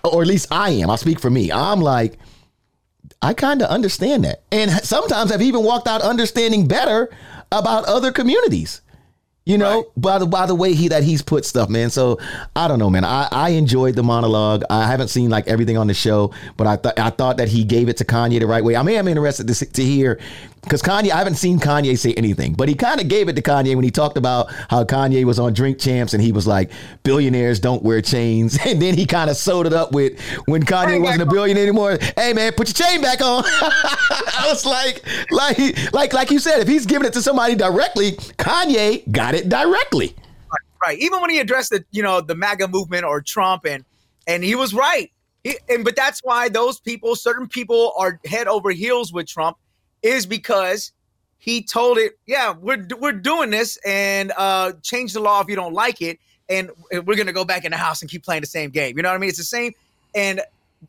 or 0.03 0.21
at 0.21 0.27
least 0.27 0.47
I 0.51 0.71
am, 0.71 0.89
I'll 0.89 0.97
speak 0.97 1.19
for 1.19 1.29
me. 1.29 1.51
I'm 1.51 1.81
like, 1.81 2.17
I 3.21 3.33
kind 3.33 3.61
of 3.61 3.69
understand 3.69 4.23
that. 4.23 4.43
And 4.51 4.71
sometimes 4.71 5.31
I've 5.31 5.41
even 5.41 5.63
walked 5.63 5.87
out 5.87 6.01
understanding 6.01 6.67
better 6.67 7.09
about 7.51 7.85
other 7.85 8.11
communities 8.11 8.81
you 9.49 9.57
know, 9.57 9.77
right. 9.77 9.85
by 9.97 10.19
the 10.19 10.27
by 10.27 10.45
the 10.45 10.53
way 10.53 10.73
he 10.75 10.89
that 10.89 11.01
he's 11.01 11.23
put 11.23 11.43
stuff, 11.43 11.69
man. 11.69 11.89
So 11.89 12.19
I 12.55 12.67
don't 12.67 12.77
know, 12.77 12.91
man. 12.91 13.03
I, 13.03 13.27
I 13.31 13.49
enjoyed 13.49 13.95
the 13.95 14.03
monologue. 14.03 14.63
I 14.69 14.85
haven't 14.85 15.07
seen 15.07 15.31
like 15.31 15.47
everything 15.47 15.75
on 15.75 15.87
the 15.87 15.95
show, 15.95 16.31
but 16.55 16.67
I 16.67 16.75
thought 16.75 16.99
I 16.99 17.09
thought 17.09 17.37
that 17.37 17.47
he 17.47 17.63
gave 17.63 17.89
it 17.89 17.97
to 17.97 18.05
Kanye 18.05 18.39
the 18.39 18.45
right 18.45 18.63
way. 18.63 18.75
I 18.75 18.83
mean, 18.83 18.99
I'm 18.99 19.07
interested 19.07 19.47
to, 19.47 19.65
to 19.65 19.83
hear 19.83 20.19
because 20.61 20.81
Kanye, 20.81 21.11
I 21.11 21.17
haven't 21.17 21.35
seen 21.35 21.59
Kanye 21.59 21.97
say 21.97 22.13
anything, 22.15 22.53
but 22.53 22.67
he 22.69 22.75
kind 22.75 22.99
of 22.99 23.07
gave 23.07 23.29
it 23.29 23.35
to 23.35 23.41
Kanye 23.41 23.75
when 23.75 23.83
he 23.83 23.91
talked 23.91 24.17
about 24.17 24.51
how 24.69 24.83
Kanye 24.83 25.23
was 25.23 25.39
on 25.39 25.53
Drink 25.53 25.79
Champs 25.79 26.13
and 26.13 26.21
he 26.21 26.31
was 26.31 26.45
like, 26.45 26.71
billionaires 27.03 27.59
don't 27.59 27.83
wear 27.83 28.01
chains, 28.01 28.57
and 28.65 28.81
then 28.81 28.95
he 28.95 29.05
kind 29.05 29.29
of 29.29 29.37
sewed 29.37 29.65
it 29.65 29.73
up 29.73 29.91
with 29.91 30.19
when 30.45 30.63
Kanye 30.63 31.01
wasn't 31.01 31.21
a 31.21 31.25
billionaire 31.25 31.63
anymore. 31.63 31.97
Hey 32.15 32.33
man, 32.33 32.53
put 32.53 32.67
your 32.67 32.87
chain 32.87 33.01
back 33.01 33.21
on. 33.21 33.43
I 34.09 34.45
was 34.47 34.65
like, 34.65 35.03
like, 35.31 35.93
like, 35.93 36.13
like 36.13 36.31
you 36.31 36.39
said, 36.39 36.59
if 36.59 36.67
he's 36.67 36.85
giving 36.85 37.07
it 37.07 37.13
to 37.13 37.21
somebody 37.21 37.55
directly, 37.55 38.13
Kanye 38.37 39.09
got 39.11 39.35
it 39.35 39.49
directly. 39.49 40.15
Right, 40.17 40.87
right. 40.87 40.99
Even 40.99 41.21
when 41.21 41.29
he 41.29 41.39
addressed 41.39 41.71
the, 41.71 41.83
you 41.91 42.03
know, 42.03 42.21
the 42.21 42.35
MAGA 42.35 42.67
movement 42.67 43.05
or 43.05 43.21
Trump, 43.21 43.65
and 43.65 43.85
and 44.27 44.43
he 44.43 44.55
was 44.55 44.73
right. 44.73 45.11
He, 45.43 45.57
and 45.69 45.83
but 45.83 45.95
that's 45.95 46.19
why 46.23 46.49
those 46.49 46.79
people, 46.79 47.15
certain 47.15 47.47
people, 47.47 47.93
are 47.97 48.19
head 48.25 48.47
over 48.47 48.71
heels 48.71 49.13
with 49.13 49.27
Trump, 49.27 49.57
is 50.01 50.25
because 50.25 50.91
he 51.37 51.63
told 51.63 51.97
it. 51.97 52.13
Yeah, 52.25 52.53
we're 52.53 52.85
we're 52.99 53.11
doing 53.11 53.49
this, 53.49 53.77
and 53.85 54.31
uh, 54.37 54.73
change 54.81 55.13
the 55.13 55.19
law 55.19 55.41
if 55.41 55.47
you 55.47 55.55
don't 55.55 55.73
like 55.73 56.01
it, 56.01 56.19
and 56.49 56.69
we're 56.91 57.17
gonna 57.17 57.33
go 57.33 57.45
back 57.45 57.65
in 57.65 57.71
the 57.71 57.77
house 57.77 58.01
and 58.01 58.09
keep 58.09 58.23
playing 58.23 58.41
the 58.41 58.47
same 58.47 58.69
game. 58.69 58.97
You 58.97 59.03
know 59.03 59.09
what 59.09 59.15
I 59.15 59.19
mean? 59.19 59.29
It's 59.29 59.37
the 59.37 59.43
same. 59.43 59.73
And 60.15 60.41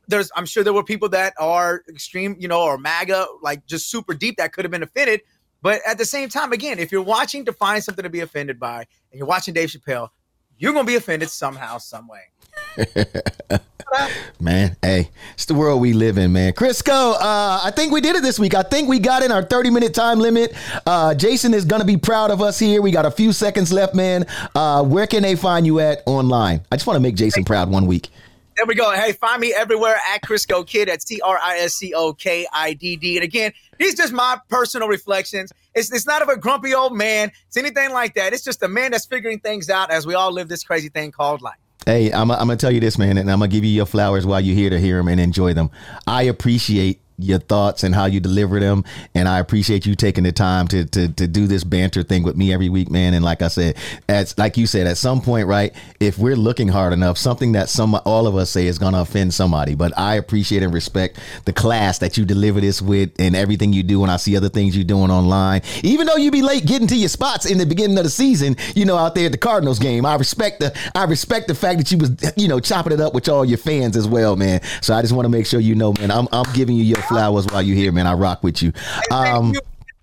there's, 0.07 0.31
I'm 0.37 0.46
sure 0.46 0.62
there 0.62 0.73
were 0.73 0.85
people 0.85 1.09
that 1.11 1.35
are 1.38 1.83
extreme, 1.88 2.37
you 2.38 2.49
know, 2.49 2.62
or 2.62 2.79
MAGA, 2.79 3.27
like 3.42 3.66
just 3.66 3.90
super 3.90 4.14
deep 4.14 4.37
that 4.37 4.53
could 4.53 4.64
have 4.64 4.70
been 4.70 4.85
offended 4.85 5.20
but 5.62 5.81
at 5.87 5.99
the 5.99 6.05
same 6.05 6.29
time, 6.29 6.53
again, 6.53 6.79
if 6.79 6.90
you're 6.90 7.03
watching 7.03 7.44
to 7.44 7.53
find 7.53 7.83
something 7.83 8.03
to 8.03 8.11
be 8.11 8.20
offended 8.20 8.59
by 8.59 8.79
and 8.79 9.18
you're 9.18 9.27
watching 9.27 9.55
Dave 9.55 9.70
Chappelle, 9.70 10.09
you're 10.59 10.73
to 10.73 10.85
be 10.85 10.96
offended 10.96 11.31
somehow, 11.31 11.79
some 11.79 12.09
way. 12.09 12.23
man, 14.40 14.76
hey, 14.83 15.11
it's 15.35 15.46
the 15.46 15.54
world 15.54 15.80
we 15.80 15.92
live 15.92 16.18
in, 16.18 16.33
man. 16.33 16.52
Crisco, 16.52 17.14
uh, 17.14 17.61
I 17.62 17.72
think 17.74 17.92
we 17.92 18.00
did 18.00 18.16
it 18.16 18.22
this 18.22 18.38
week. 18.38 18.54
I 18.54 18.62
think 18.62 18.88
we 18.88 18.98
got 18.98 19.22
in 19.22 19.33
our 19.33 19.42
30 19.42 19.70
minute 19.70 19.94
time 19.94 20.18
limit. 20.18 20.54
Uh, 20.87 21.14
Jason 21.14 21.54
is 21.54 21.64
going 21.64 21.80
to 21.80 21.87
be 21.87 21.96
proud 21.96 22.30
of 22.30 22.40
us 22.40 22.59
here. 22.59 22.83
We 22.83 22.90
got 22.90 23.06
a 23.06 23.11
few 23.11 23.33
seconds 23.33 23.72
left, 23.72 23.94
man. 23.94 24.26
Uh, 24.54 24.83
where 24.85 25.06
can 25.06 25.22
they 25.22 25.37
find 25.37 25.66
you 25.66 25.80
at 25.80 26.02
online? 26.06 26.61
I 26.70 26.76
just 26.76 26.87
want 26.87 26.96
to 26.96 27.00
make 27.00 27.14
Jason 27.16 27.44
proud 27.44 27.70
one 27.70 27.87
week. 27.87 28.09
There 28.56 28.66
we 28.66 28.74
go. 28.74 28.92
Hey, 28.92 29.12
find 29.12 29.40
me 29.40 29.54
everywhere 29.54 29.96
at 30.12 30.22
Crisco 30.22 30.66
Kid. 30.66 30.88
at 30.88 31.00
T 31.00 31.20
R 31.22 31.38
I 31.40 31.61
S 31.61 31.74
C 31.74 31.94
O 31.94 32.12
K 32.12 32.46
I 32.52 32.74
D 32.74 32.96
D. 32.96 33.16
And 33.16 33.24
again, 33.24 33.52
these 33.78 33.94
just 33.94 34.12
my 34.12 34.38
personal 34.48 34.87
reflections. 34.87 35.50
It's, 35.74 35.90
it's 35.90 36.06
not 36.06 36.20
of 36.20 36.28
a 36.28 36.37
grumpy 36.37 36.74
old 36.74 36.94
man. 36.94 37.33
It's 37.46 37.56
anything 37.56 37.92
like 37.92 38.14
that. 38.14 38.35
It's 38.35 38.44
just 38.44 38.62
a 38.62 38.68
man 38.68 38.90
that's 38.90 39.06
figuring 39.06 39.38
things 39.38 39.70
out 39.70 39.90
as 39.90 40.06
we 40.06 40.14
all 40.14 40.30
live 40.30 40.48
this 40.48 40.62
crazy 40.62 40.90
thing 40.90 41.11
called 41.11 41.40
life. 41.40 41.56
Hey, 41.87 42.12
I'm, 42.12 42.31
I'm 42.31 42.38
gonna 42.38 42.57
tell 42.57 42.71
you 42.71 42.81
this, 42.81 42.99
man, 42.99 43.16
and 43.16 43.31
I'm 43.31 43.38
gonna 43.38 43.49
give 43.49 43.64
you 43.64 43.71
your 43.71 43.87
flowers 43.87 44.27
while 44.27 44.40
you're 44.40 44.55
here 44.55 44.71
to 44.71 44.79
hear 44.79 44.99
them 44.99 45.09
and 45.09 45.19
enjoy 45.21 45.55
them. 45.55 45.71
I 46.07 46.25
appreciate 46.25 47.01
your 47.22 47.38
thoughts 47.38 47.83
and 47.85 47.94
how 47.94 48.06
you 48.06 48.20
deliver 48.20 48.61
them. 48.61 48.85
And 49.14 49.28
I 49.28 49.38
appreciate 49.38 49.87
you 49.87 49.94
taking 49.94 50.24
the 50.24 50.33
time 50.33 50.68
to 50.68 50.85
to 50.87 51.09
to 51.09 51.26
do 51.26 51.46
this 51.46 51.64
banter 51.64 52.02
thing 52.02 52.22
with 52.22 52.37
me 52.37 52.52
every 52.52 52.68
week, 52.68 52.90
man. 52.90 53.14
And 53.14 53.24
like 53.24 53.42
I 53.42 53.48
said, 53.48 53.76
as 54.09 54.37
like 54.38 54.56
you 54.56 54.66
said, 54.66 54.87
at 54.87 54.96
some 54.96 55.20
point, 55.20 55.46
right, 55.46 55.74
if 56.00 56.18
we're 56.18 56.37
looking 56.37 56.68
hard 56.68 56.92
enough, 56.92 57.18
something 57.18 57.52
that 57.52 57.68
some 57.68 57.94
all 58.04 58.26
of 58.26 58.37
us 58.37 58.50
say 58.50 58.66
is 58.66 58.78
gonna 58.78 59.00
offend 59.00 59.35
somebody. 59.35 59.74
But 59.74 59.96
I 59.98 60.16
appreciate 60.16 60.62
and 60.62 60.72
respect 60.72 61.18
the 61.44 61.52
class 61.52 61.98
that 61.98 62.16
you 62.16 62.24
deliver 62.24 62.61
this 62.61 62.83
with 62.83 63.11
and 63.18 63.37
everything 63.37 63.72
you 63.72 63.83
do. 63.83 64.02
And 64.02 64.11
I 64.11 64.16
see 64.16 64.37
other 64.37 64.48
things 64.48 64.76
you're 64.76 64.85
doing 64.85 65.11
online. 65.11 65.62
Even 65.83 66.06
though 66.06 66.16
you 66.16 66.30
be 66.30 66.42
late 66.42 66.66
getting 66.66 66.88
to 66.88 66.96
your 66.96 67.09
spots 67.09 67.46
in 67.46 67.59
the 67.59 67.66
beginning 67.66 67.98
of 67.98 68.04
the 68.04 68.11
season, 68.11 68.56
you 68.74 68.85
know, 68.85 68.96
out 68.96 69.14
there 69.14 69.26
at 69.26 69.33
the 69.33 69.38
Cardinals 69.38 69.78
game. 69.78 70.06
I 70.06 70.16
respect 70.16 70.61
the 70.61 70.76
I 70.94 71.04
respect 71.04 71.48
the 71.48 71.54
fact 71.54 71.78
that 71.78 71.90
you 71.90 71.98
was, 71.98 72.33
you 72.37 72.48
know, 72.48 72.61
chopping 72.61 72.92
it 72.92 73.00
up 73.00 73.14
with 73.14 73.28
all 73.28 73.44
your 73.44 73.59
fans 73.59 73.96
as 73.96 74.06
well, 74.06 74.37
man. 74.37 74.61
So 74.83 74.94
I 74.94 75.02
just 75.02 75.12
want 75.12 75.24
to 75.26 75.30
make 75.30 75.46
sure 75.46 75.61
you 75.61 75.74
know, 75.74 75.92
man, 75.94 76.11
I'm 76.11 76.28
I'm 76.33 76.50
giving 76.52 76.76
you 76.76 76.85
your 76.85 77.02
flowers 77.11 77.46
while 77.46 77.62
you're 77.62 77.77
here, 77.77 77.92
man. 77.92 78.07
I 78.07 78.14
rock 78.14 78.42
with 78.42 78.62
you. 78.62 78.73
Um, 79.11 79.55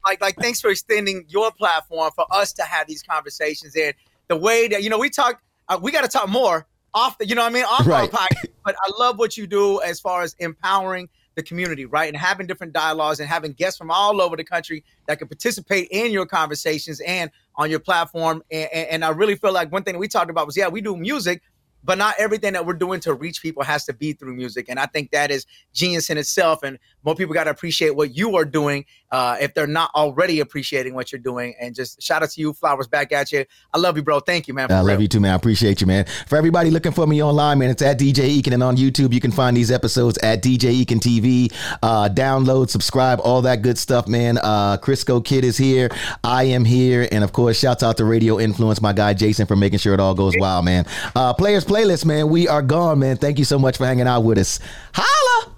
like, 0.05 0.21
like, 0.21 0.35
thanks 0.37 0.61
for 0.61 0.69
extending 0.69 1.25
your 1.27 1.51
platform 1.51 2.11
for 2.15 2.25
us 2.31 2.53
to 2.53 2.63
have 2.63 2.87
these 2.87 3.01
conversations. 3.01 3.75
And 3.75 3.93
the 4.27 4.37
way 4.37 4.67
that 4.67 4.83
you 4.83 4.89
know 4.89 4.99
we 4.99 5.09
talk, 5.09 5.41
uh, 5.69 5.79
we 5.81 5.91
got 5.91 6.03
to 6.03 6.07
talk 6.09 6.29
more 6.29 6.67
off 6.93 7.17
the, 7.17 7.27
you 7.27 7.35
know, 7.35 7.43
what 7.43 7.51
I 7.51 7.53
mean, 7.53 7.65
off 7.65 7.87
right. 7.87 8.13
our 8.13 8.19
podcast. 8.19 8.45
But 8.65 8.75
I 8.85 8.91
love 8.99 9.17
what 9.17 9.37
you 9.37 9.47
do 9.47 9.79
as 9.81 10.01
far 10.01 10.23
as 10.23 10.35
empowering 10.39 11.07
the 11.35 11.43
community, 11.43 11.85
right? 11.85 12.09
And 12.09 12.17
having 12.17 12.47
different 12.47 12.73
dialogues 12.73 13.21
and 13.21 13.29
having 13.29 13.53
guests 13.53 13.77
from 13.77 13.89
all 13.89 14.19
over 14.19 14.35
the 14.35 14.43
country 14.43 14.83
that 15.05 15.19
can 15.19 15.29
participate 15.29 15.87
in 15.89 16.11
your 16.11 16.25
conversations 16.25 16.99
and 16.99 17.31
on 17.55 17.69
your 17.69 17.79
platform. 17.79 18.43
And, 18.51 18.69
and, 18.73 19.05
I 19.05 19.09
really 19.09 19.35
feel 19.35 19.53
like 19.53 19.71
one 19.71 19.83
thing 19.83 19.93
that 19.93 19.99
we 19.99 20.09
talked 20.09 20.29
about 20.29 20.47
was, 20.47 20.57
yeah, 20.57 20.67
we 20.67 20.81
do 20.81 20.97
music, 20.97 21.43
but 21.81 21.97
not 21.97 22.15
everything 22.17 22.51
that 22.53 22.65
we're 22.65 22.73
doing 22.73 22.99
to 23.01 23.13
reach 23.13 23.41
people 23.41 23.63
has 23.63 23.85
to 23.85 23.93
be 23.93 24.11
through 24.11 24.35
music. 24.35 24.65
And 24.67 24.79
I 24.79 24.87
think 24.87 25.11
that 25.11 25.31
is 25.31 25.45
genius 25.73 26.09
in 26.09 26.17
itself. 26.17 26.61
And 26.61 26.77
more 27.07 27.15
people 27.15 27.33
got 27.33 27.45
to 27.45 27.51
appreciate 27.51 27.95
what 27.95 28.17
you 28.17 28.35
are 28.35 28.43
doing 28.43 28.83
uh, 29.11 29.37
if 29.39 29.53
they're 29.53 29.65
not 29.65 29.89
already 29.95 30.41
appreciating 30.41 30.93
what 30.93 31.09
you're 31.09 31.21
doing. 31.21 31.55
And 31.57 31.73
just 31.73 32.01
shout 32.01 32.21
out 32.21 32.31
to 32.31 32.41
you, 32.41 32.51
flowers 32.51 32.85
back 32.85 33.13
at 33.13 33.31
you. 33.31 33.45
I 33.73 33.77
love 33.77 33.95
you, 33.95 34.03
bro. 34.03 34.19
Thank 34.19 34.49
you, 34.49 34.53
man. 34.53 34.69
I 34.69 34.79
real. 34.79 34.87
love 34.87 35.01
you 35.01 35.07
too, 35.07 35.21
man. 35.21 35.31
I 35.31 35.35
appreciate 35.35 35.79
you, 35.79 35.87
man. 35.87 36.05
For 36.27 36.35
everybody 36.37 36.69
looking 36.69 36.91
for 36.91 37.07
me 37.07 37.23
online, 37.23 37.59
man, 37.59 37.69
it's 37.69 37.81
at 37.81 37.97
DJ 37.97 38.41
Eakin. 38.41 38.53
And 38.53 38.61
on 38.61 38.75
YouTube, 38.75 39.13
you 39.13 39.21
can 39.21 39.31
find 39.31 39.55
these 39.55 39.71
episodes 39.71 40.17
at 40.17 40.43
DJ 40.43 40.83
Eakin 40.83 40.99
TV. 40.99 41.53
Uh, 41.81 42.09
download, 42.09 42.69
subscribe, 42.69 43.21
all 43.23 43.41
that 43.43 43.61
good 43.61 43.77
stuff, 43.77 44.09
man. 44.09 44.37
Uh, 44.39 44.75
Crisco 44.75 45.23
Kid 45.23 45.45
is 45.45 45.55
here. 45.55 45.89
I 46.25 46.43
am 46.43 46.65
here. 46.65 47.07
And 47.09 47.23
of 47.23 47.31
course, 47.31 47.57
shouts 47.57 47.83
out 47.83 47.95
to 47.97 48.05
Radio 48.05 48.37
Influence, 48.37 48.81
my 48.81 48.91
guy 48.91 49.13
Jason, 49.13 49.45
for 49.45 49.55
making 49.55 49.79
sure 49.79 49.93
it 49.93 50.01
all 50.01 50.13
goes 50.13 50.33
wild, 50.37 50.65
man. 50.65 50.85
Uh, 51.15 51.33
players 51.33 51.63
Playlist, 51.63 52.03
man. 52.03 52.27
We 52.27 52.49
are 52.49 52.61
gone, 52.61 52.99
man. 52.99 53.15
Thank 53.15 53.39
you 53.39 53.45
so 53.45 53.57
much 53.57 53.77
for 53.77 53.85
hanging 53.85 54.07
out 54.07 54.25
with 54.25 54.37
us. 54.37 54.59
Holla! 54.93 55.56